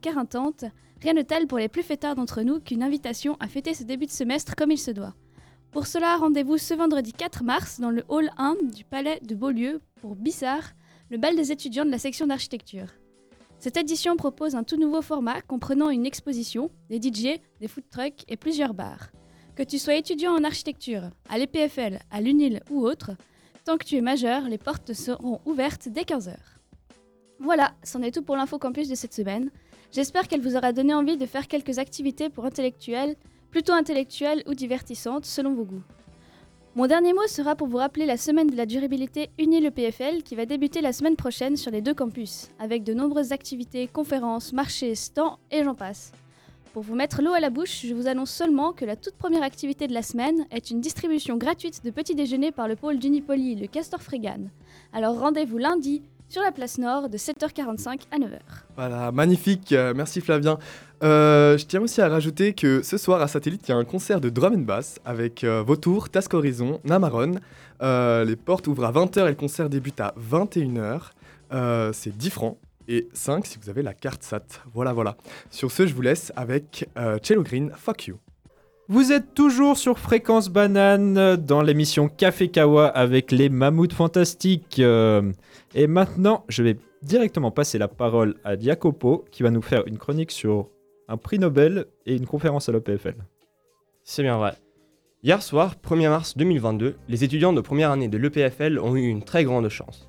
rien 1.03 1.15
de 1.15 1.23
tel 1.23 1.47
pour 1.47 1.57
les 1.59 1.69
plus 1.69 1.83
fêtards 1.83 2.15
d'entre 2.15 2.43
nous 2.43 2.61
qu'une 2.61 2.85
invitation 2.85 3.37
à 3.41 3.49
fêter 3.49 3.73
ce 3.75 3.85
début 3.85 4.07
de 4.07 4.11
semestre 4.11 4.55
comme 4.55 4.71
il 4.71 4.79
se 4.79 4.91
doit. 4.91 5.15
Pour 5.73 5.87
cela, 5.87 6.17
rendez-vous 6.17 6.59
ce 6.59 6.75
vendredi 6.75 7.13
4 7.13 7.45
mars 7.45 7.79
dans 7.79 7.91
le 7.91 8.03
hall 8.09 8.29
1 8.39 8.57
du 8.75 8.83
Palais 8.83 9.21
de 9.23 9.37
Beaulieu 9.37 9.81
pour 10.01 10.17
Bissard, 10.17 10.73
le 11.11 11.17
bal 11.17 11.37
des 11.37 11.53
étudiants 11.53 11.85
de 11.85 11.93
la 11.93 11.99
section 11.99 12.27
d'architecture. 12.27 12.89
Cette 13.61 13.77
édition 13.77 14.17
propose 14.17 14.57
un 14.57 14.65
tout 14.65 14.77
nouveau 14.77 15.01
format 15.01 15.41
comprenant 15.43 15.91
une 15.91 16.07
exposition, 16.07 16.73
des 16.89 16.97
DJ, 16.97 17.39
des 17.61 17.69
food 17.69 17.85
trucks 17.89 18.25
et 18.27 18.37
plusieurs 18.37 18.75
bars. 18.75 19.13
Que 19.55 19.63
tu 19.63 19.79
sois 19.79 19.95
étudiant 19.95 20.35
en 20.35 20.43
architecture, 20.43 21.11
à 21.29 21.39
l'EPFL, 21.39 22.01
à 22.11 22.21
l'UNIL 22.21 22.63
ou 22.69 22.85
autre, 22.85 23.13
tant 23.65 23.77
que 23.77 23.85
tu 23.85 23.95
es 23.95 24.01
majeur, 24.01 24.49
les 24.49 24.59
portes 24.59 24.93
seront 24.93 25.41
ouvertes 25.45 25.89
dès 25.89 26.03
15h. 26.03 26.35
Voilà, 27.39 27.75
c'en 27.85 28.03
est 28.03 28.11
tout 28.11 28.23
pour 28.23 28.37
l'info 28.37 28.59
campus 28.59 28.89
de 28.89 28.97
cette 28.97 29.15
semaine. 29.15 29.53
J'espère 29.93 30.27
qu'elle 30.27 30.43
vous 30.43 30.57
aura 30.57 30.73
donné 30.73 30.95
envie 30.95 31.17
de 31.17 31.27
faire 31.27 31.47
quelques 31.47 31.79
activités 31.79 32.29
pour 32.29 32.45
intellectuels, 32.45 33.15
plutôt 33.51 33.73
intellectuelles 33.73 34.43
ou 34.47 34.55
divertissantes 34.55 35.27
selon 35.27 35.55
vos 35.55 35.65
goûts. 35.65 35.83
Mon 36.77 36.87
dernier 36.87 37.13
mot 37.13 37.27
sera 37.27 37.57
pour 37.57 37.67
vous 37.67 37.79
rappeler 37.79 38.07
la 38.07 38.17
semaine 38.17 38.47
de 38.47 38.57
la 38.57 38.65
durabilité 38.65 39.31
unie 39.39 39.61
le 39.61 39.73
PFL 39.73 40.23
qui 40.23 40.37
va 40.37 40.47
débuter 40.47 40.81
la 40.81 40.93
semaine 40.93 41.17
prochaine 41.17 41.57
sur 41.57 41.73
les 41.73 41.83
deux 41.83 41.95
campus, 41.95 42.49
avec 42.61 42.85
de 42.85 42.95
nombreuses 42.95 43.33
activités, 43.33 43.89
conférences, 43.89 44.53
marchés, 44.53 44.95
stands 44.95 45.39
et 45.51 45.65
j'en 45.65 45.75
passe. 45.75 46.13
Pour 46.73 46.85
vous 46.85 46.95
mettre 46.95 47.23
l'eau 47.23 47.33
à 47.33 47.41
la 47.41 47.51
bouche, 47.51 47.85
je 47.85 47.93
vous 47.93 48.07
annonce 48.07 48.31
seulement 48.31 48.73
que 48.73 48.85
la 48.85 48.95
toute 48.95 49.17
première 49.17 49.43
activité 49.43 49.89
de 49.89 49.93
la 49.93 50.03
semaine 50.03 50.47
est 50.53 50.71
une 50.71 50.81
distribution 50.81 51.37
gratuite 51.37 51.85
de 51.85 51.91
petits 51.91 52.15
déjeuners 52.15 52.53
par 52.53 52.69
le 52.69 52.77
pôle 52.77 53.01
d'Unipoli, 53.01 53.57
le 53.57 53.67
Castor 53.67 54.01
Frégan. 54.01 54.49
Alors 54.93 55.19
rendez-vous 55.19 55.59
lundi 55.59 56.03
sur 56.29 56.43
la 56.43 56.53
place 56.53 56.79
Nord 56.79 57.09
de 57.09 57.19
7h45 57.19 58.03
à 58.13 58.19
9h. 58.19 58.39
Voilà, 58.77 59.11
magnifique, 59.11 59.73
euh, 59.73 59.93
merci 59.97 60.21
Flavien. 60.21 60.59
Euh, 61.03 61.57
je 61.57 61.65
tiens 61.65 61.81
aussi 61.81 62.01
à 62.03 62.09
rajouter 62.09 62.53
que 62.53 62.83
ce 62.83 62.99
soir 62.99 63.23
à 63.23 63.29
Satellite, 63.29 63.67
il 63.67 63.71
y 63.71 63.75
a 63.75 63.77
un 63.77 63.85
concert 63.85 64.21
de 64.21 64.29
drum 64.29 64.55
and 64.55 64.59
bass 64.59 65.01
avec 65.05 65.45
euh, 65.45 65.63
Vautour, 65.63 66.11
Task 66.11 66.35
Horizon, 66.35 66.81
Namaron. 66.85 67.37
Euh, 67.83 68.25
les 68.25 68.37
portes 68.37 68.67
ouvrent 68.67 68.85
à 68.85 68.93
20h 68.93 69.25
et 69.25 69.29
le 69.31 69.35
concert 69.35 69.71
débute 69.71 70.01
à 70.01 70.15
21h. 70.21 71.01
Euh, 71.53 71.93
C'est 71.95 72.15
10 72.15 72.31
francs 72.31 72.59
et 72.87 73.09
5 73.15 73.47
si 73.47 73.59
vous 73.63 73.71
avez 73.71 73.83
la 73.83 73.95
carte 73.95 74.23
SAT. 74.23 74.43
Voilà, 74.75 74.93
voilà. 74.93 75.17
Sur 75.51 75.71
ce, 75.71 75.87
je 75.87 75.95
vous 75.95 76.03
laisse 76.03 76.33
avec 76.37 76.89
Cello 77.23 77.43
Green, 77.43 77.73
Fuck 77.77 78.09
You. 78.09 78.19
Vous 78.89 79.13
êtes 79.13 79.35
toujours 79.35 79.79
sur 79.79 79.99
Fréquence 79.99 80.49
Banane 80.51 81.37
dans 81.37 81.63
l'émission 81.63 82.09
Café 82.09 82.49
Kawa 82.49 82.89
avec 82.89 83.31
les 83.31 83.49
mammouths 83.49 83.93
fantastiques. 83.93 84.81
Et 84.81 85.87
maintenant, 85.87 86.45
je 86.49 86.65
vais 86.65 86.77
directement 87.03 87.53
passer 87.53 87.79
la 87.79 87.87
parole 87.87 88.35
à 88.43 88.59
Jacopo 88.59 89.25
qui 89.31 89.45
va 89.45 89.51
nous 89.51 89.63
faire 89.63 89.87
une 89.87 89.97
chronique 89.97 90.33
sur 90.33 90.69
un 91.11 91.17
prix 91.17 91.41
Nobel 91.41 91.87
et 92.07 92.15
une 92.15 92.27
conférence 92.27 92.69
à 92.69 92.73
l'OPFL. 92.73 93.17
C'est 94.05 94.23
bien 94.23 94.39
vrai. 94.39 94.55
Hier 95.25 95.43
soir, 95.43 95.75
1er 95.85 96.09
mars 96.09 96.37
2022, 96.37 96.97
les 97.09 97.25
étudiants 97.25 97.53
de 97.53 97.61
première 97.61 97.91
année 97.91 98.09
de 98.09 98.17
l'EPFL 98.17 98.79
ont 98.79 98.95
eu 98.95 99.07
une 99.07 99.25
très 99.25 99.45
grande 99.45 99.69
chance. 99.69 100.09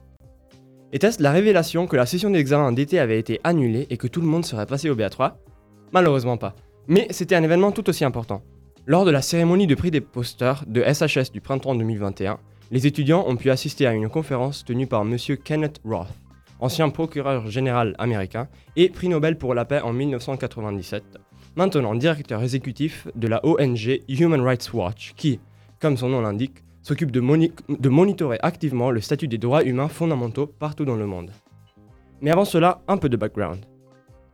Était-ce 0.94 1.22
la 1.24 1.32
révélation 1.32 1.88
que 1.88 1.96
la 1.96 2.06
session 2.06 2.30
d'examen 2.30 2.72
d'été 2.72 3.00
avait 3.00 3.20
été 3.20 3.42
annulée 3.44 3.88
et 3.90 3.98
que 3.98 4.08
tout 4.08 4.22
le 4.22 4.28
monde 4.28 4.46
serait 4.46 4.68
passé 4.68 4.90
au 4.90 4.96
BA3 4.96 5.34
Malheureusement 5.92 6.38
pas. 6.38 6.56
Mais 6.88 7.08
c'était 7.10 7.36
un 7.36 7.44
événement 7.44 7.72
tout 7.72 7.90
aussi 7.90 8.06
important. 8.06 8.44
Lors 8.86 9.04
de 9.04 9.12
la 9.12 9.22
cérémonie 9.22 9.68
de 9.68 9.76
prix 9.76 9.92
des 9.92 10.02
posters 10.02 10.64
de 10.68 10.84
SHS 10.84 11.32
du 11.32 11.42
printemps 11.42 11.76
2021, 11.76 12.40
les 12.70 12.88
étudiants 12.88 13.26
ont 13.28 13.36
pu 13.38 13.50
assister 13.50 13.88
à 13.88 13.94
une 13.94 14.10
conférence 14.10 14.64
tenue 14.64 14.88
par 14.88 15.02
M. 15.02 15.18
Kenneth 15.44 15.82
Roth, 15.84 16.08
ancien 16.62 16.90
procureur 16.90 17.48
général 17.50 17.96
américain 17.98 18.48
et 18.76 18.90
prix 18.90 19.10
Nobel 19.10 19.38
pour 19.38 19.54
la 19.54 19.66
paix 19.66 19.82
en 19.82 19.92
1997, 19.94 21.04
maintenant 21.56 21.96
directeur 21.96 22.42
exécutif 22.42 23.08
de 23.16 23.28
la 23.28 23.46
ONG 23.46 24.02
Human 24.08 24.42
Rights 24.42 24.72
Watch, 24.74 25.14
qui, 25.16 25.40
comme 25.80 25.98
son 25.98 26.10
nom 26.10 26.22
l'indique, 26.22 26.64
s'occupe 26.84 27.12
de, 27.12 27.20
moni- 27.20 27.52
de 27.70 27.90
monitorer 27.90 28.40
activement 28.42 28.90
le 28.92 29.02
statut 29.02 29.28
des 29.28 29.38
droits 29.38 29.64
humains 29.64 29.88
fondamentaux 29.90 30.48
partout 30.48 30.86
dans 30.86 30.96
le 30.96 31.06
monde. 31.06 31.32
Mais 32.22 32.32
avant 32.32 32.46
cela, 32.46 32.82
un 32.88 32.98
peu 32.98 33.10
de 33.10 33.18
background. 33.18 33.66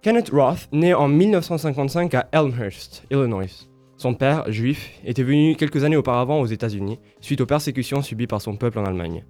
Kenneth 0.02 0.30
Roth 0.30 0.70
naît 0.72 0.94
en 0.94 1.08
1955 1.08 2.14
à 2.14 2.28
Elmhurst, 2.32 3.04
Illinois. 3.12 3.68
Son 3.98 4.14
père, 4.14 4.50
juif, 4.52 4.92
était 5.04 5.24
venu 5.24 5.56
quelques 5.56 5.84
années 5.84 5.96
auparavant 5.98 6.40
aux 6.40 6.46
États-Unis 6.46 7.00
suite 7.20 7.42
aux 7.42 7.46
persécutions 7.48 8.02
subies 8.04 8.28
par 8.28 8.42
son 8.42 8.56
peuple 8.56 8.78
en 8.80 8.86
Allemagne. 8.86 9.26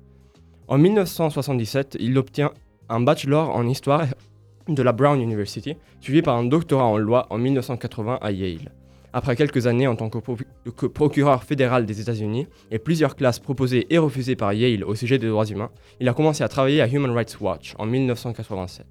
En 0.68 0.78
1977, 0.78 1.98
il 2.00 2.18
obtient 2.18 2.52
un 2.90 3.00
bachelor 3.02 3.56
en 3.56 3.68
histoire 3.68 4.06
de 4.68 4.84
la 4.84 4.92
Brown 4.92 5.20
University, 5.22 5.76
suivi 6.02 6.22
par 6.22 6.36
un 6.36 6.44
doctorat 6.44 6.86
en 6.86 6.98
loi 6.98 7.28
en 7.30 7.38
1980 7.38 8.20
à 8.22 8.32
Yale. 8.32 8.72
Après 9.14 9.36
quelques 9.36 9.66
années 9.66 9.88
en 9.88 9.96
tant 9.96 10.10
que, 10.10 10.18
pro- 10.18 10.38
que 10.76 10.86
procureur 10.86 11.44
fédéral 11.44 11.86
des 11.86 12.02
États-Unis 12.02 12.48
et 12.70 12.78
plusieurs 12.78 13.16
classes 13.16 13.40
proposées 13.40 13.88
et 13.94 13.98
refusées 13.98 14.36
par 14.36 14.54
Yale 14.54 14.84
au 14.84 14.94
sujet 14.96 15.18
des 15.18 15.28
droits 15.28 15.46
humains, 15.46 15.72
il 16.00 16.10
a 16.10 16.14
commencé 16.14 16.44
à 16.44 16.50
travailler 16.50 16.82
à 16.82 16.88
Human 16.88 17.12
Rights 17.12 17.38
Watch 17.40 17.74
en 17.80 17.86
1987. 17.86 18.86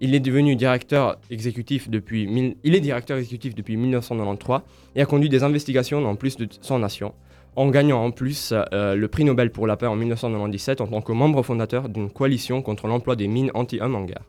Il 0.00 0.16
est 0.16 0.20
devenu 0.20 0.56
directeur 0.56 1.16
exécutif 1.30 1.88
depuis, 1.88 2.56
il 2.64 2.74
est 2.74 2.80
directeur 2.80 3.18
exécutif 3.18 3.54
depuis 3.54 3.76
1993 3.76 4.60
et 4.96 5.00
a 5.02 5.06
conduit 5.06 5.28
des 5.28 5.44
investigations 5.44 6.00
dans 6.02 6.16
plus 6.16 6.36
de 6.36 6.48
100 6.60 6.80
nations, 6.80 7.14
en 7.56 7.70
gagnant 7.70 8.04
en 8.04 8.10
plus 8.10 8.52
euh, 8.72 8.94
le 8.94 9.08
prix 9.08 9.24
Nobel 9.24 9.50
pour 9.50 9.66
la 9.66 9.76
paix 9.76 9.86
en 9.86 9.96
1997 9.96 10.80
en 10.80 10.86
tant 10.86 11.00
que 11.00 11.12
membre 11.12 11.42
fondateur 11.42 11.88
d'une 11.88 12.10
coalition 12.10 12.62
contre 12.62 12.86
l'emploi 12.86 13.16
des 13.16 13.28
mines 13.28 13.50
anti-hommes 13.54 13.94
en 13.94 14.04
guerre. 14.04 14.24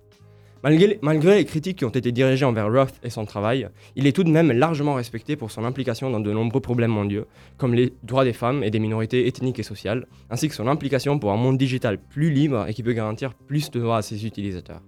Malgré, 0.64 0.98
malgré 1.02 1.36
les 1.36 1.46
critiques 1.46 1.80
qui 1.80 1.86
ont 1.86 1.90
été 1.90 2.14
dirigées 2.14 2.46
envers 2.46 2.72
Roth 2.72 2.94
et 3.04 3.10
son 3.10 3.26
travail, 3.26 3.68
il 3.98 4.08
est 4.08 4.14
tout 4.14 4.24
de 4.24 4.30
même 4.30 4.50
largement 4.50 4.94
respecté 4.94 5.36
pour 5.36 5.52
son 5.52 5.66
implication 5.66 6.10
dans 6.10 6.22
de 6.22 6.32
nombreux 6.32 6.62
problèmes 6.62 6.92
mondiaux, 6.92 7.26
comme 7.58 7.74
les 7.74 7.94
droits 8.04 8.24
des 8.24 8.32
femmes 8.32 8.64
et 8.64 8.72
des 8.72 8.80
minorités 8.80 9.28
ethniques 9.28 9.60
et 9.60 9.64
sociales, 9.64 10.08
ainsi 10.30 10.48
que 10.48 10.56
son 10.56 10.68
implication 10.68 11.20
pour 11.20 11.34
un 11.34 11.38
monde 11.38 11.58
digital 11.58 11.98
plus 11.98 12.32
libre 12.32 12.66
et 12.70 12.74
qui 12.74 12.82
peut 12.82 12.94
garantir 12.94 13.34
plus 13.34 13.72
de 13.72 13.80
droits 13.82 13.98
à 13.98 14.02
ses 14.02 14.26
utilisateurs. 14.26 14.82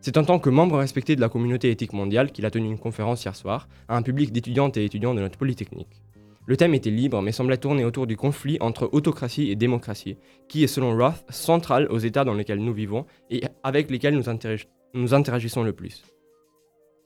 C'est 0.00 0.16
en 0.16 0.24
tant 0.24 0.38
que 0.38 0.48
membre 0.48 0.78
respecté 0.78 1.14
de 1.14 1.20
la 1.20 1.28
communauté 1.28 1.70
éthique 1.70 1.92
mondiale 1.92 2.32
qu'il 2.32 2.46
a 2.46 2.50
tenu 2.50 2.66
une 2.66 2.78
conférence 2.78 3.22
hier 3.22 3.36
soir 3.36 3.68
à 3.88 3.96
un 3.96 4.02
public 4.02 4.32
d'étudiantes 4.32 4.78
et 4.78 4.84
étudiants 4.84 5.14
de 5.14 5.20
notre 5.20 5.36
Polytechnique. 5.36 6.02
Le 6.46 6.56
thème 6.56 6.74
était 6.74 6.90
libre 6.90 7.22
mais 7.22 7.32
semblait 7.32 7.56
tourner 7.56 7.84
autour 7.84 8.06
du 8.06 8.16
conflit 8.16 8.56
entre 8.60 8.88
autocratie 8.92 9.50
et 9.50 9.56
démocratie, 9.56 10.16
qui 10.48 10.64
est 10.64 10.68
selon 10.68 10.96
Roth 10.96 11.24
central 11.30 11.86
aux 11.90 11.98
États 11.98 12.24
dans 12.24 12.34
lesquels 12.34 12.58
nous 12.58 12.74
vivons 12.74 13.06
et 13.30 13.42
avec 13.62 13.90
lesquels 13.90 14.16
nous, 14.16 14.28
interag- 14.28 14.66
nous 14.94 15.14
interagissons 15.14 15.62
le 15.62 15.72
plus. 15.72 16.02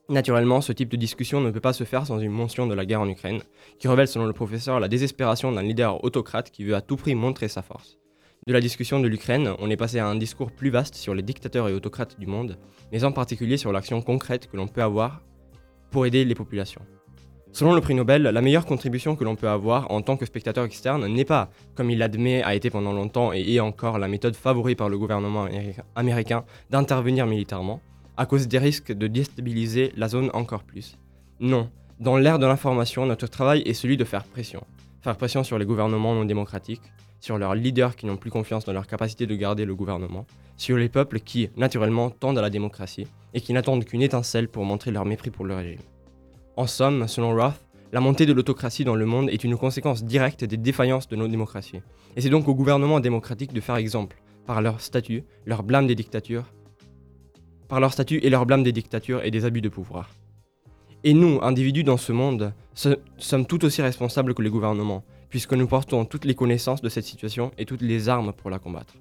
Naturellement, 0.09 0.61
ce 0.61 0.71
type 0.71 0.89
de 0.89 0.95
discussion 0.95 1.41
ne 1.41 1.51
peut 1.51 1.59
pas 1.59 1.73
se 1.73 1.83
faire 1.83 2.07
sans 2.07 2.19
une 2.19 2.31
mention 2.31 2.65
de 2.65 2.73
la 2.73 2.85
guerre 2.85 3.01
en 3.01 3.09
Ukraine, 3.09 3.41
qui 3.77 3.89
révèle 3.89 4.07
selon 4.07 4.25
le 4.25 4.33
professeur 4.33 4.79
la 4.79 4.87
désespération 4.87 5.51
d'un 5.51 5.63
leader 5.63 6.03
autocrate 6.03 6.49
qui 6.49 6.63
veut 6.63 6.75
à 6.75 6.81
tout 6.81 6.95
prix 6.95 7.13
montrer 7.13 7.49
sa 7.49 7.61
force. 7.61 7.99
De 8.47 8.53
la 8.53 8.61
discussion 8.61 9.01
de 9.01 9.07
l'Ukraine, 9.09 9.51
on 9.59 9.69
est 9.69 9.75
passé 9.75 9.99
à 9.99 10.07
un 10.07 10.15
discours 10.15 10.51
plus 10.51 10.69
vaste 10.69 10.95
sur 10.95 11.13
les 11.13 11.23
dictateurs 11.23 11.67
et 11.67 11.73
autocrates 11.73 12.17
du 12.17 12.25
monde, 12.25 12.57
mais 12.93 13.03
en 13.03 13.11
particulier 13.11 13.57
sur 13.57 13.73
l'action 13.73 14.01
concrète 14.01 14.49
que 14.49 14.55
l'on 14.55 14.69
peut 14.69 14.81
avoir 14.81 15.21
pour 15.91 16.05
aider 16.05 16.23
les 16.23 16.35
populations. 16.35 16.81
Selon 17.57 17.73
le 17.73 17.81
prix 17.81 17.95
Nobel, 17.95 18.21
la 18.21 18.41
meilleure 18.43 18.67
contribution 18.67 19.15
que 19.15 19.23
l'on 19.23 19.35
peut 19.35 19.49
avoir 19.49 19.89
en 19.89 20.03
tant 20.03 20.15
que 20.15 20.27
spectateur 20.27 20.63
externe 20.63 21.07
n'est 21.07 21.25
pas, 21.25 21.49
comme 21.73 21.89
il 21.89 21.97
l'admet, 21.97 22.43
a 22.43 22.53
été 22.53 22.69
pendant 22.69 22.93
longtemps 22.93 23.33
et 23.33 23.41
est 23.51 23.59
encore 23.59 23.97
la 23.97 24.07
méthode 24.07 24.35
favorée 24.35 24.75
par 24.75 24.89
le 24.89 24.97
gouvernement 24.99 25.47
américain- 25.95 26.45
d'intervenir 26.69 27.25
militairement, 27.25 27.81
à 28.15 28.27
cause 28.27 28.47
des 28.47 28.59
risques 28.59 28.91
de 28.91 29.07
déstabiliser 29.07 29.91
la 29.97 30.07
zone 30.07 30.29
encore 30.35 30.61
plus. 30.61 30.99
Non, 31.39 31.71
dans 31.99 32.15
l'ère 32.17 32.37
de 32.37 32.45
l'information, 32.45 33.07
notre 33.07 33.25
travail 33.25 33.63
est 33.65 33.73
celui 33.73 33.97
de 33.97 34.03
faire 34.03 34.25
pression. 34.25 34.63
Faire 35.01 35.17
pression 35.17 35.43
sur 35.43 35.57
les 35.57 35.65
gouvernements 35.65 36.13
non 36.13 36.25
démocratiques, 36.25 36.93
sur 37.19 37.39
leurs 37.39 37.55
leaders 37.55 37.95
qui 37.95 38.05
n'ont 38.05 38.17
plus 38.17 38.29
confiance 38.29 38.65
dans 38.65 38.73
leur 38.73 38.85
capacité 38.85 39.25
de 39.25 39.35
garder 39.35 39.65
le 39.65 39.73
gouvernement, 39.73 40.27
sur 40.57 40.77
les 40.77 40.89
peuples 40.89 41.21
qui, 41.21 41.49
naturellement, 41.57 42.11
tendent 42.11 42.37
à 42.37 42.43
la 42.43 42.51
démocratie 42.51 43.07
et 43.33 43.41
qui 43.41 43.51
n'attendent 43.53 43.83
qu'une 43.83 44.03
étincelle 44.03 44.47
pour 44.47 44.63
montrer 44.63 44.91
leur 44.91 45.05
mépris 45.05 45.31
pour 45.31 45.43
le 45.45 45.55
régime. 45.55 45.79
En 46.57 46.65
somme, 46.65 47.07
selon 47.07 47.35
Roth, 47.35 47.63
la 47.93 47.99
montée 47.99 48.25
de 48.25 48.33
l'autocratie 48.33 48.83
dans 48.83 48.95
le 48.95 49.05
monde 49.05 49.29
est 49.29 49.43
une 49.43 49.55
conséquence 49.55 50.03
directe 50.03 50.43
des 50.43 50.57
défaillances 50.57 51.07
de 51.07 51.15
nos 51.15 51.27
démocraties. 51.27 51.81
Et 52.15 52.21
c'est 52.21 52.31
donc 52.31 52.47
aux 52.47 52.55
gouvernements 52.55 52.99
démocratiques 52.99 53.53
de 53.53 53.61
faire 53.61 53.75
exemple, 53.75 54.19
par 54.47 54.63
leur 54.63 54.81
statut, 54.81 55.23
leur 55.45 55.61
blâme 55.61 55.85
des 55.85 55.93
dictatures, 55.93 56.51
par 57.67 57.79
leur 57.79 57.93
statut 57.93 58.17
et 58.23 58.31
leur 58.31 58.47
blâme 58.47 58.63
des 58.63 58.71
dictatures 58.71 59.23
et 59.23 59.29
des 59.29 59.45
abus 59.45 59.61
de 59.61 59.69
pouvoir. 59.69 60.09
Et 61.03 61.13
nous, 61.13 61.37
individus 61.43 61.83
dans 61.83 61.97
ce 61.97 62.11
monde, 62.11 62.53
sommes 62.73 63.45
tout 63.45 63.63
aussi 63.63 63.83
responsables 63.83 64.33
que 64.33 64.41
les 64.41 64.49
gouvernements, 64.49 65.03
puisque 65.29 65.53
nous 65.53 65.67
portons 65.67 66.05
toutes 66.05 66.25
les 66.25 66.33
connaissances 66.33 66.81
de 66.81 66.89
cette 66.89 67.05
situation 67.05 67.51
et 67.59 67.65
toutes 67.65 67.83
les 67.83 68.09
armes 68.09 68.33
pour 68.33 68.49
la 68.49 68.57
combattre. 68.57 68.95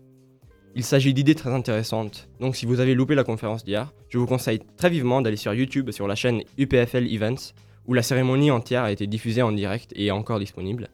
Il 0.79 0.85
s'agit 0.85 1.15
d'idées 1.15 1.35
très 1.35 1.55
intéressantes, 1.55 2.29
donc 2.39 2.55
si 2.55 2.67
vous 2.67 2.81
avez 2.81 2.95
loupé 2.95 3.15
la 3.15 3.25
conférence 3.25 3.65
d'hier, 3.65 3.95
je 4.11 4.19
vous 4.19 4.27
conseille 4.27 4.61
très 4.77 4.91
vivement 4.91 5.23
d'aller 5.23 5.39
sur 5.39 5.55
YouTube 5.55 5.91
sur 5.91 6.07
la 6.07 6.15
chaîne 6.15 6.43
UPFL 6.59 7.07
Events, 7.11 7.55
où 7.87 7.95
la 7.95 8.03
cérémonie 8.03 8.51
entière 8.51 8.83
a 8.83 8.93
été 8.93 9.07
diffusée 9.07 9.41
en 9.41 9.53
direct 9.53 9.95
et 9.97 10.09
est 10.09 10.11
encore 10.11 10.39
disponible. 10.39 10.91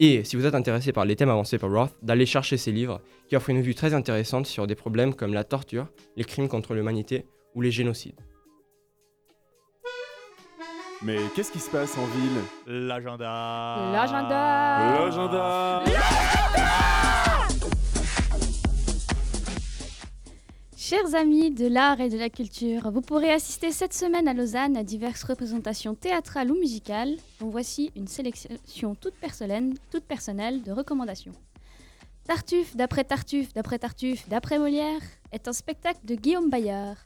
Et 0.00 0.24
si 0.24 0.36
vous 0.36 0.46
êtes 0.46 0.54
intéressé 0.54 0.90
par 0.90 1.04
les 1.04 1.16
thèmes 1.16 1.28
avancés 1.28 1.58
par 1.58 1.70
Roth, 1.70 1.92
d'aller 2.00 2.24
chercher 2.24 2.56
ses 2.56 2.72
livres, 2.72 3.02
qui 3.28 3.36
offrent 3.36 3.50
une 3.50 3.60
vue 3.60 3.74
très 3.74 3.92
intéressante 3.92 4.46
sur 4.46 4.66
des 4.66 4.74
problèmes 4.74 5.12
comme 5.12 5.34
la 5.34 5.44
torture, 5.44 5.88
les 6.16 6.24
crimes 6.24 6.48
contre 6.48 6.72
l'humanité 6.72 7.26
ou 7.54 7.60
les 7.60 7.70
génocides. 7.70 8.18
Mais 11.02 11.18
qu'est-ce 11.34 11.52
qui 11.52 11.60
se 11.60 11.68
passe 11.68 11.98
en 11.98 12.06
ville? 12.06 12.40
L'agenda. 12.66 13.92
L'agenda. 13.92 14.94
L'agenda 14.98 16.35
Chers 20.88 21.16
amis 21.16 21.50
de 21.50 21.66
l'art 21.66 22.00
et 22.00 22.08
de 22.08 22.16
la 22.16 22.30
culture, 22.30 22.92
vous 22.92 23.00
pourrez 23.00 23.32
assister 23.32 23.72
cette 23.72 23.92
semaine 23.92 24.28
à 24.28 24.34
Lausanne 24.34 24.76
à 24.76 24.84
diverses 24.84 25.24
représentations 25.24 25.96
théâtrales 25.96 26.52
ou 26.52 26.54
musicales, 26.54 27.16
dont 27.40 27.48
voici 27.48 27.90
une 27.96 28.06
sélection 28.06 28.94
toute 28.94 29.16
personnelle, 29.16 29.74
toute 29.90 30.04
personnelle 30.04 30.62
de 30.62 30.70
recommandations. 30.70 31.32
Tartuffe 32.22 32.76
d'après 32.76 33.02
Tartuffe 33.02 33.52
d'après 33.52 33.80
Tartuffe 33.80 34.28
d'après 34.28 34.60
Molière 34.60 35.00
est 35.32 35.48
un 35.48 35.52
spectacle 35.52 35.98
de 36.04 36.14
Guillaume 36.14 36.50
Bayard. 36.50 36.98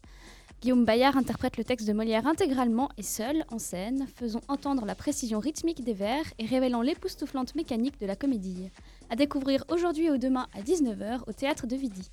Guillaume 0.61 0.85
Bayard 0.85 1.17
interprète 1.17 1.57
le 1.57 1.65
texte 1.65 1.89
de 1.89 1.95
Molière 1.95 2.27
intégralement 2.27 2.91
et 2.99 3.03
seul, 3.03 3.47
en 3.51 3.59
scène, 3.59 4.07
faisant 4.15 4.43
entendre 4.49 4.85
la 4.85 4.95
précision 4.95 5.39
rythmique 5.39 5.83
des 5.83 5.95
vers 5.95 6.27
et 6.39 6.45
révélant 6.45 6.83
l'époustouflante 6.83 7.55
mécanique 7.55 7.99
de 7.99 8.05
la 8.05 8.15
comédie. 8.15 8.69
À 9.09 9.17
découvrir 9.17 9.65
aujourd'hui 9.71 10.11
ou 10.11 10.19
demain 10.19 10.49
à 10.53 10.61
19h 10.61 11.21
au 11.27 11.33
théâtre 11.33 11.67
de 11.67 11.77
Vidy. 11.77 12.11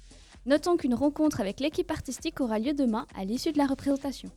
Notons 0.47 0.77
qu'une 0.77 0.93
rencontre 0.93 1.41
avec 1.41 1.59
l'équipe 1.59 1.91
artistique 1.91 2.39
aura 2.39 2.57
lieu 2.57 2.73
demain 2.73 3.05
à 3.13 3.25
l'issue 3.25 3.51
de 3.51 3.57
la 3.57 3.65
représentation. 3.65 4.29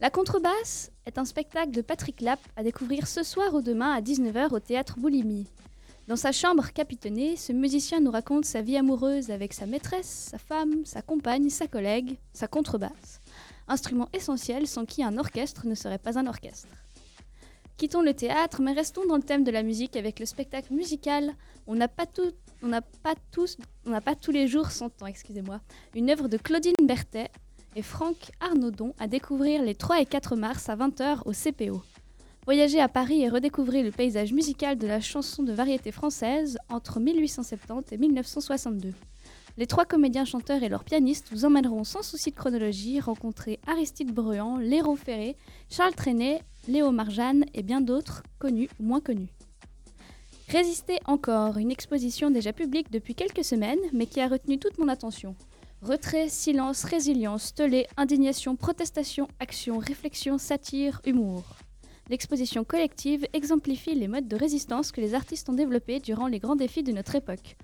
La 0.00 0.08
contrebasse 0.08 0.92
est 1.04 1.18
un 1.18 1.26
spectacle 1.26 1.72
de 1.72 1.82
Patrick 1.82 2.22
Lapp 2.22 2.40
à 2.56 2.62
découvrir 2.62 3.06
ce 3.06 3.22
soir 3.22 3.52
ou 3.52 3.60
demain 3.60 3.92
à 3.92 4.00
19h 4.00 4.54
au 4.54 4.60
théâtre 4.60 4.98
Boulimie. 4.98 5.46
Dans 6.08 6.16
sa 6.16 6.32
chambre 6.32 6.72
capitonnée, 6.72 7.36
ce 7.36 7.52
musicien 7.52 8.00
nous 8.00 8.10
raconte 8.10 8.46
sa 8.46 8.62
vie 8.62 8.78
amoureuse 8.78 9.30
avec 9.30 9.52
sa 9.52 9.66
maîtresse, 9.66 10.30
sa 10.30 10.38
femme, 10.38 10.86
sa 10.86 11.02
compagne, 11.02 11.50
sa 11.50 11.66
collègue, 11.66 12.16
sa 12.32 12.48
contrebasse. 12.48 13.20
Instrument 13.68 14.08
essentiel 14.14 14.66
sans 14.66 14.86
qui 14.86 15.04
un 15.04 15.18
orchestre 15.18 15.66
ne 15.66 15.74
serait 15.74 15.98
pas 15.98 16.18
un 16.18 16.26
orchestre. 16.28 16.66
Quittons 17.80 18.02
le 18.02 18.12
théâtre, 18.12 18.60
mais 18.60 18.74
restons 18.74 19.06
dans 19.06 19.16
le 19.16 19.22
thème 19.22 19.42
de 19.42 19.50
la 19.50 19.62
musique 19.62 19.96
avec 19.96 20.20
le 20.20 20.26
spectacle 20.26 20.74
musical. 20.74 21.32
On 21.66 21.74
n'a 21.74 21.88
pas 21.88 22.04
n'a 22.60 22.82
pas 22.82 23.14
tous, 23.32 23.56
n'a 23.86 24.02
pas 24.02 24.14
tous 24.14 24.32
les 24.32 24.48
jours 24.48 24.70
100 24.70 25.00
ans, 25.00 25.06
excusez-moi. 25.06 25.62
Une 25.94 26.10
œuvre 26.10 26.28
de 26.28 26.36
Claudine 26.36 26.74
Berthet 26.82 27.30
et 27.76 27.80
Franck 27.80 28.32
Arnaudon 28.40 28.92
à 28.98 29.06
découvrir 29.06 29.62
les 29.62 29.74
3 29.74 30.02
et 30.02 30.04
4 30.04 30.36
mars 30.36 30.68
à 30.68 30.76
20h 30.76 31.22
au 31.24 31.32
CPO. 31.32 31.80
Voyager 32.44 32.82
à 32.82 32.88
Paris 32.90 33.22
et 33.22 33.30
redécouvrir 33.30 33.82
le 33.82 33.92
paysage 33.92 34.34
musical 34.34 34.76
de 34.76 34.86
la 34.86 35.00
chanson 35.00 35.42
de 35.42 35.52
variété 35.54 35.90
française 35.90 36.58
entre 36.68 37.00
1870 37.00 37.94
et 37.94 37.96
1962. 37.96 38.92
Les 39.56 39.66
trois 39.66 39.84
comédiens 39.84 40.24
chanteurs 40.24 40.62
et 40.62 40.68
leurs 40.68 40.84
pianistes 40.84 41.28
vous 41.32 41.44
emmèneront 41.44 41.84
sans 41.84 42.02
souci 42.02 42.30
de 42.30 42.36
chronologie 42.36 43.00
rencontrer 43.00 43.58
Aristide 43.66 44.12
Bruand, 44.12 44.58
Léro 44.58 44.96
Ferré, 44.96 45.36
Charles 45.68 45.94
Trenet, 45.94 46.42
Léo 46.70 46.92
Marjane 46.92 47.46
et 47.52 47.64
bien 47.64 47.80
d'autres, 47.80 48.22
connus 48.38 48.68
ou 48.78 48.84
moins 48.84 49.00
connus. 49.00 49.34
Résister 50.48 51.00
encore, 51.04 51.58
une 51.58 51.72
exposition 51.72 52.30
déjà 52.30 52.52
publique 52.52 52.92
depuis 52.92 53.16
quelques 53.16 53.42
semaines, 53.42 53.80
mais 53.92 54.06
qui 54.06 54.20
a 54.20 54.28
retenu 54.28 54.56
toute 54.56 54.78
mon 54.78 54.86
attention. 54.86 55.34
Retrait, 55.82 56.28
silence, 56.28 56.84
résilience, 56.84 57.54
tollé, 57.54 57.88
indignation, 57.96 58.54
protestation, 58.54 59.26
action, 59.40 59.78
réflexion, 59.78 60.38
satire, 60.38 61.00
humour. 61.04 61.42
L'exposition 62.08 62.62
collective 62.62 63.26
exemplifie 63.32 63.96
les 63.96 64.06
modes 64.06 64.28
de 64.28 64.36
résistance 64.36 64.92
que 64.92 65.00
les 65.00 65.14
artistes 65.14 65.48
ont 65.48 65.54
développés 65.54 65.98
durant 65.98 66.28
les 66.28 66.38
grands 66.38 66.54
défis 66.54 66.84
de 66.84 66.92
notre 66.92 67.16
époque. 67.16 67.56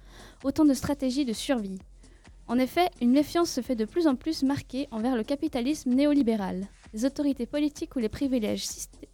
Autant 0.43 0.65
de 0.65 0.75
stratégies 0.75 1.25
de 1.25 1.33
survie. 1.33 1.79
En 2.49 2.59
effet, 2.61 2.89
une 3.01 3.11
méfiance 3.11 3.51
se 3.51 3.61
fait 3.61 3.75
de 3.75 3.85
plus 3.85 4.07
en 4.07 4.15
plus 4.15 4.45
marquée 4.45 4.87
envers 4.93 5.17
le 5.17 5.25
capitalisme 5.25 5.91
néolibéral, 5.91 6.69
les 6.95 7.05
autorités 7.05 7.45
politiques 7.45 7.97
ou 7.97 7.99
les 7.99 8.09
privilèges 8.09 8.69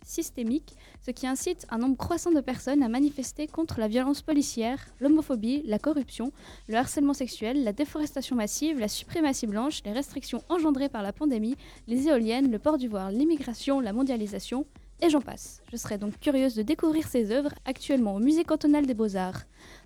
systémiques, 0.05 0.77
ce 1.01 1.12
qui 1.12 1.27
incite 1.27 1.66
un 1.71 1.79
nombre 1.79 1.97
croissant 1.97 2.31
de 2.31 2.42
personnes 2.42 2.83
à 2.83 2.90
manifester 2.90 3.47
contre 3.47 3.81
la 3.81 3.88
violence 3.88 4.21
policière, 4.21 4.87
l'homophobie, 5.01 5.62
la 5.64 5.79
corruption, 5.79 6.31
le 6.68 6.77
harcèlement 6.77 7.14
sexuel, 7.14 7.64
la 7.64 7.73
déforestation 7.73 8.37
massive, 8.37 8.79
la 8.79 8.88
suprématie 8.88 9.47
blanche, 9.47 9.81
les 9.87 9.92
restrictions 9.92 10.45
engendrées 10.51 10.90
par 10.90 11.03
la 11.03 11.14
pandémie, 11.14 11.57
les 11.87 12.09
éoliennes, 12.09 12.51
le 12.51 12.59
port 12.59 12.77
du 12.77 12.88
voile, 12.88 13.16
l'immigration, 13.16 13.81
la 13.81 13.95
mondialisation, 13.95 14.66
et 15.01 15.09
j'en 15.09 15.23
passe. 15.23 15.62
Je 15.73 15.79
serais 15.79 15.97
donc 15.97 16.21
curieuse 16.21 16.55
de 16.55 16.62
découvrir 16.62 17.09
ces 17.09 17.31
œuvres 17.31 17.55
actuellement 17.64 18.14
au 18.14 18.21
Musée 18.21 18.45
cantonal 18.45 18.85
des 18.85 18.95
beaux-arts. 18.95 19.45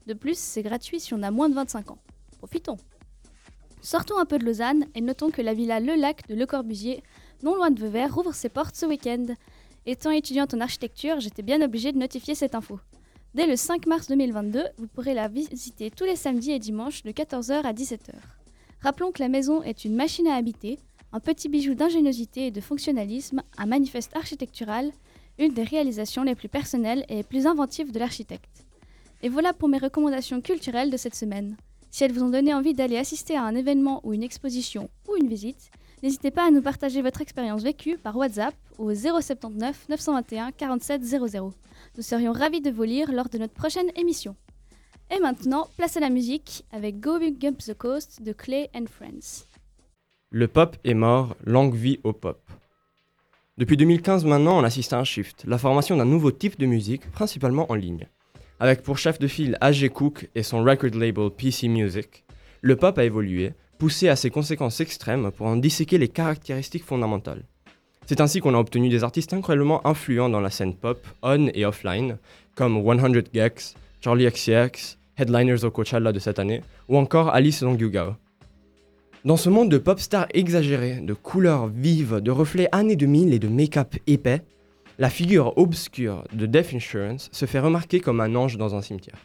De 0.09 0.15
plus, 0.15 0.37
c'est 0.37 0.63
gratuit 0.63 0.99
si 0.99 1.15
on 1.15 1.23
a 1.23 1.31
moins 1.31 1.49
de 1.49 1.55
25 1.55 1.93
ans. 1.93 1.99
Profitons. 2.39 2.77
Sortons 3.81 4.19
un 4.19 4.25
peu 4.25 4.39
de 4.39 4.45
Lausanne 4.45 4.87
et 4.95 5.01
notons 5.01 5.31
que 5.31 5.43
la 5.43 5.55
villa 5.55 5.81
Le 5.81 5.95
Lac 5.95 6.27
de 6.29 6.35
Le 6.35 6.47
Corbusier, 6.47 7.03
non 7.43 7.55
loin 7.55 7.71
de 7.71 7.81
Vauvert, 7.81 8.15
rouvre 8.15 8.35
ses 8.35 8.49
portes 8.49 8.77
ce 8.77 8.87
week-end. 8.87 9.27
Étant 9.87 10.11
étudiante 10.11 10.55
en 10.55 10.61
architecture, 10.61 11.21
j'étais 11.21 11.43
bien 11.43 11.63
obligée 11.63 11.93
de 11.93 11.99
notifier 11.99 12.35
cette 12.35 12.55
info. 12.55 12.81
Dès 13.35 13.47
le 13.47 13.57
5 13.57 13.87
mars 13.87 14.09
2022, 14.09 14.65
vous 14.79 14.89
pourrez 14.89 15.15
la 15.15 15.29
visiter 15.29 15.91
tous 15.91 16.05
les 16.05 16.17
samedis 16.17 16.53
et 16.53 16.59
dimanches 16.59 17.03
de 17.03 17.11
14h 17.11 17.63
à 17.63 17.73
17h. 17.73 18.15
Rappelons 18.81 19.13
que 19.13 19.23
la 19.23 19.29
maison 19.29 19.63
est 19.63 19.85
une 19.85 19.95
machine 19.95 20.27
à 20.27 20.37
habiter, 20.37 20.79
un 21.13 21.21
petit 21.21 21.49
bijou 21.49 21.75
d'ingéniosité 21.75 22.47
et 22.47 22.51
de 22.51 22.61
fonctionnalisme, 22.61 23.43
un 23.59 23.67
manifeste 23.67 24.17
architectural 24.17 24.93
une 25.39 25.53
des 25.53 25.65
réalisations 25.65 26.23
les 26.23 26.35
plus 26.35 26.49
personnelles 26.49 27.05
et 27.09 27.17
les 27.17 27.23
plus 27.23 27.47
inventives 27.47 27.93
de 27.93 27.99
l'architecte. 27.99 28.65
Et 29.23 29.29
voilà 29.29 29.53
pour 29.53 29.69
mes 29.69 29.79
recommandations 29.79 30.41
culturelles 30.41 30.91
de 30.91 30.97
cette 30.97 31.15
semaine. 31.15 31.57
Si 31.91 32.05
elles 32.05 32.13
vous 32.13 32.23
ont 32.23 32.31
donné 32.31 32.53
envie 32.53 32.75
d'aller 32.75 32.99
assister 32.99 33.37
à 33.37 33.45
un 33.45 33.55
événement 33.55 34.01
ou 34.05 34.13
une 34.13 34.23
exposition 34.23 34.91
ou 35.09 35.17
une 35.17 35.29
visite, 35.29 35.71
n'hésitez 36.03 36.31
pas 36.31 36.47
à 36.47 36.51
nous 36.51 36.63
partager 36.63 37.03
votre 37.03 37.21
expérience 37.21 37.63
vécue 37.63 37.97
par 37.97 38.17
WhatsApp 38.17 38.55
au 38.79 38.93
079 38.95 39.89
921 39.89 40.53
47 40.53 41.03
00. 41.03 41.53
Nous 41.97 42.03
serions 42.03 42.33
ravis 42.33 42.61
de 42.61 42.71
vous 42.71 42.83
lire 42.83 43.13
lors 43.13 43.29
de 43.29 43.39
notre 43.39 43.55
prochaine 43.55 43.91
émission. 43.97 44.37
Et 45.15 45.21
maintenant, 45.21 45.69
place 45.77 45.97
à 45.97 46.01
la 46.01 46.11
musique 46.11 46.65
avec 46.73 47.01
Going 47.01 47.37
Up 47.45 47.59
the 47.59 47.75
Coast 47.75 48.23
de 48.23 48.33
Clay 48.33 48.71
Friends. 48.91 49.47
Le 50.31 50.49
pop 50.49 50.77
est 50.85 50.95
mort, 50.95 51.37
longue 51.45 51.75
vie 51.75 52.01
au 52.03 52.13
pop. 52.13 52.43
Depuis 53.57 53.77
2015 53.77 54.25
maintenant, 54.25 54.59
on 54.59 54.65
assiste 54.65 54.93
à 54.93 54.99
un 54.99 55.05
shift, 55.05 55.45
la 55.47 55.57
formation 55.57 55.97
d'un 55.97 56.05
nouveau 56.05 56.31
type 56.31 56.59
de 56.59 56.67
musique, 56.67 57.11
principalement 57.13 57.71
en 57.71 57.75
ligne. 57.75 58.09
Avec 58.59 58.83
pour 58.83 58.97
chef 58.97 59.19
de 59.19 59.27
file 59.27 59.59
A.G. 59.61 59.91
Cook 59.91 60.31
et 60.35 60.43
son 60.43 60.65
record 60.65 60.95
label 60.95 61.29
PC 61.31 61.69
Music, 61.69 62.25
le 62.63 62.75
pop 62.77 62.97
a 62.97 63.05
évolué, 63.05 63.53
poussé 63.79 64.09
à 64.09 64.17
ses 64.17 64.31
conséquences 64.31 64.81
extrêmes 64.81 65.31
pour 65.31 65.47
en 65.47 65.57
disséquer 65.57 65.99
les 65.99 66.09
caractéristiques 66.09 66.85
fondamentales. 66.85 67.43
C'est 68.07 68.23
ainsi 68.23 68.41
qu'on 68.41 68.55
a 68.55 68.59
obtenu 68.59 68.89
des 68.89 69.05
artistes 69.05 69.35
incroyablement 69.35 69.87
influents 69.87 70.31
dans 70.31 70.41
la 70.41 70.49
scène 70.49 70.75
pop, 70.75 71.07
on 71.23 71.49
et 71.53 71.67
offline, 71.67 72.17
comme 72.55 72.83
100 72.83 73.25
Gex, 73.35 73.75
Charlie 74.01 74.31
XCX, 74.31 74.97
Headliners 75.19 75.65
au 75.65 75.71
Coachella 75.71 76.13
de 76.13 76.19
cette 76.19 76.39
année, 76.39 76.63
ou 76.89 76.97
encore 76.97 77.29
Alice 77.29 77.61
Longyugao. 77.61 78.15
Dans 79.27 79.37
ce 79.37 79.51
monde 79.51 79.71
de 79.71 79.77
pop 79.77 80.01
stars 80.01 80.29
exagérés, 80.33 81.01
de 81.03 81.13
couleurs 81.13 81.67
vives, 81.67 82.21
de 82.21 82.31
reflets 82.31 82.69
années 82.73 82.97
2000 82.97 83.35
et 83.35 83.39
de 83.39 83.49
make-up 83.49 83.97
épais, 84.07 84.43
la 84.99 85.11
figure 85.11 85.53
obscure 85.59 86.25
de 86.33 86.47
Death 86.47 86.73
Insurance 86.75 87.29
se 87.33 87.45
fait 87.45 87.59
remarquer 87.59 88.01
comme 88.01 88.21
un 88.21 88.35
ange 88.35 88.57
dans 88.57 88.75
un 88.75 88.83
cimetière. 88.83 89.19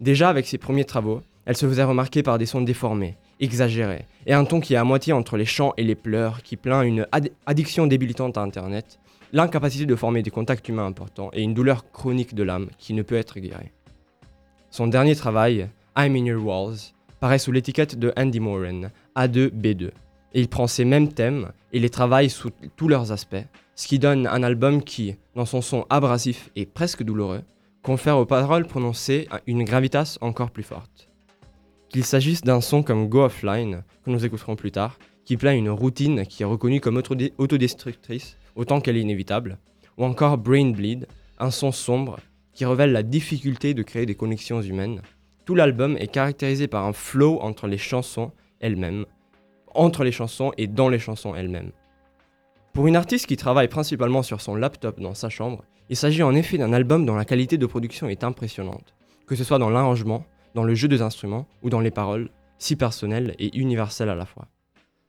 Déjà 0.00 0.28
avec 0.28 0.46
ses 0.46 0.58
premiers 0.58 0.84
travaux, 0.84 1.22
elle 1.44 1.56
se 1.56 1.66
faisait 1.66 1.84
remarquer 1.84 2.22
par 2.22 2.36
des 2.36 2.46
sons 2.46 2.60
déformés, 2.60 3.16
exagérés, 3.40 4.06
et 4.26 4.34
un 4.34 4.44
ton 4.44 4.60
qui 4.60 4.74
est 4.74 4.78
à 4.78 4.84
moitié 4.84 5.12
entre 5.12 5.36
les 5.36 5.44
chants 5.44 5.72
et 5.76 5.84
les 5.84 5.94
pleurs, 5.94 6.42
qui 6.42 6.56
plaint 6.56 6.84
une 6.84 7.06
addiction 7.46 7.86
débilitante 7.86 8.36
à 8.36 8.42
Internet, 8.42 8.98
l'incapacité 9.32 9.86
de 9.86 9.94
former 9.94 10.22
des 10.22 10.30
contacts 10.30 10.68
humains 10.68 10.86
importants 10.86 11.30
et 11.32 11.42
une 11.42 11.54
douleur 11.54 11.90
chronique 11.92 12.34
de 12.34 12.42
l'âme 12.42 12.68
qui 12.78 12.92
ne 12.92 13.02
peut 13.02 13.16
être 13.16 13.38
guérie. 13.38 13.70
Son 14.70 14.88
dernier 14.88 15.14
travail, 15.14 15.68
I'm 15.96 16.16
in 16.16 16.26
Your 16.26 16.44
Walls, 16.44 16.92
paraît 17.20 17.38
sous 17.38 17.52
l'étiquette 17.52 17.98
de 17.98 18.12
Andy 18.16 18.40
Moran, 18.40 18.90
A2B2. 19.16 19.90
Et 20.34 20.40
il 20.40 20.48
prend 20.48 20.66
ces 20.66 20.84
mêmes 20.84 21.12
thèmes 21.12 21.52
et 21.72 21.78
les 21.78 21.90
travaille 21.90 22.30
sous 22.30 22.50
tous 22.76 22.88
leurs 22.88 23.12
aspects, 23.12 23.36
ce 23.74 23.86
qui 23.86 23.98
donne 23.98 24.26
un 24.26 24.42
album 24.42 24.82
qui, 24.82 25.16
dans 25.34 25.46
son 25.46 25.60
son 25.60 25.86
abrasif 25.90 26.50
et 26.56 26.66
presque 26.66 27.02
douloureux, 27.02 27.42
confère 27.82 28.18
aux 28.18 28.26
paroles 28.26 28.66
prononcées 28.66 29.28
une 29.46 29.64
gravitas 29.64 30.18
encore 30.20 30.50
plus 30.50 30.62
forte. 30.62 31.08
Qu'il 31.88 32.04
s'agisse 32.04 32.42
d'un 32.42 32.60
son 32.60 32.82
comme 32.82 33.08
Go 33.08 33.24
Offline, 33.24 33.82
que 34.04 34.10
nous 34.10 34.24
écouterons 34.24 34.56
plus 34.56 34.72
tard, 34.72 34.98
qui 35.24 35.36
plaint 35.36 35.56
une 35.56 35.70
routine 35.70 36.26
qui 36.26 36.42
est 36.42 36.46
reconnue 36.46 36.80
comme 36.80 37.00
autodestructrice 37.38 38.36
autant 38.56 38.80
qu'elle 38.80 38.96
est 38.96 39.02
inévitable, 39.02 39.58
ou 39.96 40.04
encore 40.04 40.36
Brain 40.36 40.70
Bleed, 40.70 41.06
un 41.38 41.50
son 41.50 41.72
sombre 41.72 42.18
qui 42.52 42.64
révèle 42.64 42.92
la 42.92 43.02
difficulté 43.02 43.72
de 43.72 43.82
créer 43.82 44.04
des 44.04 44.16
connexions 44.16 44.60
humaines. 44.60 45.00
Tout 45.44 45.54
l'album 45.54 45.96
est 45.96 46.08
caractérisé 46.08 46.66
par 46.66 46.84
un 46.84 46.92
flow 46.92 47.38
entre 47.40 47.68
les 47.68 47.78
chansons 47.78 48.32
elles-mêmes, 48.60 49.06
entre 49.74 50.04
les 50.04 50.12
chansons 50.12 50.52
et 50.56 50.66
dans 50.66 50.88
les 50.88 50.98
chansons 50.98 51.34
elles-mêmes. 51.34 51.72
Pour 52.72 52.86
une 52.86 52.96
artiste 52.96 53.26
qui 53.26 53.36
travaille 53.36 53.68
principalement 53.68 54.22
sur 54.22 54.40
son 54.40 54.54
laptop 54.54 55.00
dans 55.00 55.14
sa 55.14 55.28
chambre, 55.28 55.64
il 55.90 55.96
s'agit 55.96 56.22
en 56.22 56.34
effet 56.34 56.58
d'un 56.58 56.72
album 56.72 57.06
dont 57.06 57.16
la 57.16 57.24
qualité 57.24 57.58
de 57.58 57.66
production 57.66 58.08
est 58.08 58.24
impressionnante, 58.24 58.94
que 59.26 59.36
ce 59.36 59.44
soit 59.44 59.58
dans 59.58 59.70
l'arrangement, 59.70 60.24
dans 60.54 60.64
le 60.64 60.74
jeu 60.74 60.88
des 60.88 61.02
instruments 61.02 61.46
ou 61.62 61.70
dans 61.70 61.80
les 61.80 61.90
paroles, 61.90 62.30
si 62.58 62.76
personnelles 62.76 63.34
et 63.38 63.56
universelles 63.56 64.10
à 64.10 64.14
la 64.14 64.26
fois. 64.26 64.46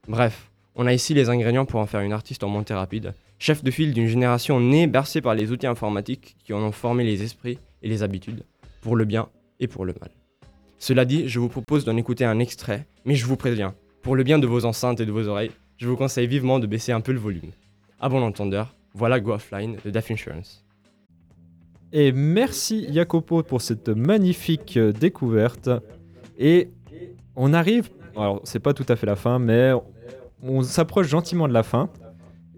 Bref, 0.08 0.50
on 0.74 0.86
a 0.86 0.92
ici 0.92 1.14
les 1.14 1.28
ingrédients 1.28 1.66
pour 1.66 1.80
en 1.80 1.86
faire 1.86 2.00
une 2.00 2.12
artiste 2.12 2.44
en 2.44 2.48
montée 2.48 2.74
rapide, 2.74 3.14
chef 3.38 3.62
de 3.62 3.70
file 3.70 3.92
d'une 3.92 4.06
génération 4.06 4.60
née 4.60 4.86
bercée 4.86 5.20
par 5.20 5.34
les 5.34 5.52
outils 5.52 5.66
informatiques 5.66 6.36
qui 6.44 6.52
en 6.52 6.62
ont 6.62 6.72
formé 6.72 7.04
les 7.04 7.22
esprits 7.22 7.58
et 7.82 7.88
les 7.88 8.02
habitudes, 8.02 8.44
pour 8.80 8.96
le 8.96 9.04
bien 9.04 9.28
et 9.58 9.66
pour 9.66 9.84
le 9.84 9.94
mal. 10.00 10.10
Cela 10.78 11.04
dit, 11.04 11.28
je 11.28 11.38
vous 11.38 11.48
propose 11.48 11.84
d'en 11.84 11.96
écouter 11.96 12.24
un 12.24 12.38
extrait, 12.38 12.86
mais 13.04 13.14
je 13.14 13.26
vous 13.26 13.36
préviens, 13.36 13.74
pour 14.02 14.16
le 14.16 14.22
bien 14.22 14.38
de 14.38 14.46
vos 14.46 14.64
enceintes 14.64 15.00
et 15.00 15.06
de 15.06 15.12
vos 15.12 15.28
oreilles, 15.28 15.50
je 15.76 15.88
vous 15.88 15.96
conseille 15.96 16.26
vivement 16.26 16.58
de 16.58 16.66
baisser 16.66 16.92
un 16.92 17.00
peu 17.00 17.12
le 17.12 17.18
volume. 17.18 17.50
À 18.00 18.08
bon 18.08 18.22
entendeur, 18.22 18.74
voilà 18.94 19.20
Go 19.20 19.32
Offline 19.32 19.76
de 19.84 19.90
Death 19.90 20.10
Insurance. 20.10 20.64
Et 21.92 22.12
merci 22.12 22.86
Jacopo 22.92 23.42
pour 23.42 23.60
cette 23.60 23.88
magnifique 23.88 24.76
euh, 24.76 24.92
découverte. 24.92 25.68
Et 26.38 26.70
on 27.34 27.52
arrive, 27.52 27.90
alors 28.16 28.40
c'est 28.44 28.60
pas 28.60 28.74
tout 28.74 28.86
à 28.88 28.96
fait 28.96 29.06
la 29.06 29.16
fin, 29.16 29.38
mais 29.38 29.72
on 30.42 30.62
s'approche 30.62 31.08
gentiment 31.08 31.48
de 31.48 31.52
la 31.52 31.62
fin. 31.62 31.90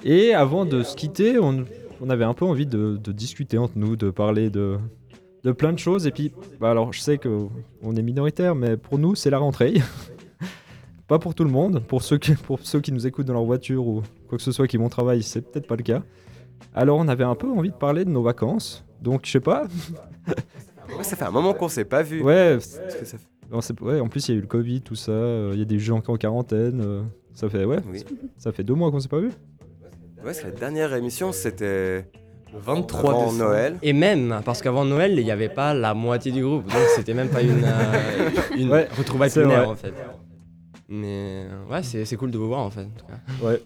Et 0.05 0.35
avant 0.35 0.65
de 0.65 0.83
se 0.83 0.97
quitter, 0.97 1.39
on, 1.39 1.65
avait 2.11 2.25
un 2.25 2.35
peu 2.35 2.45
envie 2.45 2.67
de, 2.67 2.99
discuter 3.07 3.59
entre 3.59 3.75
nous, 3.77 3.97
de 3.97 4.11
parler 4.11 4.51
de, 4.51 4.79
de 5.45 5.53
plein 5.53 5.73
de 5.73 5.79
choses. 5.79 6.07
Et 6.07 6.11
puis, 6.11 6.33
bah 6.61 6.71
alors 6.71 6.93
je 6.93 7.01
sais 7.01 7.19
qu'on 7.19 7.97
est 7.97 8.03
minoritaire, 8.03 8.55
mais 8.55 8.77
pour 8.77 8.99
nous, 8.99 9.15
c'est 9.15 9.31
la 9.31 9.39
rentrée. 9.39 9.75
pas 11.13 11.19
pour 11.19 11.35
tout 11.35 11.45
le 11.45 11.51
monde. 11.51 11.83
Pour 11.87 12.03
ceux, 12.03 12.17
qui, 12.19 12.33
pour 12.35 12.59
ceux 12.63 12.81
qui 12.81 12.91
nous 12.93 13.07
écoutent 13.07 13.27
dans 13.27 13.35
leur 13.35 13.45
voiture 13.45 13.87
ou 13.87 14.03
quoi 14.29 14.39
que 14.39 14.45
ce 14.45 14.51
soit 14.53 14.67
qui 14.67 14.79
vont 14.79 14.89
travailler, 14.89 15.21
c'est 15.23 15.43
peut-être 15.43 15.67
pas 15.67 15.77
le 15.77 15.83
cas. 15.83 16.03
Alors 16.75 16.99
on 16.99 17.07
avait 17.09 17.25
un 17.25 17.35
peu 17.35 17.49
envie 17.51 17.69
de 17.71 17.75
parler 17.75 18.05
de 18.05 18.11
nos 18.11 18.23
vacances. 18.23 18.85
Donc 19.03 19.23
je 19.25 19.31
sais 19.33 19.41
pas. 19.41 19.65
Ouais, 20.99 21.05
ça 21.05 21.17
fait 21.17 21.25
un 21.25 21.31
moment 21.31 21.55
qu'on 21.55 21.69
s'est 21.69 21.85
pas 21.87 22.03
vu. 22.03 22.23
Ouais, 22.23 22.55
Parce 22.55 22.79
que 23.01 23.07
ça 23.07 23.17
fait- 23.17 23.27
non, 23.51 23.61
c'est- 23.63 23.81
ouais, 23.81 24.01
en 24.01 24.09
plus 24.09 24.29
il 24.29 24.33
y 24.33 24.35
a 24.35 24.39
eu 24.39 24.43
le 24.43 24.47
Covid, 24.47 24.83
tout 24.83 24.95
ça. 24.97 25.13
euh, 25.13 25.51
Il 25.55 25.59
y 25.59 25.63
a 25.63 25.65
des 25.65 25.79
gens 25.79 26.03
en 26.07 26.17
quarantaine. 26.17 26.83
euh, 26.85 27.03
ça 27.35 27.49
fait 27.49 27.65
ouais, 27.65 27.79
Oui. 27.91 28.05
ça 28.37 28.53
fait 28.53 28.63
deux 28.65 28.75
mois 28.75 28.91
qu'on 28.91 29.01
s'est 29.01 29.09
pas 29.09 29.21
vu. 29.21 29.31
Ouais, 30.25 30.33
la 30.45 30.51
dernière 30.51 30.93
émission, 30.95 31.33
c'était 31.33 32.05
Le 32.53 32.59
23 32.59 33.11
avant. 33.11 33.33
Noël. 33.33 33.77
Et 33.83 33.93
même, 33.95 34.41
parce 34.45 34.61
qu'avant 34.61 34.85
Noël, 34.85 35.19
il 35.19 35.25
n'y 35.25 35.31
avait 35.31 35.49
pas 35.49 35.73
la 35.73 35.95
moitié 35.95 36.31
du 36.33 36.43
groupe, 36.43 36.65
donc 36.67 36.83
c'était 36.97 37.15
même 37.15 37.29
pas 37.29 37.41
une, 37.43 37.65
euh, 37.65 38.31
une 38.59 38.71
Ouais, 38.71 38.89
retrouvaille 38.99 39.31
en 39.65 39.75
fait. 39.77 39.95
Mais 40.89 41.47
euh, 41.49 41.65
ouais, 41.71 41.83
c'est 41.83 42.05
c'est 42.05 42.17
cool 42.17 42.31
de 42.31 42.39
vous 42.39 42.49
voir 42.49 42.61
en 42.61 42.71
fait. 42.71 42.83
en 42.83 42.91
tout 42.99 43.07
cas. 43.07 43.47
Ouais. 43.47 43.63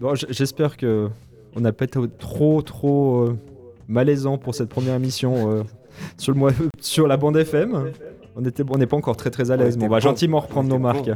Bon, 0.00 0.14
j'espère 0.14 0.76
que 0.76 1.08
on 1.56 1.60
n'a 1.60 1.72
pas 1.72 1.84
été 1.84 1.98
trop 2.18 2.62
trop 2.62 3.20
euh, 3.28 3.38
malaisant 3.88 4.38
pour 4.38 4.54
cette 4.54 4.68
première 4.68 4.94
émission 4.94 5.50
euh, 5.52 5.62
sur 6.18 6.32
le 6.32 6.38
mois- 6.38 6.52
sur 6.80 7.06
la 7.06 7.16
bande 7.16 7.36
FM. 7.36 7.92
On 8.36 8.44
était 8.44 8.62
on 8.68 8.78
n'est 8.78 8.86
pas 8.86 8.96
encore 8.96 9.16
très 9.16 9.30
très 9.30 9.50
à 9.50 9.56
l'aise, 9.56 9.76
mais 9.76 9.84
on 9.84 9.88
va 9.88 9.96
bon. 9.96 10.00
gentiment 10.02 10.40
reprendre 10.40 10.68
nos 10.68 10.78
marques. 10.78 11.10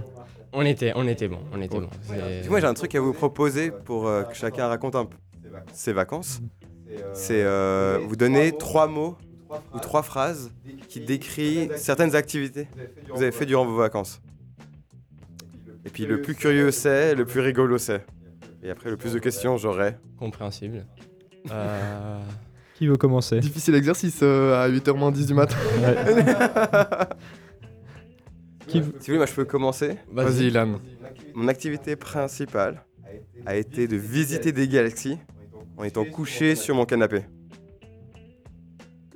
On 0.57 0.63
était, 0.65 0.93
on 0.95 1.07
était 1.09 1.27
bon, 1.27 1.39
on 1.53 1.61
était 1.61 1.79
bon. 1.81 1.89
Moi, 2.49 2.61
j'ai 2.61 2.67
un 2.67 2.75
truc 2.75 2.95
à 2.95 3.01
vous 3.01 3.13
proposer 3.13 3.73
pour 3.73 4.07
euh, 4.07 4.23
que 4.23 4.37
chacun 4.37 4.69
raconte 4.69 4.95
un 4.95 5.05
peu 5.07 5.17
ses 5.73 5.93
vacances. 5.93 6.41
C'est 7.13 7.43
euh, 7.43 7.99
vous 8.07 8.15
donner 8.15 8.53
trois 8.57 8.87
mots 8.87 9.17
ou 9.75 9.79
trois 9.81 10.03
phrases 10.05 10.53
qui 10.89 11.01
décrivent 11.01 11.75
certaines 11.77 12.15
activités 12.15 12.69
que 13.07 13.13
vous 13.13 13.23
avez 13.23 13.33
fait 13.33 13.47
durant 13.47 13.65
vos 13.67 13.77
vacances. 13.77 14.21
Et 15.87 15.91
puis 15.91 16.07
le 16.07 16.21
plus 16.23 16.35
curieux 16.35 16.71
c'est, 16.71 17.15
le 17.15 17.25
plus 17.25 17.41
rigolo 17.41 17.79
c'est. 17.79 18.05
Et 18.63 18.71
après, 18.71 18.89
le 18.89 18.97
plus 18.97 19.13
de 19.13 19.19
questions 19.19 19.57
j'aurai. 19.59 19.97
Compréhensible. 20.19 20.87
Euh, 21.53 22.23
Qui 22.79 22.87
veut 22.87 22.97
commencer? 22.97 23.39
Difficile 23.39 23.75
exercice 23.75 24.21
euh, 24.23 24.65
à 24.65 24.67
8h 24.67 24.97
moins 24.97 25.13
10 25.13 25.27
du 25.27 25.35
matin. 25.35 25.57
Qui 28.67 28.79
Si 28.79 28.81
vous 28.81 28.93
voulez, 29.05 29.17
moi 29.19 29.27
je 29.27 29.35
peux 29.35 29.45
commencer? 29.45 29.99
Vas-y, 30.11 30.47
Ilan. 30.47 30.81
Mon 31.35 31.49
activité 31.49 31.97
principale 31.97 32.83
a 33.45 33.57
été 33.57 33.87
de 33.87 33.97
visiter 33.97 34.53
des 34.53 34.69
galaxies 34.69 35.19
en 35.77 35.85
étant 35.85 36.07
couché 36.07 36.55
sur 36.55 36.75
mon 36.75 36.87
canapé. 36.87 37.25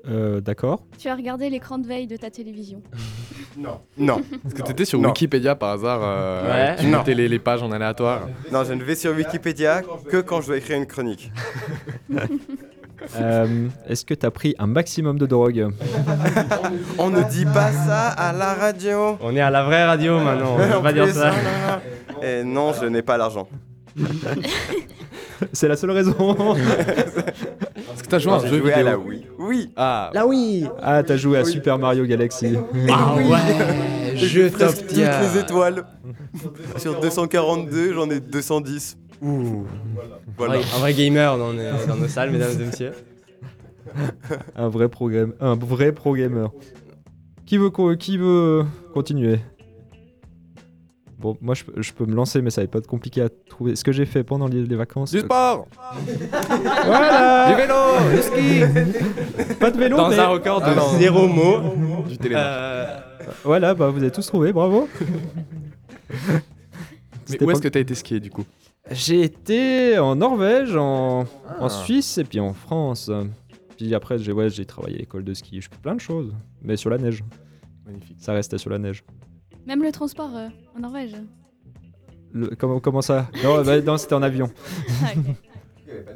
Euh, 0.07 0.41
D'accord. 0.41 0.85
Tu 0.99 1.09
as 1.09 1.17
regardé 1.17 1.49
l'écran 1.51 1.79
de 1.79 1.87
veille 1.87 2.07
de 2.07 2.17
ta 2.17 2.31
télévision. 2.31 2.83
Non, 3.99 4.19
Est-ce 4.47 4.55
que 4.55 4.63
t'étais 4.63 4.85
sur 4.85 5.01
Non. 5.01 5.09
Wikipédia 5.09 5.55
par 5.57 5.71
hasard 5.71 6.01
euh, 6.03 6.73
Ouais. 6.73 6.77
Tu 6.81 6.87
Non. 6.87 6.99
notais 6.99 7.15
les, 7.15 7.27
les 7.29 7.39
pages 7.39 7.63
en 7.63 7.73
aléatoire 7.73 8.29
non, 8.53 8.63
je 8.65 8.73
ne 8.73 8.83
vais 8.85 8.95
sur 8.95 9.13
Wikipédia 9.15 9.83
que 10.09 10.19
quand 10.19 10.41
je 10.41 10.47
dois 10.49 10.57
écrire 10.59 10.77
une 10.79 10.87
chronique. 10.87 11.31
Euh, 13.17 13.69
Est-ce 13.89 14.05
que 14.05 14.13
t'as 14.13 14.33
pris 14.33 14.57
un 14.59 14.67
maximum 14.67 15.19
de 15.21 15.27
drogue 15.27 15.69
On 16.99 17.11
ne 17.11 17.23
dit 17.23 17.45
pas 17.47 17.71
ça 17.71 18.09
à 18.09 18.33
la 18.33 18.55
radio. 18.55 19.17
on 19.21 19.35
est 19.37 19.41
à 19.41 19.51
la 19.51 19.63
vraie 19.63 19.85
radio 19.87 20.19
maintenant, 20.19 20.55
on 20.55 20.59
va 20.59 20.81
pas 20.81 20.93
dire 20.93 21.07
ça. 21.15 21.31
non, 21.31 21.37
non, 21.37 22.17
non. 22.17 22.23
Et 22.29 22.43
non, 22.43 22.73
je 22.79 22.87
n'ai 22.87 23.03
pas 23.03 23.17
l'argent. 23.17 23.49
C'est 25.53 25.69
la 25.69 25.77
seule 25.77 25.93
raison. 25.93 26.17
T'as 28.09 28.19
joué 28.19 28.33
à 28.33 28.37
Non, 28.37 28.43
un 28.43 28.47
jeu 28.47 28.59
joué 28.59 28.71
vidéo 28.71 28.75
à 28.75 28.83
la 28.91 28.99
Wii. 28.99 29.27
Oui. 29.39 29.71
Ah, 29.77 30.11
Là 30.15 30.27
oui 30.27 30.65
ah, 30.83 31.03
t'as 31.03 31.17
joué 31.17 31.39
à 31.39 31.45
Super 31.45 31.79
Mario 31.79 32.05
Galaxy. 32.07 32.55
Ah 32.91 33.15
ouais 33.17 34.17
Je 34.17 34.49
top 34.49 34.59
Presque 34.59 34.87
toutes 34.87 34.97
les 34.97 35.39
étoiles. 35.41 35.85
Sur 36.79 37.01
242, 37.01 37.93
j'en 37.95 38.09
ai 38.11 38.21
210. 38.21 38.97
Ouh. 39.23 39.65
Voilà. 40.37 40.55
Un 40.55 40.57
vrai- 40.59 40.67
Un 40.75 40.79
vrai 40.79 40.95
gamer 40.95 41.39
dans, 41.39 41.53
nos- 41.53 41.87
dans 41.87 41.97
nos 41.97 42.09
salles, 42.09 42.31
mesdames 42.31 42.53
et 42.61 42.65
messieurs. 42.65 42.93
un 44.57 44.69
vrai 44.69 44.89
programme, 44.89 45.33
un 45.41 45.55
vrai 45.55 45.93
pro 45.93 46.15
gamer. 46.15 46.51
Qui 47.47 47.57
veut 47.59 47.71
qui 47.97 48.19
veut 48.19 48.65
continuer? 48.95 49.39
Bon, 51.19 51.37
moi 51.41 51.55
je, 51.55 51.65
peux- 51.65 51.83
je 51.83 51.93
peux 51.93 52.07
me 52.07 52.15
lancer, 52.15 52.41
mais 52.43 52.51
ça 52.51 52.61
va 52.61 52.67
être 52.67 52.71
pas 52.71 52.81
compliqué 52.81 53.23
à 53.23 53.29
trouver. 53.29 53.75
Ce 53.75 53.83
que 53.83 53.91
j'ai 53.91 54.07
fait 54.07 54.23
pendant 54.23 54.47
les, 54.47 54.65
les 54.65 54.77
vacances. 54.77 55.11
du 55.11 55.19
sport 55.21 55.67
Voilà 56.87 57.49
Du 57.51 57.57
vélo 57.57 57.75
Du 58.15 58.23
ski 58.23 59.55
Pas 59.61 59.71
de 59.73 59.79
vélo, 59.79 59.97
Dans 59.97 60.09
mais- 60.11 60.19
un 60.19 60.29
record 60.29 60.61
de 60.61 60.67
Ah 60.67 60.97
zéro 60.99 61.27
mot. 61.27 61.75
Du 62.09 62.17
télémarche. 62.19 62.47
Euh, 62.49 63.01
Voilà, 63.45 63.75
bah 63.75 63.89
vous 63.91 63.99
avez 63.99 64.13
tous 64.13 64.27
trouvé, 64.27 64.53
bravo. 64.53 64.89
Mais 67.31 67.43
où 67.43 67.51
est-ce 67.51 67.61
que 67.63 67.69
t'as 67.69 67.81
été 67.81 67.95
skier 67.95 68.21
du 68.21 68.31
coup 68.31 68.45
J'ai 68.91 69.23
été 69.23 69.99
en 69.99 70.17
Norvège, 70.17 70.75
en, 70.77 71.25
Ah. 71.49 71.57
en 71.65 71.69
Suisse 71.69 72.19
et 72.19 72.25
puis 72.25 72.41
en 72.41 72.53
France. 72.55 73.11
Puis 73.77 73.95
après, 73.95 74.19
j'ai 74.19 74.33
ouais, 74.33 74.49
j'ai 74.51 74.65
travaillé 74.65 74.97
à 74.97 74.99
l'école 75.01 75.25
de 75.25 75.35
ski. 75.35 75.61
Je 75.61 75.69
fais 75.69 75.77
plein 75.83 75.95
de 75.95 76.01
choses, 76.01 76.33
mais 76.63 76.77
sur 76.77 76.91
la 76.91 76.99
neige. 76.99 77.23
Magnifique. 77.87 78.17
Ça 78.19 78.33
restait 78.33 78.59
sur 78.59 78.71
la 78.71 78.79
neige. 78.79 79.05
Même 79.69 79.83
le 79.83 79.93
transport 79.93 80.31
euh, 80.35 80.49
en 80.77 80.81
Norvège. 80.81 81.15
Le- 82.33 82.57
comment, 82.57 82.81
comment 82.81 83.03
ça? 83.03 83.29
Non, 83.45 83.63
bah, 83.63 83.81
non, 83.83 83.97
c'était 83.99 84.15
en 84.15 84.23
avion. 84.23 84.51
Ah, 85.05 85.11
ok. 85.17 85.25
Du 85.25 85.33
coup, 85.33 85.37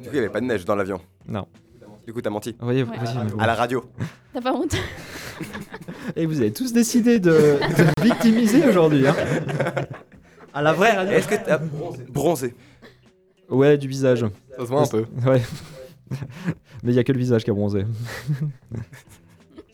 il 0.07 0.12
n'y 0.12 0.19
avait 0.19 0.29
pas 0.31 0.41
de 0.41 0.47
neige 0.47 0.65
dans 0.65 0.75
l'avion. 0.75 1.01
Non. 1.29 1.47
Du 2.07 2.12
coup, 2.12 2.21
t'as 2.21 2.31
menti. 2.31 2.57
Voyez, 2.61 2.83
Ouais. 2.83 2.97
vas-y, 2.99 3.17
mais 3.19 3.31
bon. 3.31 3.38
À 3.38 3.47
la 3.47 3.55
radio. 3.55 3.85
T'as 4.35 4.41
pas 4.41 4.53
honte? 4.55 4.75
Et 6.17 6.27
vous 6.27 6.41
avez 6.41 6.53
tous 6.53 6.73
décidé 6.73 7.21
de, 7.21 7.31
de 7.31 8.03
victimiser 8.03 8.67
aujourd'hui. 8.67 9.07
hein. 9.07 9.15
à 10.53 10.62
la 10.62 10.73
vraie 10.73 10.93
radio. 10.93 11.12
Est-ce 11.12 11.29
que 11.29 11.35
t'as 11.37 11.59
bronzé? 12.11 12.55
Ouais, 13.49 13.77
du 13.79 13.87
visage. 13.87 14.25
Ça 14.57 14.62
se 14.62 14.62
voit 14.62 14.83
un 14.83 14.87
peu. 14.87 15.05
Ouais. 15.27 15.43
Mais 16.83 16.93
il 16.93 16.95
y 16.95 16.99
a 16.99 17.05
que 17.05 17.12
le 17.12 17.19
visage 17.19 17.45
qui 17.45 17.51
a 17.51 17.55
bronzé. 17.55 17.85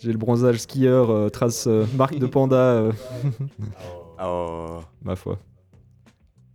J'ai 0.01 0.13
le 0.13 0.19
bronzage 0.19 0.59
skieur, 0.59 1.11
euh, 1.11 1.29
trace 1.29 1.67
euh, 1.67 1.85
marque 1.97 2.19
de 2.19 2.27
panda, 2.27 2.57
euh, 2.57 2.93
Oh. 4.21 4.81
ma 5.03 5.17
foi. 5.17 5.39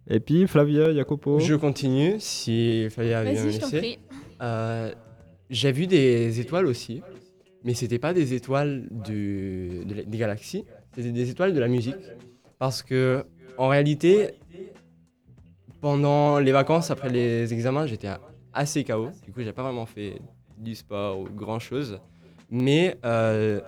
Et 0.07 0.19
puis 0.19 0.47
Flavia, 0.47 0.93
Jacopo. 0.93 1.39
Je 1.39 1.55
continue, 1.55 2.15
si 2.19 2.87
Fabien 2.89 3.23
Vas-y, 3.23 3.51
je 3.53 3.59
t'en 3.59 3.69
prie. 3.69 3.99
Euh, 4.41 4.91
J'ai 5.49 5.71
vu 5.71 5.87
des 5.87 6.39
étoiles 6.39 6.65
aussi, 6.65 7.01
mais 7.63 7.73
c'était 7.73 7.99
pas 7.99 8.13
des 8.13 8.33
étoiles 8.33 8.87
du- 8.91 9.83
de 9.85 9.95
la- 9.95 10.03
des 10.03 10.17
galaxies, 10.17 10.65
c'était 10.95 11.11
des 11.11 11.29
étoiles 11.29 11.53
de 11.53 11.59
la 11.59 11.67
musique. 11.67 11.95
Parce 12.59 12.81
que, 12.81 13.23
en 13.57 13.67
réalité, 13.67 14.31
pendant 15.81 16.39
les 16.39 16.51
vacances, 16.51 16.91
après 16.91 17.09
les 17.09 17.53
examens, 17.53 17.85
j'étais 17.87 18.09
assez 18.53 18.83
KO. 18.83 19.09
Du 19.25 19.31
coup, 19.31 19.41
j'ai 19.41 19.51
pas 19.53 19.63
vraiment 19.63 19.85
fait 19.85 20.21
du 20.57 20.75
sport 20.75 21.19
ou 21.19 21.25
grand 21.25 21.59
chose. 21.59 21.99
Mais 22.55 22.97
euh, 23.03 23.61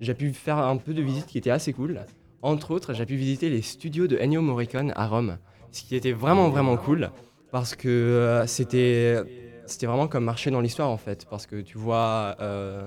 j'ai 0.00 0.14
pu 0.14 0.32
faire 0.32 0.58
un 0.58 0.76
peu 0.76 0.94
de 0.94 1.02
visite 1.02 1.26
qui 1.26 1.38
était 1.38 1.50
assez 1.50 1.72
cool. 1.72 2.00
Entre 2.40 2.70
autres, 2.70 2.94
j'ai 2.94 3.04
pu 3.04 3.16
visiter 3.16 3.50
les 3.50 3.62
studios 3.62 4.06
de 4.06 4.16
Ennio 4.16 4.40
Morricone 4.40 4.92
à 4.94 5.08
Rome, 5.08 5.38
ce 5.72 5.82
qui 5.82 5.96
était 5.96 6.12
vraiment 6.12 6.48
vraiment 6.48 6.76
cool 6.76 7.10
parce 7.50 7.74
que 7.74 7.88
euh, 7.88 8.46
c'était 8.46 9.16
c'était 9.66 9.86
vraiment 9.86 10.06
comme 10.06 10.22
marcher 10.24 10.52
dans 10.52 10.60
l'histoire 10.60 10.88
en 10.88 10.96
fait, 10.96 11.26
parce 11.28 11.46
que 11.46 11.60
tu 11.60 11.78
vois 11.78 12.36
euh, 12.40 12.86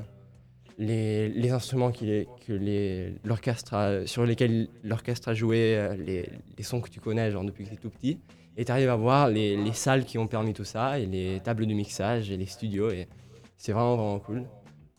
les, 0.77 1.27
les 1.27 1.51
instruments 1.51 1.91
que 1.91 2.23
les- 2.53 3.13
l'orchestre 3.25 4.03
sur 4.05 4.25
lesquels 4.25 4.69
l'orchestre 4.85 5.27
a 5.27 5.33
joué, 5.33 5.89
les, 5.97 6.29
les 6.57 6.63
sons 6.63 6.79
que 6.79 6.89
tu 6.89 7.01
connais 7.01 7.29
genre 7.29 7.43
depuis 7.43 7.65
que 7.65 7.69
tu 7.69 7.75
es 7.75 7.77
tout 7.77 7.89
petit. 7.89 8.19
Et 8.55 8.63
tu 8.63 8.71
arrives 8.71 8.89
à 8.89 8.95
voir 8.95 9.27
les, 9.27 9.57
les 9.57 9.73
salles 9.73 10.05
qui 10.05 10.17
ont 10.17 10.27
permis 10.27 10.53
tout 10.53 10.63
ça, 10.63 10.97
et 10.97 11.05
les 11.05 11.39
tables 11.41 11.65
de 11.65 11.73
mixage, 11.73 12.31
et 12.31 12.37
les 12.37 12.45
studios. 12.45 12.89
Et 12.89 13.07
c'est 13.57 13.73
vraiment, 13.73 13.95
vraiment 13.95 14.19
cool. 14.19 14.43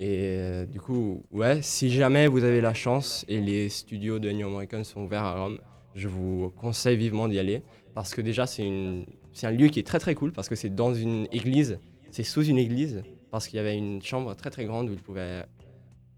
Et 0.02 0.36
euh, 0.36 0.66
du 0.66 0.80
coup, 0.80 1.22
ouais, 1.30 1.62
si 1.62 1.88
jamais 1.88 2.26
vous 2.26 2.42
avez 2.42 2.60
la 2.60 2.74
chance 2.74 3.24
et 3.28 3.40
les 3.40 3.68
studios 3.68 4.18
de 4.18 4.32
New 4.32 4.48
American 4.48 4.82
sont 4.82 5.02
ouverts 5.02 5.22
à 5.22 5.40
Rome, 5.40 5.60
je 5.94 6.08
vous 6.08 6.52
conseille 6.56 6.96
vivement 6.96 7.28
d'y 7.28 7.38
aller. 7.38 7.62
Parce 7.94 8.12
que 8.12 8.20
déjà, 8.20 8.48
c'est 8.48 8.64
un 8.64 9.50
lieu 9.52 9.68
qui 9.68 9.78
est 9.78 9.86
très 9.86 10.00
très 10.00 10.16
cool, 10.16 10.32
parce 10.32 10.48
que 10.48 10.56
c'est 10.56 10.74
dans 10.74 10.92
une 10.92 11.28
église, 11.30 11.78
c'est 12.10 12.24
sous 12.24 12.42
une 12.44 12.58
église, 12.58 13.04
parce 13.30 13.46
qu'il 13.46 13.58
y 13.58 13.60
avait 13.60 13.78
une 13.78 14.02
chambre 14.02 14.34
très 14.34 14.50
très 14.50 14.64
grande 14.64 14.90
où 14.90 14.92
ils 14.92 14.98
pouvaient 14.98 15.44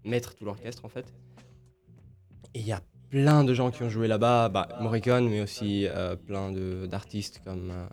mettre 0.03 0.33
tout 0.33 0.45
l'orchestre 0.45 0.83
en 0.83 0.89
fait. 0.89 1.05
Et 2.55 2.61
il 2.61 2.65
y 2.65 2.71
a 2.71 2.81
plein 3.11 3.43
de 3.43 3.53
gens 3.53 3.69
qui 3.69 3.83
ont 3.83 3.89
joué 3.89 4.07
là-bas, 4.07 4.49
bah, 4.49 4.67
Morricone, 4.81 5.29
mais 5.29 5.41
aussi 5.41 5.85
euh, 5.85 6.15
plein 6.15 6.51
d'artistes 6.87 7.39
comme 7.45 7.69
euh, 7.69 7.85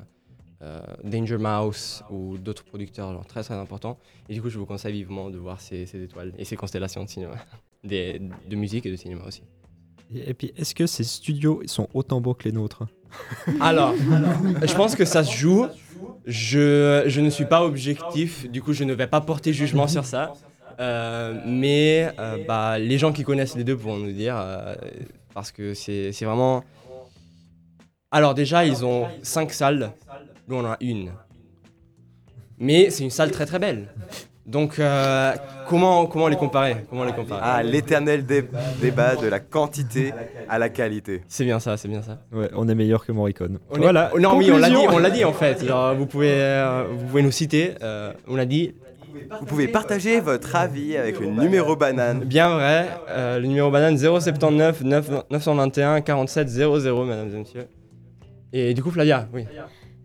Danger 1.05 1.39
Mouse 1.39 2.05
ou 2.11 2.39
d'autres 2.39 2.65
producteurs 2.65 3.13
genre, 3.13 3.27
très 3.27 3.43
très 3.43 3.55
importants. 3.55 3.99
Et 4.29 4.35
du 4.35 4.43
coup, 4.43 4.49
je 4.51 4.59
vous 4.59 4.67
conseille 4.67 4.93
vivement 4.93 5.31
de 5.31 5.39
voir 5.39 5.61
ces, 5.61 5.87
ces 5.87 6.03
étoiles 6.03 6.33
et 6.39 6.45
ces 6.45 6.57
constellations 6.57 7.05
de 7.05 7.09
cinéma, 7.09 7.35
Des- 7.85 8.21
de 8.49 8.57
musique 8.57 8.87
et 8.87 8.91
de 8.91 8.97
cinéma 8.97 9.25
aussi. 9.27 9.43
Et, 10.15 10.35
puis, 10.35 10.53
est-ce 10.57 10.75
que 10.75 10.87
ces 10.87 11.05
studios 11.05 11.63
sont 11.67 11.89
autant 11.95 12.21
beaux 12.21 12.35
que 12.35 12.45
les 12.45 12.53
nôtres? 12.53 12.85
Alors, 13.61 13.95
je 14.63 14.75
pense 14.75 14.95
que 14.95 15.05
ça 15.05 15.25
se 15.25 15.33
joue. 15.35 15.67
Je, 16.27 17.05
je 17.07 17.21
ne 17.21 17.31
suis 17.31 17.45
pas 17.45 17.65
objectif, 17.65 18.49
du 18.49 18.63
coup 18.63 18.73
je 18.73 18.85
ne 18.85 18.93
vais 18.95 19.09
pas 19.09 19.21
porter 19.21 19.53
jugement 19.53 19.89
sur 19.89 20.05
ça. 20.05 20.33
Euh, 20.81 21.35
mais 21.47 22.11
euh, 22.19 22.39
bah, 22.39 22.79
les 22.79 22.99
gens 22.99 23.13
qui 23.13 23.25
connaissent 23.25 23.57
les 23.57 23.65
deux 23.65 23.77
pourront 23.77 23.99
nous 23.99 24.13
dire, 24.13 24.37
euh, 24.39 24.75
parce 25.35 25.53
que 25.53 25.75
c'est 25.75 26.13
vraiment... 26.23 26.65
Alors 28.11 28.35
déjà, 28.35 28.65
ils 28.65 28.85
ont 28.85 29.07
cinq 29.23 29.53
salles, 29.53 29.93
nous 30.49 30.57
on 30.57 30.61
en 30.61 30.73
a 30.73 30.77
une. 30.81 31.11
Mais 32.59 32.91
c'est 32.91 33.03
une 33.05 33.11
salle 33.11 33.31
très 33.31 33.47
très 33.47 33.59
belle. 33.59 33.89
Donc 34.45 34.79
euh, 34.81 35.33
comment, 35.69 36.07
comment 36.07 36.27
les 36.29 36.37
comparer? 36.37 36.77
Comment 36.91 37.05
les 37.05 37.13
comparer? 37.13 37.41
Ah, 37.45 37.63
l'éternel 37.63 38.27
dé- 38.27 38.45
débat 38.81 39.15
de 39.15 39.29
la 39.29 39.39
quantité 39.39 40.13
à 40.49 40.59
la 40.59 40.69
qualité. 40.69 41.23
C'est 41.29 41.45
bien 41.45 41.61
ça, 41.61 41.77
c'est 41.77 41.87
bien 41.89 42.03
ça. 42.03 42.19
Ouais, 42.33 42.51
on 42.55 42.69
est 42.69 42.75
meilleur 42.75 43.07
que 43.07 43.13
Morricone. 43.13 43.59
On 43.71 43.77
est- 43.77 43.81
voilà. 43.81 44.11
Oh, 44.15 44.19
non, 44.19 44.37
oui, 44.37 44.51
on 44.51 44.59
l'a 44.59 44.69
dit, 44.69 44.75
conclusion. 44.75 44.97
on 44.97 45.01
l'a 45.01 45.11
dit 45.11 45.25
en 45.25 45.33
fait. 45.33 45.65
Genre, 45.65 45.95
vous, 45.95 46.07
pouvez, 46.07 46.33
euh, 46.33 46.85
vous 46.91 47.07
pouvez 47.07 47.23
nous 47.23 47.31
citer. 47.31 47.75
euh, 47.83 48.13
on 48.27 48.35
l'a 48.35 48.47
dit. 48.47 48.75
Vous 49.41 49.47
pouvez 49.47 49.69
partager 49.69 50.21
votre 50.21 50.57
avis 50.57 50.97
avec 50.97 51.21
le 51.21 51.27
numéro 51.29 51.77
banane. 51.77 52.21
Bien 52.25 52.55
vrai. 52.55 52.89
euh, 53.11 53.39
le 53.39 53.47
numéro 53.47 53.71
banane 53.71 53.97
079 53.97 54.83
9 54.83 55.11
921 55.31 56.01
47 56.01 56.49
00, 56.49 57.05
mesdames 57.05 57.29
et 57.33 57.39
messieurs. 57.39 57.67
Et 58.53 58.75
du 58.75 58.83
coup, 58.83 58.91
Flavia, 58.91 59.29
oui. 59.33 59.45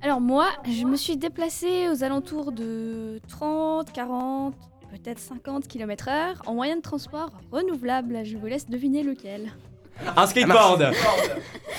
Alors 0.08 0.22
moi, 0.22 0.48
je 0.64 0.86
me 0.86 0.96
suis 0.96 1.18
déplacée 1.18 1.90
aux 1.90 2.02
alentours 2.02 2.54
de 2.54 3.20
30, 3.28 3.92
40, 3.92 4.56
peut-être 4.90 5.20
50 5.20 5.68
km 5.68 6.08
heure 6.08 6.42
en 6.46 6.54
moyen 6.54 6.78
de 6.78 6.82
transport 6.82 7.30
renouvelable. 7.52 8.22
Je 8.24 8.38
vous 8.38 8.46
laisse 8.46 8.70
deviner 8.70 9.04
lequel. 9.04 9.52
Un 10.16 10.26
skateboard 10.26 10.94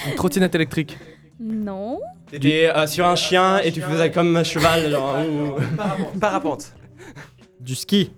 Une 0.08 0.14
trottinette 0.14 0.54
électrique. 0.54 0.98
Non. 1.40 2.00
T'étais 2.30 2.68
euh, 2.68 2.86
sur 2.86 3.06
un 3.06 3.16
chien 3.16 3.60
et 3.60 3.72
tu 3.72 3.80
faisais 3.80 4.10
comme 4.10 4.36
un 4.36 4.44
cheval. 4.44 4.90
Genre. 4.90 5.16
Parapente. 6.20 6.74
Du 7.60 7.74
ski. 7.74 8.12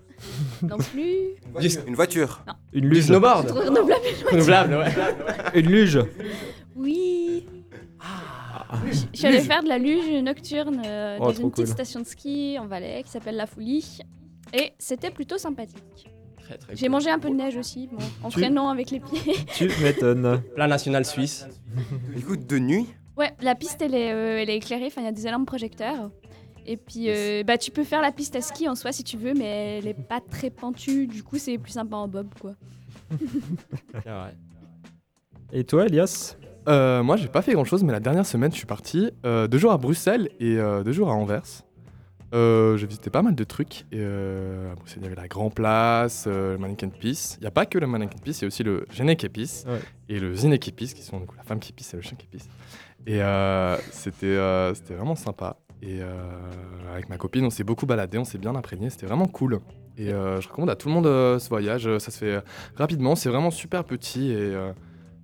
Non 0.61 0.79
plus. 0.79 1.37
Du, 1.61 1.68
Une 1.87 1.94
voiture. 1.94 2.42
Une 2.73 2.81
du 2.81 2.88
luge. 2.88 3.05
snowboard 3.05 3.46
Trop 3.46 3.61
renouvelable. 3.61 4.03
Renouvelable, 4.29 4.75
ouais. 4.75 5.61
Une 5.61 5.70
luge. 5.70 6.01
Oui. 6.75 7.19
Je 9.12 9.18
suis 9.18 9.26
allée 9.26 9.40
faire 9.40 9.62
de 9.62 9.68
la 9.68 9.78
luge 9.78 10.22
nocturne 10.22 10.83
euh, 10.85 11.16
Oh, 11.20 11.26
dans 11.26 11.33
trop 11.33 11.42
une 11.42 11.50
petite 11.50 11.64
cool. 11.66 11.74
station 11.74 12.00
de 12.00 12.04
ski 12.06 12.56
en 12.59 12.66
Valais 12.66 13.02
qui 13.04 13.11
s'appelle 13.11 13.37
La 13.37 13.46
Foulie. 13.46 13.98
Et 14.52 14.72
c'était 14.78 15.11
plutôt 15.11 15.38
sympathique. 15.38 16.09
Très, 16.42 16.56
très 16.59 16.76
J'ai 16.76 16.87
cool. 16.87 16.92
mangé 16.92 17.11
un 17.11 17.18
peu 17.18 17.30
de 17.30 17.35
neige 17.35 17.56
aussi, 17.56 17.87
bon, 17.88 17.98
en 18.22 18.28
Tu- 18.28 18.38
freinant 18.40 18.68
avec 18.68 18.90
les 18.90 19.00
pieds. 19.00 19.35
Tu 19.54 19.70
m'étonnes. 19.83 20.42
Plat 20.54 20.66
national 20.66 21.04
suisse. 21.04 21.46
Du 22.16 22.24
coup, 22.24 22.37
de 22.37 22.59
nuit. 22.59 22.87
Ouais, 23.16 23.33
la 23.42 23.54
piste 23.54 23.83
elle 23.83 23.94
est, 23.94 24.12
euh, 24.12 24.38
elle 24.40 24.50
est 24.50 24.56
éclairée, 24.56 24.87
enfin 24.87 25.02
il 25.02 25.04
y 25.04 25.09
a 25.09 25.12
des 25.12 25.26
alarmes 25.26 25.44
projecteurs. 25.46 26.11
Et 26.66 26.76
puis 26.76 27.06
euh, 27.09 27.42
bah 27.42 27.59
tu 27.59 27.70
peux 27.70 27.85
faire 27.85 28.00
la 28.02 28.12
piste 28.12 28.37
à 28.37 28.40
ski 28.40 28.68
en 28.68 28.74
soi 28.74 28.92
si 28.92 29.02
tu 29.04 29.16
veux, 29.16 29.35
mais 29.35 29.78
elle 29.78 29.88
est 29.88 29.94
pas 29.94 30.20
très 30.20 30.50
pentue, 30.50 31.06
du 31.06 31.22
coup 31.22 31.37
c'est 31.38 31.59
plus 31.59 31.72
sympa 31.72 31.96
en 31.96 32.06
bob 32.09 32.28
quoi. 32.40 32.54
Et 35.52 35.64
toi, 35.64 35.87
Elias? 35.87 36.37
Euh, 36.70 37.02
moi, 37.02 37.16
j'ai 37.16 37.28
pas 37.28 37.42
fait 37.42 37.52
grand 37.52 37.64
chose, 37.64 37.83
mais 37.83 37.92
la 37.92 38.00
dernière 38.00 38.26
semaine, 38.26 38.52
je 38.52 38.56
suis 38.56 38.66
parti 38.66 39.11
euh, 39.26 39.48
deux 39.48 39.59
jours 39.59 39.72
à 39.72 39.78
Bruxelles 39.78 40.30
et 40.38 40.56
euh, 40.56 40.85
deux 40.85 40.92
jours 40.92 41.11
à 41.11 41.14
Anvers. 41.14 41.42
Euh, 42.33 42.76
j'ai 42.76 42.87
visité 42.87 43.11
pas 43.11 43.22
mal 43.22 43.35
de 43.35 43.42
trucs. 43.42 43.87
Et, 43.90 44.04
à 44.04 44.74
Bruxelles, 44.76 44.98
il 45.00 45.04
y 45.04 45.06
avait 45.06 45.20
la 45.20 45.26
Grand 45.26 45.50
Place, 45.50 46.28
le 46.28 46.59
Mannequin 46.59 46.88
Peace. 46.88 47.37
Il 47.38 47.40
n'y 47.40 47.48
a 47.48 47.50
pas 47.50 47.66
que 47.66 47.76
le 47.78 47.88
Mannequin 47.88 48.18
Peace, 48.22 48.38
il 48.38 48.42
y 48.42 48.44
a 48.44 48.46
aussi 48.46 48.62
le 48.62 48.87
Peace 49.33 49.64
Ouais. 49.66 49.80
et 50.09 50.20
le 50.20 50.33
Zinek 50.33 50.72
Peace, 50.76 50.94
qui 50.94 51.02
sont 51.02 51.18
du 51.18 51.26
coup, 51.26 51.35
la 51.37 51.42
femme 51.42 51.59
qui 51.59 51.72
pisse 51.72 51.92
et 51.92 51.96
le 51.96 52.02
chien 52.02 52.16
qui 52.16 52.28
pisse. 52.28 52.48
Et 53.06 53.20
c'était 53.90 54.37
vraiment 54.90 55.16
sympa. 55.16 55.56
Et 55.83 56.00
avec 56.92 57.09
ma 57.09 57.16
copine, 57.16 57.44
on 57.44 57.50
s'est 57.50 57.64
beaucoup 57.64 57.87
baladé, 57.87 58.16
on 58.18 58.24
s'est 58.24 58.38
bien 58.38 58.54
imprégné, 58.54 58.90
c'était 58.90 59.06
vraiment 59.06 59.26
cool. 59.26 59.59
Et 59.98 60.11
je 60.11 60.48
recommande 60.48 60.70
à 60.70 60.76
tout 60.76 60.87
le 60.87 60.94
monde 60.94 61.06
ce 61.40 61.48
voyage. 61.48 61.98
Ça 61.98 62.12
se 62.12 62.18
fait 62.18 62.44
rapidement, 62.76 63.16
c'est 63.16 63.28
vraiment 63.28 63.50
super 63.50 63.83
petit 63.83 64.30
et, 64.30 64.54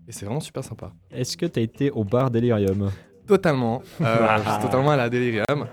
et 0.09 0.12
c'est 0.12 0.25
vraiment 0.27 0.40
super 0.40 0.62
sympa. 0.64 0.92
Est-ce 1.11 1.37
que 1.37 1.47
t'as 1.47 1.61
été 1.61 1.90
au 1.90 2.05
bar 2.05 2.31
Delirium 2.31 2.90
Totalement. 3.27 3.83
Euh, 4.01 4.38
je 4.45 4.51
suis 4.53 4.62
totalement 4.62 4.92
à 4.92 4.97
la 4.97 5.11
Delirium. 5.11 5.66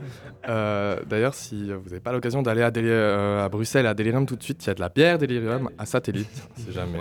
Euh, 0.50 0.96
D'ailleurs, 1.08 1.36
si 1.36 1.72
vous 1.72 1.84
n'avez 1.88 2.00
pas 2.00 2.12
l'occasion 2.12 2.42
d'aller 2.42 2.64
à, 2.64 2.72
euh, 2.76 3.46
à 3.46 3.50
Bruxelles, 3.50 3.86
à 3.86 3.94
Delirium 3.94 4.26
tout 4.26 4.36
de 4.36 4.42
suite, 4.42 4.64
il 4.66 4.68
y 4.68 4.70
a 4.72 4.74
de 4.74 4.80
la 4.80 4.90
bière 4.90 5.20
Delirium 5.20 5.70
à 5.78 5.86
Satellite. 5.86 6.48
Si 6.58 6.72
jamais. 6.72 6.98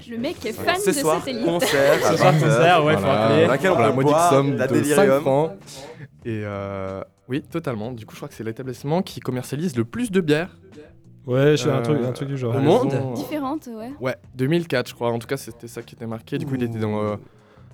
je- 0.00 0.10
Le 0.12 0.18
mec 0.18 0.44
est 0.44 0.52
fan 0.52 0.76
Ce 0.78 0.90
de 0.90 0.94
soir, 0.96 1.20
satellite. 1.20 1.46
concert. 1.46 1.94
Ce 2.04 2.16
soir, 2.18 2.32
20 2.32 2.42
heures. 2.42 2.54
concert, 2.56 2.84
ouais, 2.84 2.96
Voilà. 2.96 3.46
laquelle 3.46 3.70
on 3.70 3.74
Pour 3.76 3.82
la 3.84 3.92
modique 3.92 4.10
boire 4.12 4.28
somme 4.30 4.52
de 4.52 4.58
la 4.58 4.66
de 4.66 4.74
5 4.74 4.82
Delirium. 4.82 5.20
francs. 5.22 5.52
Et 6.26 6.42
euh, 6.44 7.00
oui, 7.28 7.40
totalement. 7.40 7.92
Du 7.92 8.04
coup, 8.04 8.12
je 8.12 8.18
crois 8.18 8.28
que 8.28 8.34
c'est 8.34 8.44
l'établissement 8.44 9.00
qui 9.00 9.20
commercialise 9.20 9.74
le 9.74 9.86
plus 9.86 10.10
de 10.10 10.20
bières 10.20 10.54
Ouais, 11.26 11.56
je 11.56 11.64
fais 11.64 11.70
un, 11.70 11.78
Euh, 11.78 11.82
truc, 11.82 11.98
un 12.04 12.12
truc 12.12 12.28
du 12.28 12.38
genre. 12.38 12.54
au 12.54 12.58
Ils 12.58 12.64
monde. 12.64 12.94
ont- 12.94 13.14
Différente, 13.14 13.66
ouais. 13.66 13.92
Ouais, 14.00 14.16
2004, 14.36 14.88
je 14.90 14.94
crois. 14.94 15.10
En 15.10 15.18
tout 15.18 15.26
cas, 15.26 15.36
c'était 15.36 15.66
ça 15.68 15.82
qui 15.82 15.94
était 15.96 16.06
marqué. 16.06 16.38
Du 16.38 16.46
coup, 16.46 16.54
il 16.54 16.62
était 16.62 16.78
dans, 16.78 17.02
euh, 17.02 17.16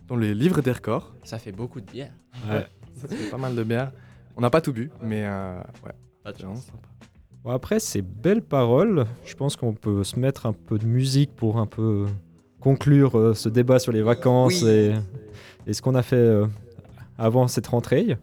dans 0.09 0.17
les 0.17 0.35
livres 0.35 0.63
des 0.63 0.73
records. 0.73 1.13
Ça 1.23 1.39
fait 1.39 1.53
beaucoup 1.53 1.81
de 1.81 1.91
bière. 1.91 2.13
Ouais. 2.51 2.67
Ça 2.97 3.09
fait 3.09 3.31
pas 3.31 3.37
mal 3.37 3.55
de 3.55 3.63
bières. 3.63 3.93
On 4.37 4.41
n'a 4.41 4.49
pas 4.51 4.61
tout 4.63 4.73
bu, 4.73 4.91
mais 5.03 5.25
euh, 5.27 5.59
ouais, 5.85 5.93
Pas 6.25 6.33
de 6.33 6.39
chance. 6.41 6.65
sympa. 6.65 6.79
Bon, 7.45 7.51
après 7.51 7.79
ces 7.81 8.01
belles 8.03 8.41
paroles, 8.43 9.05
je 9.27 9.35
pense 9.35 9.57
qu'on 9.57 9.75
peut 9.75 10.05
se 10.05 10.19
mettre 10.19 10.47
un 10.47 10.53
peu 10.55 10.79
de 10.79 10.87
musique 10.87 11.35
pour 11.37 11.59
un 11.59 11.67
peu 11.67 12.07
conclure 12.61 13.19
euh, 13.19 13.35
ce 13.35 13.49
débat 13.49 13.79
sur 13.81 13.93
les 13.93 14.01
vacances 14.03 14.63
Oui. 14.63 14.69
et, 14.69 14.95
et 15.67 15.73
ce 15.75 15.83
qu'on 15.83 15.95
a 15.97 16.03
fait 16.03 16.17
euh, 16.17 16.47
avant 17.19 17.49
cette 17.49 17.67
rentrée. 17.67 18.17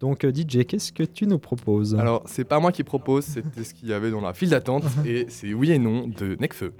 Donc 0.00 0.24
euh, 0.24 0.32
DJ, 0.32 0.64
qu'est-ce 0.66 0.92
que 0.92 1.02
tu 1.02 1.26
nous 1.26 1.38
proposes? 1.38 1.94
Alors, 1.94 2.22
c'est 2.26 2.44
pas 2.44 2.60
moi 2.60 2.72
qui 2.72 2.84
propose, 2.84 3.24
c'était 3.24 3.64
ce 3.64 3.74
qu'il 3.74 3.88
y 3.88 3.92
avait 3.92 4.10
dans 4.10 4.20
la 4.20 4.34
file 4.34 4.50
d'attente, 4.50 4.84
et 5.06 5.26
c'est 5.28 5.54
oui 5.54 5.72
et 5.72 5.78
non 5.78 6.08
de 6.08 6.36
Necfeu. 6.40 6.72